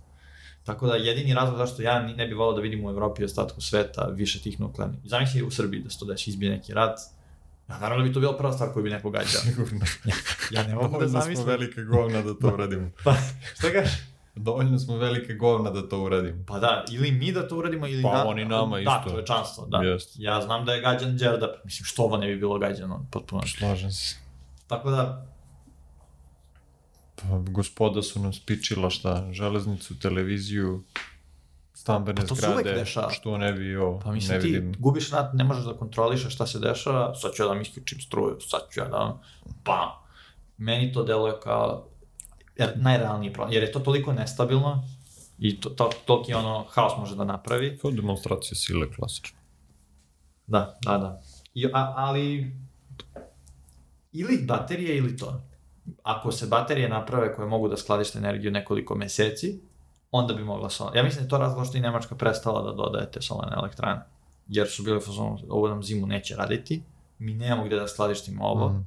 [0.65, 3.61] Tako da jedini razlog zašto ja ne bih volao da vidim u Evropi i ostatku
[3.61, 5.01] sveta više tih nuklearnih.
[5.05, 6.99] Zamisli u Srbiji da se to desi, izbije neki rat,
[7.69, 9.41] Ja, naravno da bi to bila prva stvar koju bi neko gađao.
[9.45, 9.81] Sigurno.
[10.51, 11.47] Ja ne mogu da Dovoljno smo zamislim.
[11.47, 12.91] velike govna da to uradimo.
[13.05, 13.15] Pa,
[13.55, 13.93] šta kažeš?
[14.39, 16.45] Dovoljno smo velike govna da to uradimo.
[16.47, 19.11] Pa da, ili mi da to uradimo, ili Pa oni nama Da, isto.
[19.11, 19.79] to je čanstvo, da.
[19.79, 20.15] Jest.
[20.19, 23.43] Ja znam da je gađan Đerdap, mislim, što ovo ne bi bilo gađano, potpuno.
[23.47, 24.17] Slažem se.
[24.67, 25.27] Tako da,
[27.23, 30.83] Pa, gospoda su nam spičila šta, železnicu, televiziju,
[31.75, 34.75] stambene Pa zgrade, što ne bi ovo, pa ne mislim, ti vidim.
[34.79, 38.01] gubiš rat, ne možeš da kontrolišeš šta se dešava, sad ću ja da mi isključim
[38.01, 39.21] struju, sad ću ja da,
[39.65, 40.03] pa,
[40.59, 41.89] meni to deluje kao
[42.77, 44.85] najrealniji problem, jer je to toliko nestabilno
[45.39, 49.39] i to, to, toliki ono haos može da napravi, Kao demonstracija sile, klasično.
[50.47, 51.23] Da, da, da.
[51.55, 52.53] I, a, ali,
[54.13, 55.41] ili baterije ili to.
[56.03, 59.61] Ako se baterije naprave koje mogu da skladište energiju nekoliko meseci,
[60.11, 60.99] onda bi mogla solarna.
[61.01, 64.01] Ja mislim da je to razlog što i Nemačka prestala da dodaje te solarne elektrane.
[64.49, 66.83] Jer su bili u fazonu, ovo nam zimu neće raditi,
[67.19, 68.79] mi nemamo gde da skladištimo ovo, Mhm.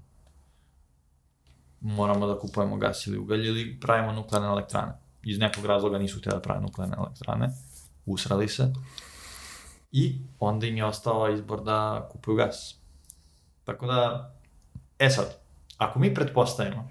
[1.82, 4.93] Moramo da kupujemo gas ili ugalj ili pravimo nuklearne elektrane.
[5.23, 7.49] Iz nekog razloga nisu htjeli da prave nuklearne elektrane,
[8.05, 8.73] usrali se
[9.91, 12.75] i onda im je ostao izbor da kupuju gas.
[13.63, 14.32] Tako da,
[14.99, 15.38] e sad,
[15.77, 16.89] ako mi pretpostavimo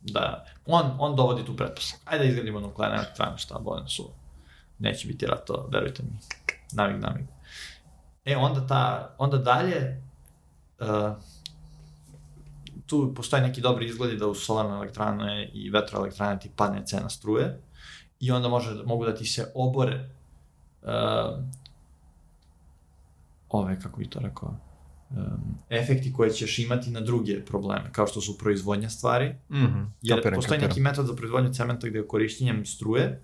[0.00, 4.10] da on, on dovodi tu pretpostavku, ajde da izgradimo nuklearne elektrane, šta bolje su,
[4.78, 6.18] neće biti rato, verujte mi,
[6.72, 7.26] navik, navik.
[8.24, 10.02] E, onda, ta, onda dalje,
[10.80, 11.12] uh,
[12.86, 17.60] tu postoje neki dobri izgledi da u solarne elektrane i vetroelektrane ti padne cena struje
[18.20, 20.08] i onda može, mogu da ti se obore
[20.82, 20.88] uh,
[23.48, 24.56] ove, kako bi to rekao,
[25.10, 25.18] um,
[25.70, 29.82] efekti koje ćeš imati na druge probleme, kao što su proizvodnja stvari, Mhm.
[30.02, 30.68] jer Kapiram, postoji kapiram.
[30.68, 33.22] neki metod za proizvodnju cementa gde korišćenjem struje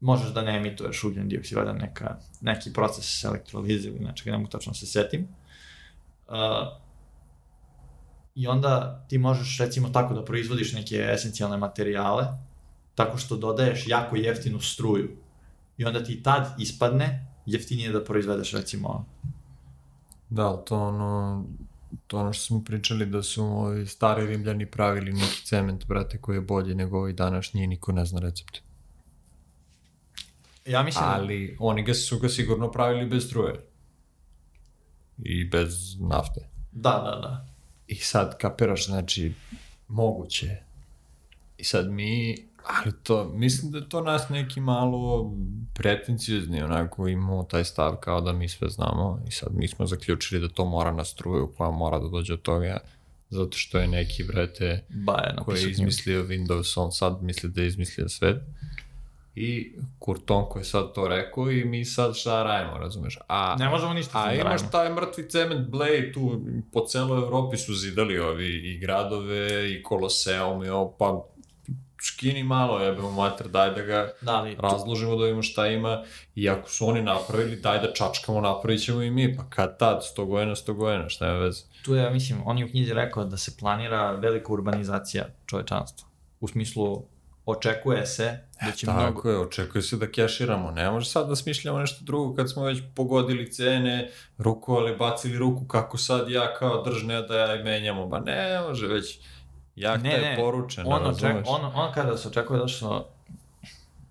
[0.00, 4.50] možeš da ne emituješ ugljen dioksid, valjda neka, neki proces elektrolize ili nečega, ne mogu
[4.50, 5.28] tačno da se setim.
[6.28, 6.34] Uh,
[8.34, 12.24] I onda ti možeš recimo tako da proizvodiš neke esencijalne materijale,
[12.94, 15.10] tako što dodaješ jako jeftinu struju.
[15.76, 19.06] I onda ti tad ispadne jeftinije da proizvedeš recimo
[20.30, 21.44] Da, ali to ono,
[22.06, 26.36] to ono što smo pričali da su ovi stari rimljani pravili neki cement, brate, koji
[26.36, 28.58] je bolji nego ovaj današnji i niko ne zna recept.
[30.66, 33.54] Ja mislim da- Ali oni ga su ga sigurno pravili bez struje.
[35.18, 36.40] I bez nafte.
[36.72, 37.46] da, da, da.
[37.88, 39.34] I sad kapiraš, znači,
[39.88, 40.56] moguće.
[41.58, 42.36] I sad mi,
[42.66, 45.32] ali to, mislim da to nas neki malo
[45.74, 50.40] pretenciozni, onako imamo taj stav kao da mi sve znamo i sad mi smo zaključili
[50.40, 52.78] da to mora na struju koja mora da dođe od toga
[53.30, 54.24] zato što je neki,
[54.88, 58.42] Baja koji je izmislio Windows, on sad misli da je izmislio svet.
[59.36, 63.18] I Kurton koji je sad to rekao i mi sad šta radimo, razumeš?
[63.28, 64.70] A, Ne možemo ništa a da imaš radimo.
[64.70, 66.40] taj mrtvi cement Blade tu,
[66.72, 71.24] po celoj Evropi su zidali ovi i gradove i Koloseum i ovo, pa
[72.02, 76.04] skini malo, jebemo mater, daj da ga Da, tu- razložimo da vidimo šta ima
[76.34, 80.02] i ako su oni napravili, daj da čačkamo, napravit ćemo i mi, pa kad tad,
[80.08, 81.62] 100 godina, 100 godina, šta je veze?
[81.84, 86.08] tu je, mislim, on je u knjizi rekao da se planira velika urbanizacija čovečanstva.
[86.40, 87.02] U smislu,
[87.46, 89.30] očekuje se da će Tako mnogo...
[89.30, 90.70] je, očekuje se da keširamo.
[90.70, 95.64] Ne može sad da smišljamo nešto drugo kad smo već pogodili cene, rukovali, bacili ruku
[95.66, 98.06] kako sad ja kao držne da ja menjamo.
[98.06, 99.18] Ba ne može već.
[99.76, 101.48] Jahta Ne, je ne, poručena, on, oček, razumeš?
[101.48, 103.08] on, on kada se očekuje da što...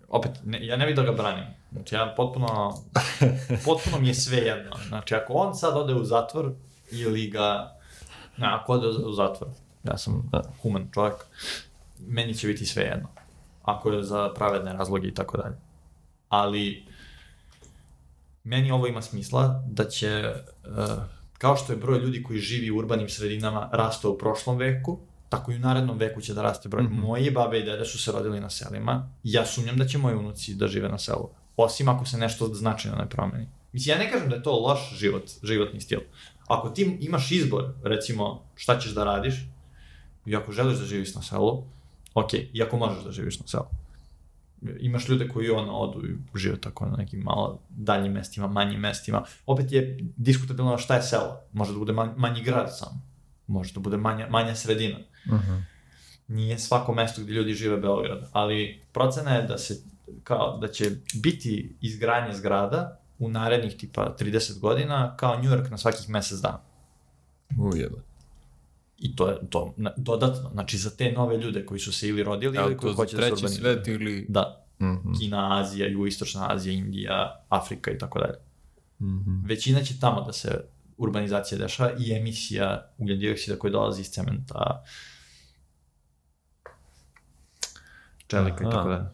[0.08, 1.44] Opet, ne, ja ne bih da ga branim.
[1.72, 2.74] Znači, ja potpuno,
[3.66, 4.70] potpuno mi je sve jedno.
[4.88, 6.52] Znači, ako on sad ode u zatvor
[6.90, 7.76] ili ga...
[8.36, 9.48] Ne, ako ode u zatvor,
[9.84, 10.42] ja sam Da.
[10.62, 11.14] human čovjek,
[11.98, 13.08] meni će biti sve jedno.
[13.64, 15.56] Ako je za pravedne razloge i tako dalje.
[16.28, 16.84] Ali,
[18.44, 20.34] meni ovo ima smisla da će,
[20.64, 21.02] uh,
[21.38, 25.52] kao što je broj ljudi koji živi u urbanim sredinama rastao u prošlom veku, tako
[25.52, 26.82] i u narednom veku će da raste broj.
[26.82, 26.94] Mhm.
[26.94, 30.54] Moji babe i dede su se rodili na selima, ja sumnjam da će moji unuci
[30.54, 31.30] da žive na selu.
[31.56, 33.48] Osim ako se nešto značajno ne promeni.
[33.72, 36.00] Mislim, ja ne kažem da je to loš život, životni stil.
[36.46, 39.34] Ako ti imaš izbor, recimo, šta ćeš da radiš,
[40.26, 41.64] i ako želiš da živiš na selu,
[42.14, 43.64] ok, i ako možeš da živiš na selu.
[44.80, 49.24] Imaš ljude koji ono odu i žive tako na nekim malo daljim mestima, manjim mestima.
[49.46, 51.40] Opet je diskutabilno šta je selo.
[51.52, 53.02] Može da bude manj, manji grad sam.
[53.46, 54.98] Može da bude manja, manja sredina.
[55.26, 55.54] Mhm.
[56.28, 59.82] Nije svako mesto gdje ljudi žive Beograd, ali procena je da se
[60.22, 65.78] kao da će biti izgradnje zgrada u narednih tipa 30 godina kao New York na
[65.78, 66.60] svakih mesec dana.
[67.58, 67.98] Ujeba.
[69.04, 72.22] I to je to na- dodatno, znači za te nove ljude koji su se ili
[72.22, 73.62] rodili Evo ili koji hoće da se treći urbanizuju.
[73.64, 74.26] svet ili...
[74.28, 75.12] Da, Mhm.
[75.14, 78.34] Kina, Azija, Jugoistočna Azija, Indija, Afrika i tako dalje.
[79.00, 79.46] Mhm.
[79.46, 80.64] Većina će tamo da se
[80.96, 84.84] urbanizacija dešava i emisija ugljen dioksida koji dolazi iz cementa,
[88.26, 89.04] čelika i tako dalje.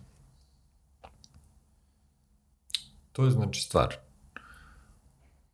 [3.12, 3.97] To je znači stvar.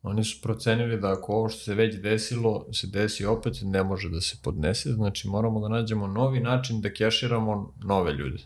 [0.07, 4.09] Oni su procenili da ako ovo što se već desilo se desi opet, ne može
[4.09, 8.43] da se podnese, znači moramo da nađemo novi način da keširamo nove ljude.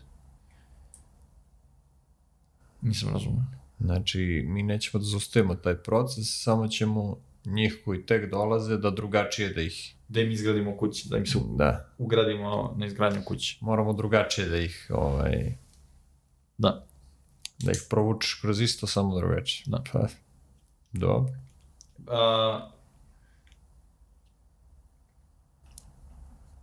[2.82, 3.42] Nisam razumio.
[3.80, 9.48] Znači, mi nećemo da zaustavimo taj proces, samo ćemo njih koji tek dolaze da drugačije
[9.48, 13.58] da ih, Da im izgradimo kući, da im se da, ugradimo na izgradnju kući.
[13.60, 15.54] moramo drugačije da ih, ovaj,
[16.58, 16.86] Da.
[17.58, 19.64] da ih provučeš kroz isto, samo drugačije.
[19.66, 19.82] Da.
[19.92, 20.08] Pa,
[20.92, 21.32] dobro.
[22.02, 22.62] Uh,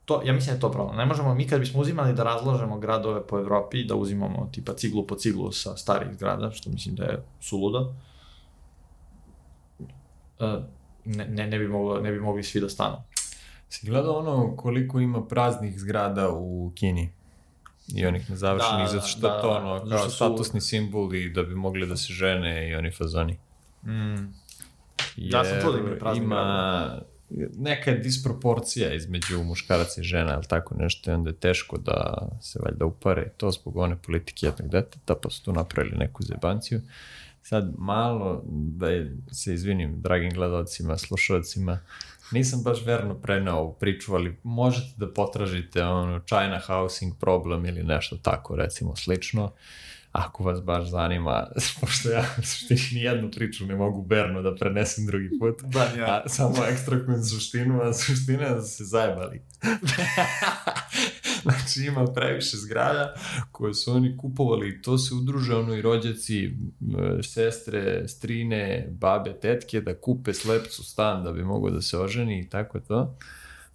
[0.05, 0.97] to, ja mislim da je to problem.
[0.97, 5.07] Ne možemo, mi kad bismo uzimali da razlažemo gradove po Evropi, da uzimamo tipa ciglu
[5.07, 7.95] po ciglu sa starih zgrada, što mislim da je suludo,
[9.79, 10.63] uh,
[11.05, 12.97] ne, ne, ne, bi moglo, ne bi mogli svi da stanu.
[13.69, 17.11] Si gledao ono koliko ima praznih zgrada u Kini?
[17.95, 21.29] I onih nezavršenih, Da, zato što da, to da, ono, kao su- statusni simbol i
[21.29, 23.37] da bi mogli da se žene i oni fazoni.
[23.83, 24.33] Mm.
[25.18, 27.02] Ja sam čuo da imaju prazne ima
[27.57, 32.60] neka disproporcija između muškaraca i žena, ali tako nešto, i onda je teško da se
[32.65, 36.81] valjda upare, i to zbog one politike jednog deteta, pa su tu napravili neku zebanciju.
[37.41, 41.80] Sad, malo, da je, se izvinim dragim gledalcima, slušalcima,
[42.31, 47.84] nisam baš verno preneo ovu priču, ali možete da potražite ono China housing problem ili
[47.84, 49.52] nešto tako, recimo, slično
[50.11, 51.48] ako vas baš zanima,
[51.81, 56.22] pošto ja suštini nijednu priču ne mogu verno da prenesem drugi put, Da, ja.
[56.26, 59.41] a samo ekstrakujem suštinu, a suština je da se zajebali.
[61.44, 63.14] znači ima previše zgrada
[63.52, 66.52] koje su oni kupovali i to se udruže ono i rođaci,
[67.23, 72.49] sestre, strine, babe, tetke da kupe slepcu stan da bi mogo da se oženi i
[72.49, 73.18] tako to.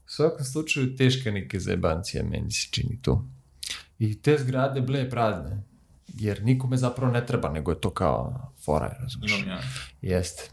[0.06, 3.24] U svakom slučaju teška neka zajebancija meni se čini tu.
[3.98, 5.73] I te zgrade ble prazne.
[6.16, 9.38] Jer nikome zapravo ne treba, nego je to kao fora, razumiješ?
[9.38, 9.60] Imam ja.
[10.02, 10.50] Jeste.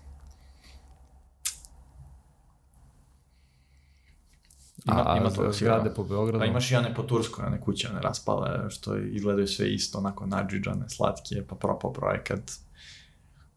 [4.85, 5.95] Ima, a, ima toga zgrade sigurno.
[5.95, 6.39] po Beogradu?
[6.39, 10.25] Pa imaš i one po Turskoj, one kuće, one raspale, što izgledaju sve isto, onako
[10.25, 12.51] nadžiđane, slatke, pa propao projekat.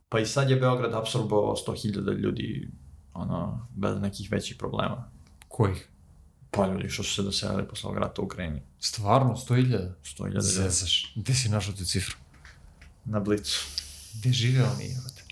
[0.09, 2.68] Pa i sad je Beograd apsorbovao 100.000 ljudi,
[3.14, 5.10] ono, bez nekih većih problema.
[5.48, 5.89] Kojih?
[6.56, 8.62] Pa ljudi što su se doselili posle ovog rata u Ukrajini.
[8.81, 9.93] Stvarno, 100.000?
[10.02, 10.40] 100.000 ljudi.
[10.40, 11.12] Zezaš.
[11.16, 12.16] Gde si našao tu cifru?
[13.05, 13.66] Na Blicu.
[14.14, 15.22] Gde žive oni, jebote?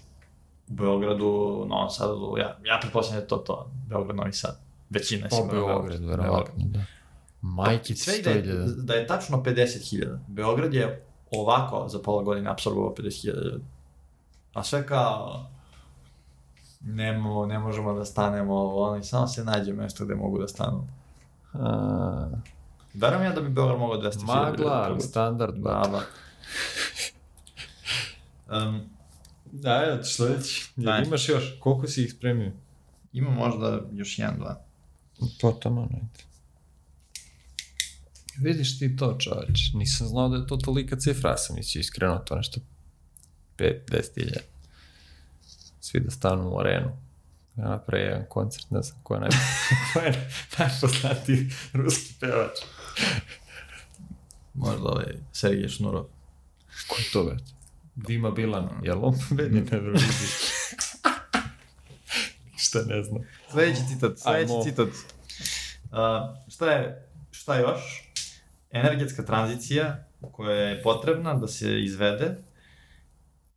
[0.68, 1.24] U Beogradu,
[1.68, 3.70] Novom Sadu, ja, ja pretpostavljam da je to to.
[3.88, 4.60] Beograd, Novi Sad.
[4.90, 6.84] Većina je Pa sigurno Beograd, verovatno, da.
[7.40, 8.84] Majke Sve da je, 100.000.
[8.84, 10.18] da je tačno 50.000.
[10.28, 13.64] Beograd je ovako za pola godine apsorbovao 50.000 ljudi.
[14.54, 15.46] A sve kao
[16.80, 20.38] ne, mo, ne možemo da stanemo ovo, ono, i samo se nađe mesto gde mogu
[20.38, 20.88] da stanu.
[21.52, 22.28] A,
[22.94, 24.62] Verujem ja da bi Beograd mogao 200.000 ljudi.
[24.62, 26.02] Magla, standard, Da, da.
[28.58, 28.80] Um,
[29.52, 30.72] Da, evo ti sledeći.
[30.76, 31.06] Jel Ajde.
[31.06, 31.56] imaš još?
[31.60, 32.52] Koliko si ih spremio?
[33.12, 34.64] ima možda još jedan, dva.
[35.40, 36.06] To tamo, ajde.
[38.38, 39.60] Vidiš ti to, čoveč.
[39.74, 42.60] Nisam znao da je to tolika cifra, ja sam mislio iskreno to nešto
[43.58, 44.40] 5-10 ilja.
[45.80, 46.90] Svi da stanu u arenu.
[47.56, 49.30] Ja napravi jedan koncert, ne znam ko je, naj...
[49.92, 52.58] ko je najpoznatiji ruski pevač.
[54.54, 56.04] Možda ovaj Sergej Šnurov.
[56.88, 57.42] Ko je to, već?
[57.94, 60.28] Dima Bilan, jel on pobedi na Euroviziji?
[62.52, 63.22] Ništa ne znam.
[63.50, 64.64] Sledeći citat, sledeći Ajmo.
[64.64, 64.88] citat.
[64.88, 65.98] Uh,
[66.48, 68.10] šta je, šta još?
[68.70, 72.36] Energetska tranzicija koja je potrebna da se izvede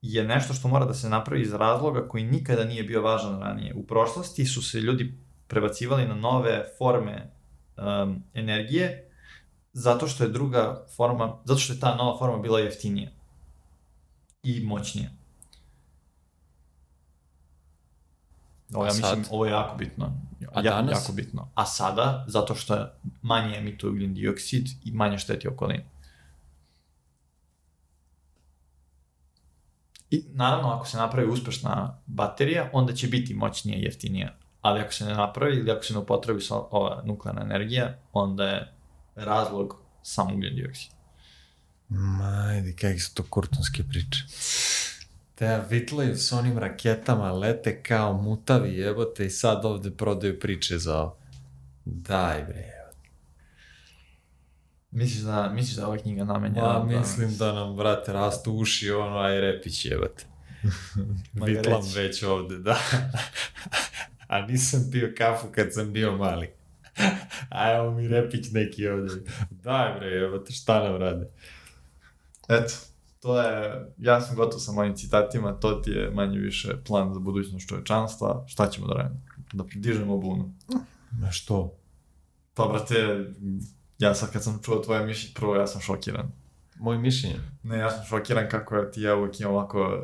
[0.01, 3.73] je nešto što mora da se napravi iz razloga koji nikada nije bio važan ranije.
[3.76, 5.17] U prošlosti su se ljudi
[5.47, 7.31] prebacivali na nove forme
[7.77, 9.11] um, energije
[9.76, 13.09] zato što je druga forma, zato što je ta nova forma bila jeftinija
[14.43, 15.09] i moćnija.
[18.73, 19.17] Ovo, ja A sad?
[19.17, 20.13] mislim, ovo je jako bitno.
[20.53, 21.03] A ja, danas?
[21.03, 21.49] Jako bitno.
[21.55, 22.88] A sada, zato što
[23.22, 25.84] manje emituje ugljen dioksid i manje šteti okolini.
[30.15, 34.35] I naravno, ako se napravi uspešna baterija, onda će biti moćnija i jeftinija.
[34.61, 38.43] Ali ako se ne napravi ili ako se ne upotrebi sa ova nuklearna energija, onda
[38.43, 38.73] je
[39.15, 40.91] razlog sam ugljen dioksid.
[41.89, 44.19] Majde, kakve su to kurtonske priče.
[45.35, 50.99] Te vitlaju s onim raketama, lete kao mutavi jebote i sad ovde prodaju priče za
[51.01, 51.17] ovo.
[51.85, 52.74] Daj bre.
[54.95, 56.67] Misliš da, misliš da je ova knjiga namenjena?
[56.67, 59.85] Ja da- mislim da nam, brate, rastu uši ono, aj repić
[61.34, 61.97] Vitlam reci.
[61.99, 62.77] već ovde, da.
[64.27, 66.49] A nisam pio kafu kad sam bio mali.
[67.49, 69.13] A evo mi repić neki ovde.
[69.49, 71.27] Daj bre, jebote, šta nam rade?
[72.49, 72.73] Eto,
[73.19, 77.19] to je, ja sam gotov sa mojim citatima, to ti je manje više plan za
[77.19, 79.22] budućnost čovečanstva, šta ćemo da radimo?
[79.53, 80.53] Da dižemo bunu.
[81.11, 81.73] Ma što?
[82.53, 83.26] Pa, brate,
[83.99, 86.31] ja sad kad sam čuo tvoje mišljenje, prvo ja sam šokiran.
[86.76, 87.35] Moje mišljenje?
[87.63, 90.03] Ne, ja sam šokiran kako ja ti ja uvijek imam ovako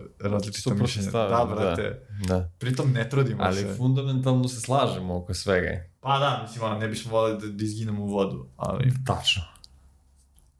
[0.76, 1.10] mišljenja.
[1.10, 1.62] stavimo, Da, da.
[1.62, 2.50] brate, Da.
[2.60, 3.74] pritom ne trudimo Ali se.
[3.78, 5.84] fundamentalno se slažemo oko svega.
[6.02, 9.44] Pa da, mislim, ono, ne bismo volili da, da izginemo u vodu, ali Tačno.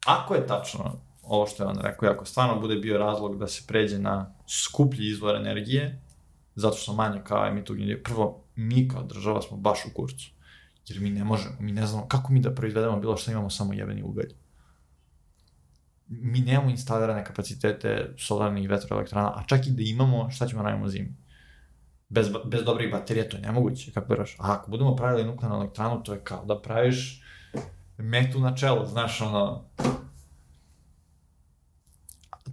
[0.06, 3.62] ako je tačno ovo što je on rekao, ako stvarno bude bio razlog da se
[3.66, 6.02] pređe na skuplji izvor energije,
[6.54, 10.30] zato što manje kao emituju ugljen prvo, mi kao država smo baš u kurcu.
[10.86, 13.72] Jer mi ne možemo, mi ne znamo kako mi da proizvedemo bilo što imamo samo
[13.72, 14.34] jebeni ugalj.
[16.08, 21.16] Mi nemamo instalirane kapacitete solarnih vetroelektrana, a čak i da imamo, šta ćemo radimo zimi?
[22.08, 24.36] Bez, bez dobrih baterija to je nemoguće, kako veraš?
[24.38, 27.22] A ako budemo pravili nuklearnu elektranu, to je kao da praviš
[27.98, 29.64] metu na čelu, znaš, ono,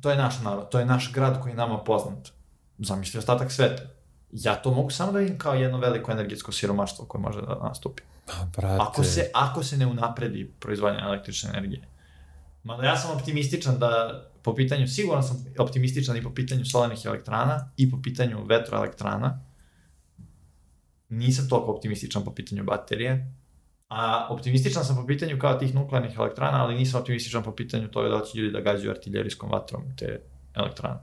[0.02, 2.30] to je naš narod, to je naš grad koji je nama poznat.
[2.78, 3.84] Zamisli ostatak sveta.
[4.32, 8.04] Ja to mogu samo da vidim kao jedno veliko energetsko siromaštvo koje može da nastupi.
[8.30, 8.84] Pa, brate.
[8.84, 11.88] Ako se, ako se ne unapredi proizvodnja električne energije.
[12.64, 17.72] Mada ja sam optimističan da po pitanju, sigurno sam optimističan i po pitanju solarnih elektrana
[17.78, 19.40] i po pitanju vetroelektrana.
[21.10, 23.34] Nisam toliko optimističan po pitanju baterije.
[23.90, 28.10] A optimističan sam po pitanju kao tih nuklearnih elektrana, ali nisam optimističan po pitanju toga
[28.10, 30.22] da će ljudi da gađaju artiljerijskom vatrom te
[30.56, 31.00] elektrane.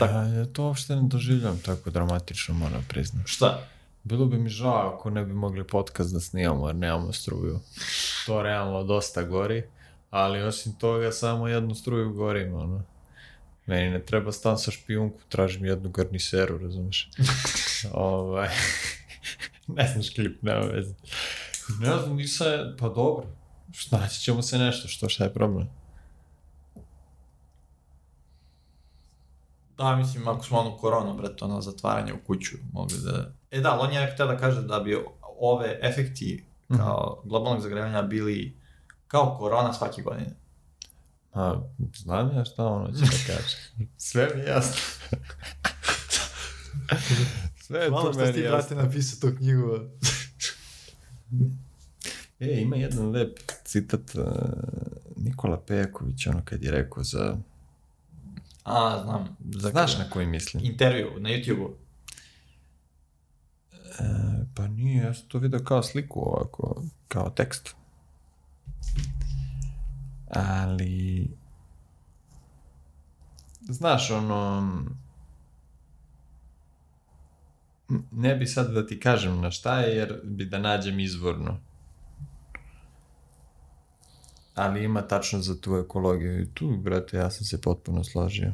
[0.00, 3.26] Ja, ja to uopšte ne doživljam tako dramatično, moram priznat.
[3.26, 3.66] Šta?
[4.04, 7.60] Bilo bi mi žao ako ne bi mogli podcast da snimamo jer nemamo struju.
[8.26, 9.62] To realno dosta gori,
[10.10, 12.82] ali osim toga samo jednu struju gorim, ono.
[13.66, 17.10] Meni ne treba stan sa špijunku, tražim jednu garniseru, razumeš?
[17.92, 18.48] ovaj,
[19.76, 20.94] ne znaš klip, nema veze.
[21.80, 22.46] Ne znam, nisam,
[22.78, 23.26] pa dobro,
[23.90, 25.68] naći ćemo se nešto, što šta je problem?
[29.76, 33.32] Da, mislim, ako smo ono korona, brate, ono zatvaranje u kuću, mogli da...
[33.54, 34.98] E da, ali on je htio da kaže da bi
[35.38, 36.44] ove efekti
[36.76, 38.56] kao globalnog zagrevanja bili
[39.08, 40.30] kao korona svake godine.
[41.32, 41.60] A,
[41.94, 43.56] znam ja šta ono će da kaže.
[43.96, 44.76] Sve mi je jasno.
[47.64, 49.78] Sve je Hvala to što ti, brate, napisao tu knjigu.
[52.40, 54.24] E, ima jedan lep citat uh,
[55.16, 57.36] Nikola Pejaković, ono kad je rekao za...
[58.64, 59.36] A, znam.
[59.50, 60.64] Za Znaš na koji mislim?
[60.64, 61.83] Intervju na YouTube-u.
[63.98, 64.04] E,
[64.54, 67.74] pa nije, ja sam to vidio kao sliku ovako, kao tekst.
[70.30, 71.28] Ali...
[73.60, 74.72] Znaš, ono...
[78.10, 81.60] Ne bi sad da ti kažem na šta je, jer bi da nađem izvorno.
[84.54, 86.42] Ali ima tačno za tu ekologiju.
[86.42, 88.52] I tu, brate, ja sam se potpuno složio.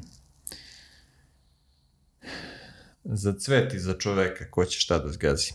[3.04, 5.52] Za cvet i za čoveka, ko će šta da zgazi.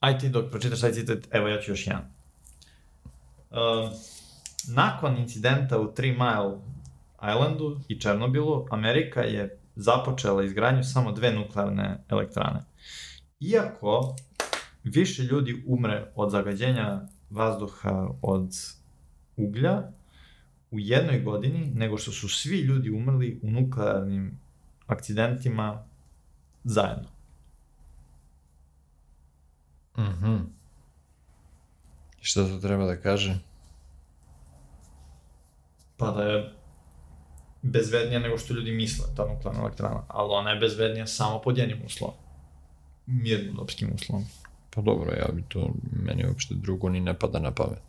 [0.00, 2.02] Aj ti dok pročitaš taj citat, evo ja ću još jedan.
[3.50, 3.92] Uh,
[4.68, 6.58] nakon incidenta u Three Mile
[7.54, 12.60] Islandu i Černobilu, Amerika je započela izgradnju samo dve nuklearne elektrane.
[13.40, 14.16] Iako
[14.84, 17.00] više ljudi umre od zagađenja
[17.30, 18.50] vazduha od
[19.36, 19.82] uglja
[20.70, 24.40] u jednoj godini nego što su svi ljudi umrli u nuklearnim
[24.86, 25.84] akcidentima
[26.64, 27.08] zajedno.
[29.98, 30.36] Mhm.
[32.20, 33.38] I šta to treba da kaže?
[35.96, 36.52] Pa da je
[37.62, 40.02] bezvednija nego što ljudi misle, ta nuklearna elektrana.
[40.08, 42.16] Ali ona je bezvednija samo pod jednim uslovom.
[43.06, 44.24] Mirnodopskim uslovom.
[44.70, 47.82] Pa dobro, ja bi to, meni uopšte drugo ni ne pada na pamet.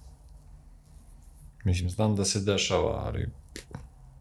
[1.64, 3.30] Mislim, znam da se dešava, ali...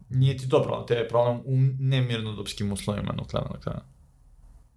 [0.09, 3.81] Nije ti to problem, te je problem u nemirnodopskim uslovima nuklearna elektrana.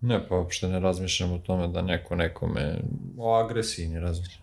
[0.00, 2.80] Ne, pa uopšte ne razmišljam o tome da neko nekome
[3.18, 4.42] o agresiji ne razmišljam.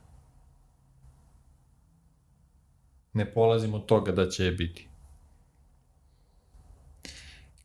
[3.13, 4.87] Ne polazim od toga da će je biti.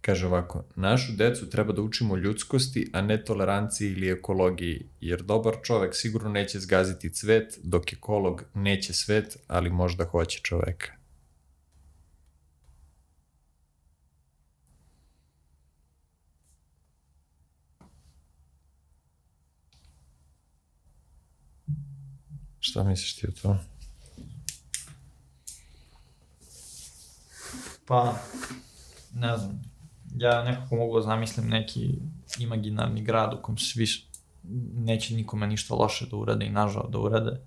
[0.00, 5.54] Kaže ovako, našu decu treba da učimo ljudskosti, a ne toleranciji ili ekologiji, jer dobar
[5.62, 10.99] čovek sigurno neće zgaziti cvet, dok ekolog neće svet, ali možda hoće čoveka.
[22.70, 23.56] Šta misliš ti o to?
[27.86, 28.14] Pa,
[29.14, 29.62] ne znam,
[30.16, 31.98] ja nekako mogu da zamislim neki
[32.38, 33.86] imaginarni grad u kom svi
[34.74, 37.40] neće nikome ništa loše da urade i nažao da urade.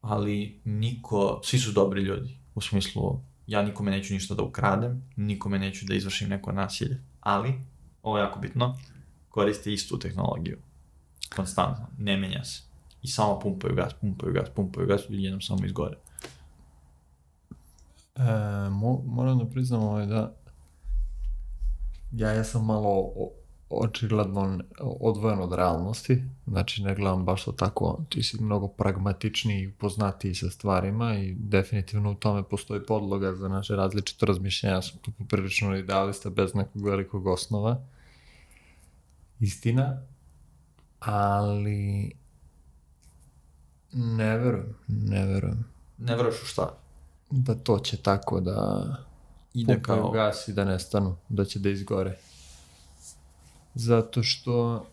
[0.00, 2.38] Ali niko, svi su dobri ljudi.
[2.54, 7.02] U smislu, ja nikome neću ništa da ukradem, nikome neću da izvršim neko nasilje.
[7.20, 7.54] Ali,
[8.02, 8.78] ovo je jako bitno,
[9.28, 10.58] koriste istu tehnologiju.
[11.36, 12.71] Konstantno, ne menja se.
[13.02, 15.96] I samo pumpaju gas, pumpaju gas, pumpaju gas i jednom samo izgore.
[18.16, 18.22] E,
[18.70, 20.34] mo, moram da priznam ovaj da
[22.12, 23.12] ja, ja sam malo
[23.70, 29.68] očigledno odvojen od realnosti, znači ne gledam baš to tako, ti si mnogo pragmatičniji i
[29.68, 34.98] upoznatiji sa stvarima i definitivno u tome postoji podloga za naše različite razmišljenja, ja sam
[34.98, 37.84] tu poprilično idealista bez nekog velikog osnova.
[39.40, 40.02] Istina,
[41.00, 42.12] ali
[43.92, 45.64] ne verujem, ne verujem
[45.98, 46.82] Ne veruješ u šta?
[47.32, 48.86] da to će tako da
[49.54, 50.10] Ide pumpaju kao...
[50.10, 52.16] gas i da nestanu, da će da izgore.
[53.74, 54.86] Zato što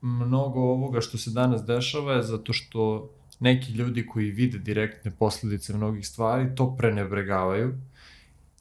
[0.00, 3.10] mnogo ovoga što se danas dešava je zato što
[3.40, 7.74] neki ljudi koji vide direktne posledice mnogih stvari to prenebregavaju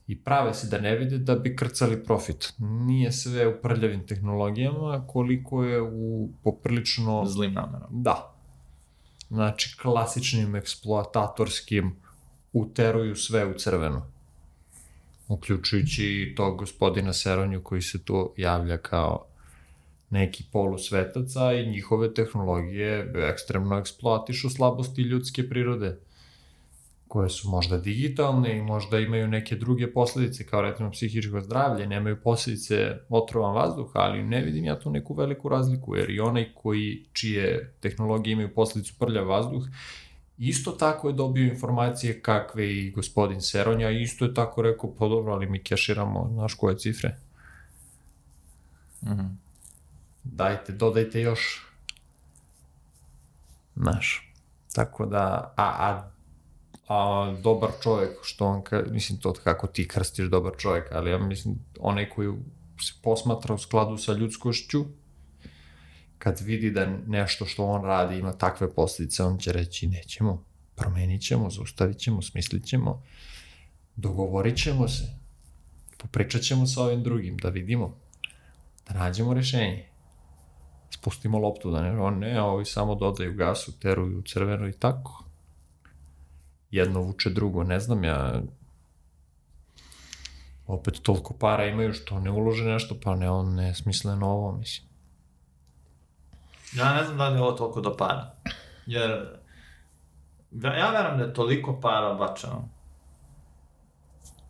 [0.07, 2.53] i prave se da ne vide da bi krcali profit.
[2.57, 8.03] Nije sve u prljavim tehnologijama koliko je u poprilično Zlim namerom.
[8.03, 8.30] Da.
[9.31, 11.95] Znači, klasičnim eksploatatorskim
[12.53, 14.11] uteruju sve u crveno.
[15.27, 19.25] Uključujući i tog gospodina Seronju koji se tu javlja kao
[20.09, 25.99] neki polusvetaca i njihove tehnologije ekstremno eksploatišu slabosti ljudske prirode
[27.11, 32.21] koje su možda digitalne i možda imaju neke druge posledice, kao recimo psihičko zdravlje, nemaju
[32.23, 37.05] posledice otrovan vazduha, ali ne vidim ja tu neku veliku razliku, jer i onaj koji,
[37.13, 39.63] čije tehnologije imaju posledicu prljav vazduh,
[40.37, 45.33] isto tako je dobio informacije kakve i gospodin Seronja, isto je tako rekao, pa dobro,
[45.33, 47.17] ali mi keširamo, znaš koje cifre,
[49.03, 49.27] Mhm.
[50.23, 51.65] dajte, dodajte još.
[53.75, 54.33] Znaš,
[54.73, 56.10] tako da, a, a
[56.87, 61.17] a dobar čovjek, što on, ka, mislim to kako ti krstiš dobar čovjek, ali ja
[61.17, 62.33] mislim onaj koji
[62.81, 64.85] se posmatra u skladu sa ljudskošću,
[66.17, 70.43] kad vidi da nešto što on radi ima takve posljedice, on će reći nećemo,
[70.75, 73.03] promenit ćemo, zaustavit ćemo, smislit ćemo,
[73.95, 75.03] dogovorit ćemo se,
[75.97, 77.97] popričat ćemo sa ovim drugim, da vidimo,
[78.87, 79.87] da nađemo rešenje.
[80.89, 85.30] spustimo loptu, da ne, on ne, ovi samo dodaju gasu, teruju crveno i tako.
[86.71, 88.41] Jedno vuče drugo, ne znam ja,
[90.67, 94.87] opet toliko para imaju što ne ulože nešto, pa ne, on ne smisle novo, mislim.
[96.73, 98.33] Ja ne znam da li je ovo toliko do para.
[98.85, 99.39] Jer
[100.51, 102.69] ja veram da je toliko para bačeno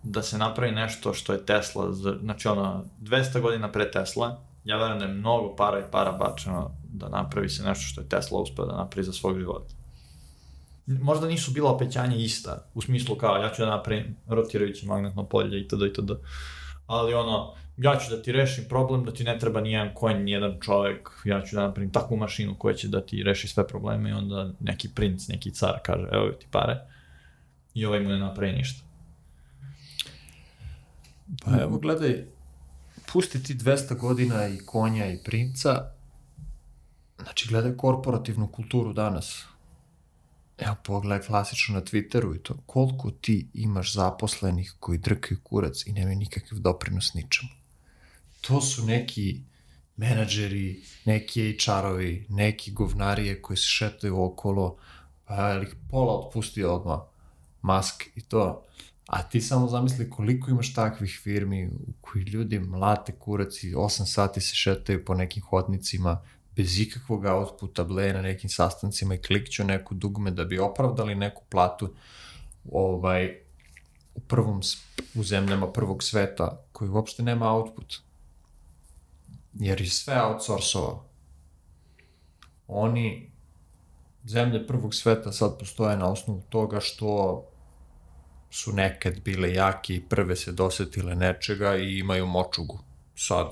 [0.04, 1.92] da se napravi nešto što je Tesla,
[2.22, 6.72] znači ono, 200 godina pre Tesla, ja verujem da je mnogo para i para bačeno
[6.84, 9.74] da napravi se nešto što je Tesla uspeo da napravi za svog života.
[10.86, 15.62] Možda nisu bila opećanja ista, u smislu kao ja ću da napravim rotirajuće magnetno polje
[15.62, 15.82] itd.
[15.82, 16.12] itd.
[16.88, 20.24] Ali ono, ja ću da ti rešim problem da ti ne treba ni jedan konj,
[20.24, 23.68] ni jedan čovek, ja ću da napravim takvu mašinu koja će da ti reši sve
[23.68, 26.80] probleme i onda neki princ, neki car kaže evo ti pare
[27.74, 28.86] i ovaj mu ne napravi ništa.
[31.46, 32.26] Pa evo gledaj,
[33.14, 35.92] pusti ti 200 godina i konja i princa,
[37.24, 39.46] znači gledaj korporativnu kulturu danas.
[40.62, 45.94] Evo pogledaj klasično na Twitteru i to, koliko ti imaš zaposlenih koji drkaju kurac i
[45.94, 47.50] nemaju nikakav doprinos ničemu.
[48.42, 49.42] To su neki
[49.98, 54.78] menadžeri, neki HR-ovi, neki govnarije koji se šetaju okolo,
[55.26, 57.00] pa ih pola otpustio odmah
[57.62, 58.66] Musk i to.
[59.08, 64.06] A ti samo zamisli koliko imaš takvih firmi u koji ljudi mlate kurac i 8
[64.06, 66.22] sati se šetaju po nekim hodnicima
[66.56, 71.44] bez ikakvog outputa, bleje na nekim sastancima i klikću neku dugme da bi opravdali neku
[71.50, 71.94] platu
[72.72, 73.38] ovaj,
[74.16, 74.62] u prvom,
[75.16, 77.96] u zemljama prvog sveta koji uopšte nema output.
[79.54, 81.06] Jer je sve outsourcovao.
[82.68, 83.32] Oni,
[84.24, 87.44] zemlje prvog sveta sad postoje na osnovu toga što
[88.50, 92.80] su nekad bile jaki i prve se dosetile nečega i imaju močugu.
[93.16, 93.48] Sad,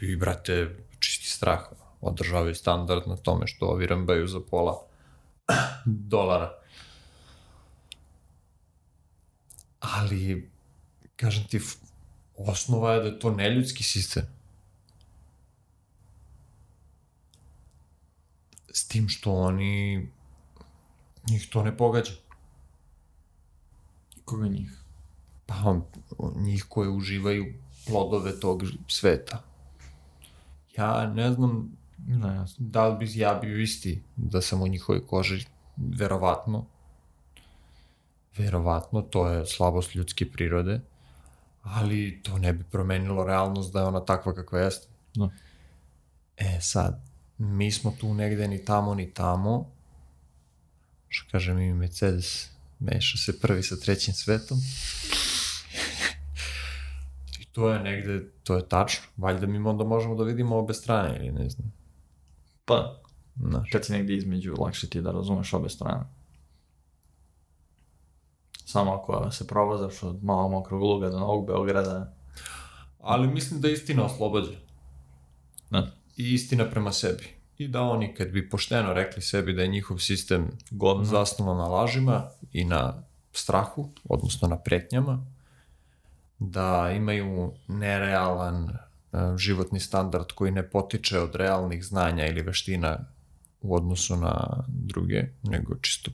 [0.00, 1.60] vi, brate, čisti strah,
[2.00, 4.86] održavaju standard na tome što ovi rambaju za pola
[5.84, 6.52] dolara.
[9.80, 10.50] Ali,
[11.16, 11.60] kažem ti,
[12.36, 14.24] osnova je da je to neljudski sistem.
[18.72, 20.08] S tim što oni,
[21.30, 22.12] njih to ne pogađa.
[24.24, 24.70] Koga njih?
[25.46, 25.84] Pa on,
[26.36, 27.54] njih koji uživaju
[27.86, 29.42] plodove tog sveta.
[30.76, 35.46] Ja ne znam ne, da li bi ja bio isti da sam u njihovoj koži,
[35.76, 36.66] verovatno.
[38.38, 40.80] Verovatno, to je slabost ljudske prirode,
[41.62, 44.88] ali to ne bi promenilo realnost da je ona takva kakva jeste.
[45.14, 45.28] Da.
[46.36, 47.00] E sad,
[47.38, 49.70] mi smo tu negde ni tamo ni tamo,
[51.08, 54.58] što kaže mi Mercedes, meša se prvi sa trećim svetom.
[57.40, 59.04] I to je negde, to je tačno.
[59.16, 61.72] Valjda mi onda možemo da vidimo obe strane ili ne znam.
[62.66, 63.00] Pa,
[63.36, 63.70] Znaš.
[63.72, 66.04] kad si negde između, lakše ti je da razumeš obe strane.
[68.64, 72.12] Samo ako se provozaš od malog mokrog luga do Novog Beograda.
[73.00, 74.58] Ali mislim da istina oslobađa.
[75.70, 75.92] Ne.
[76.16, 77.36] I istina prema sebi.
[77.58, 81.04] I da oni kad bi pošteno rekli sebi da je njihov sistem Godno.
[81.04, 83.02] zasnovan na lažima i na
[83.32, 85.26] strahu, odnosno na pretnjama,
[86.38, 88.78] da imaju nerealan
[89.36, 92.98] životni standard koji ne potiče od realnih znanja ili veština
[93.62, 96.10] u odnosu na druge, nego čisto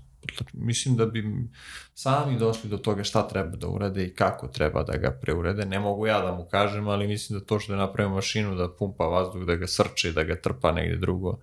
[0.52, 1.48] mislim da bi
[1.94, 5.66] sami došli do toga šta treba da urade i kako treba da ga preurede.
[5.66, 8.70] Ne mogu ja da mu kažem, ali mislim da to što je napravio mašinu da
[8.70, 11.38] pumpa vazduh, da ga srče, da ga trpa negde drugo,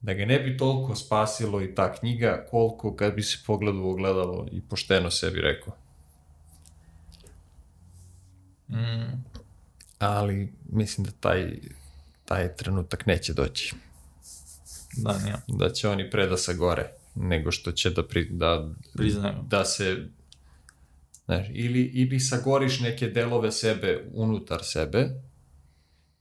[0.00, 4.46] da ga ne bi toliko spasilo i ta knjiga koliko kad bi se pogledalo ogledalo
[4.52, 5.74] i pošteno sebi rekao.
[8.68, 9.24] Mm,
[10.02, 11.58] Ali mislim da taj,
[12.24, 13.74] taj trenutak neće doći.
[14.96, 15.36] da, nije.
[15.48, 19.34] Da će oni pre da se gore nego što će da, pri, da, Priznaju.
[19.48, 20.08] da se
[21.24, 25.10] znaš, ili, ili sagoriš neke delove sebe unutar sebe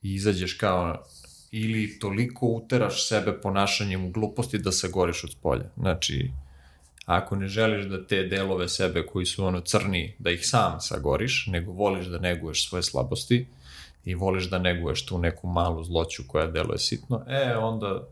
[0.02, 1.03] i izađeš kao
[1.52, 5.70] ili toliko uteraš sebe ponašanjem u gluposti da sagoriš od spolja.
[5.78, 6.32] Znači,
[7.06, 11.48] ako ne želiš da te delove sebe koji su ono crni, da ih sam sagoriš,
[11.48, 13.48] nego voliš da neguješ svoje slabosti
[14.06, 18.07] i voliš da neguješ tu neku malu zloću koja deluje sitno, e, onda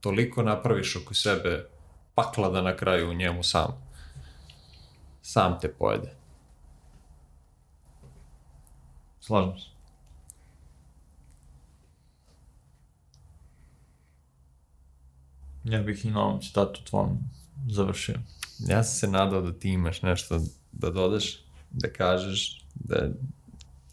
[0.00, 1.68] toliko napraviš oko sebe
[2.14, 3.84] pakla da na kraju u njemu sam
[5.24, 6.12] sam te pojede.
[9.20, 9.66] Slažem se.
[15.64, 17.18] Ja bih i na ovom citatu tvom
[17.68, 18.14] završio.
[18.58, 20.40] Ja sam se nadao da ti imaš nešto
[20.72, 23.08] da dodaš, da kažeš, da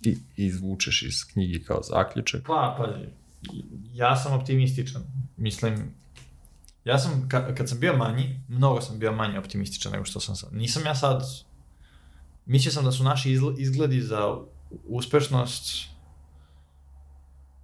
[0.04, 2.42] i, izvučeš iz knjige kao zaključak.
[2.48, 3.06] Pa, pazi,
[3.94, 5.02] ja sam optimističan.
[5.38, 5.94] Mislim,
[6.86, 10.36] ja sam, ka, kad sam bio manji, mnogo sam bio manje optimističan nego što sam
[10.36, 10.54] sad.
[10.54, 11.24] Nisam ja sad,
[12.46, 14.38] mislio sam da su naši izgledi za
[14.88, 15.90] uspešnost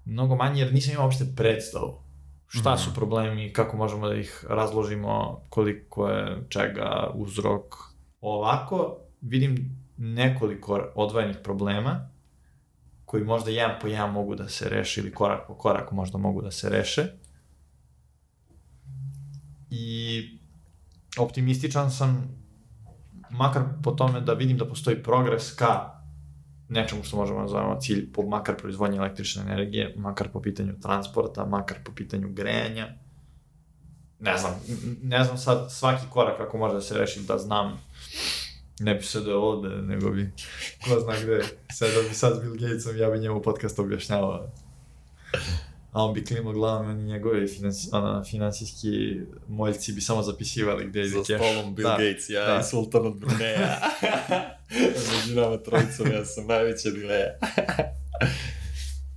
[0.05, 2.07] mnogo manji, jer nisam imao uopšte predstavu
[2.47, 2.77] šta mm.
[2.77, 7.75] su problemi, kako možemo da ih razložimo, koliko je čega uzrok.
[8.21, 12.09] Ovako vidim nekoliko odvojenih problema
[13.07, 16.41] koji možda jedan po jedan mogu da se reše ili korak po korak možda mogu
[16.41, 17.05] da se reše.
[19.69, 20.39] I
[21.17, 22.29] optimističan sam
[23.29, 26.01] makar po tome da vidim da postoji progres ka
[26.69, 31.45] nečemu što možemo da nazvati cilj, po, makar proizvodnje električne energije, makar po pitanju transporta,
[31.45, 32.87] makar po pitanju grejanja.
[34.19, 34.53] Ne znam,
[35.03, 37.79] ne znam sad svaki korak kako može da se reši da znam
[38.79, 40.29] ne bi se da ovde, nego bi,
[40.83, 41.43] ko zna gde,
[41.73, 44.51] sedao bi sad s Bill Gatesom, ja bi njemu podcast objašnjavao.
[45.91, 51.01] A on bi klimao glavom, oni njegovi finansi, ona, finansijski moljci bi samo zapisivali gde
[51.01, 51.27] ide keš.
[51.27, 52.59] Za stolom Bill da, Gates, ja da.
[52.59, 53.79] i Sultan od Bruneja.
[55.25, 57.37] Među nama trojicom, ja sam najveća dileja.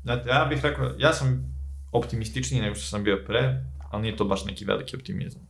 [0.02, 1.54] Znate, ja bih rekao, ja sam
[1.92, 5.48] optimističniji nego što sam bio pre, ali nije to baš neki veliki optimizam.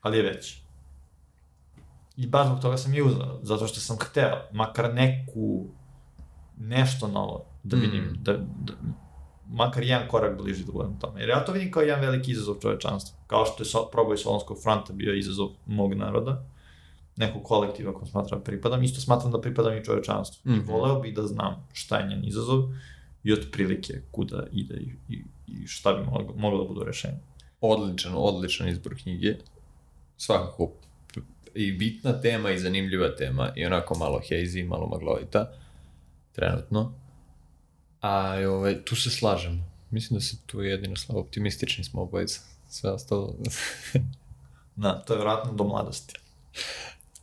[0.00, 0.61] Ali je veći.
[2.16, 5.66] I baš zbog toga sam i uzao, zato što sam hteo, makar neku,
[6.56, 8.22] nešto novo da vidim, mm.
[8.22, 8.72] da, da,
[9.48, 11.20] makar jedan korak bliži da budem tome.
[11.20, 13.18] Jer ja to vidim kao jedan veliki izazov čovečanstva.
[13.26, 16.44] Kao što je so, proboj Solonskog fronta bio izazov mog naroda,
[17.16, 20.50] nekog kolektiva kom smatram da pripadam, isto smatram da pripadam i čovečanstvu.
[20.50, 20.54] Mm.
[20.54, 20.72] I mhm.
[20.72, 22.62] voleo bih da znam šta je njen izazov
[23.24, 27.18] i otprilike kuda ide i, i, i šta bi moglo, moglo da budu rešenje.
[27.60, 29.36] Odličan, odličan izbor knjige.
[30.16, 30.72] Svakako
[31.54, 35.52] i bitna tema i zanimljiva tema i onako malo hazy, malo maglovita
[36.32, 36.94] trenutno.
[38.00, 39.72] A ovaj, tu se slažemo.
[39.90, 42.40] Mislim da se tu jedino slavo optimistični smo obojica.
[42.68, 43.34] Sve ostalo...
[44.76, 46.14] da, to je vratno do mladosti.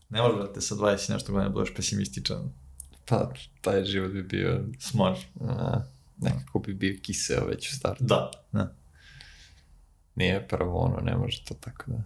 [0.10, 2.53] Ne može da te sa 20 nešto godina budeš pesimističan.
[3.06, 3.31] Pa,
[3.61, 4.64] taj život bi bio...
[4.80, 5.18] Smor.
[5.41, 5.81] A,
[6.18, 8.03] nekako bi bio kiseo već u startu.
[8.03, 8.73] Da, da.
[10.15, 12.03] Nije prvo ono, ne može to tako da...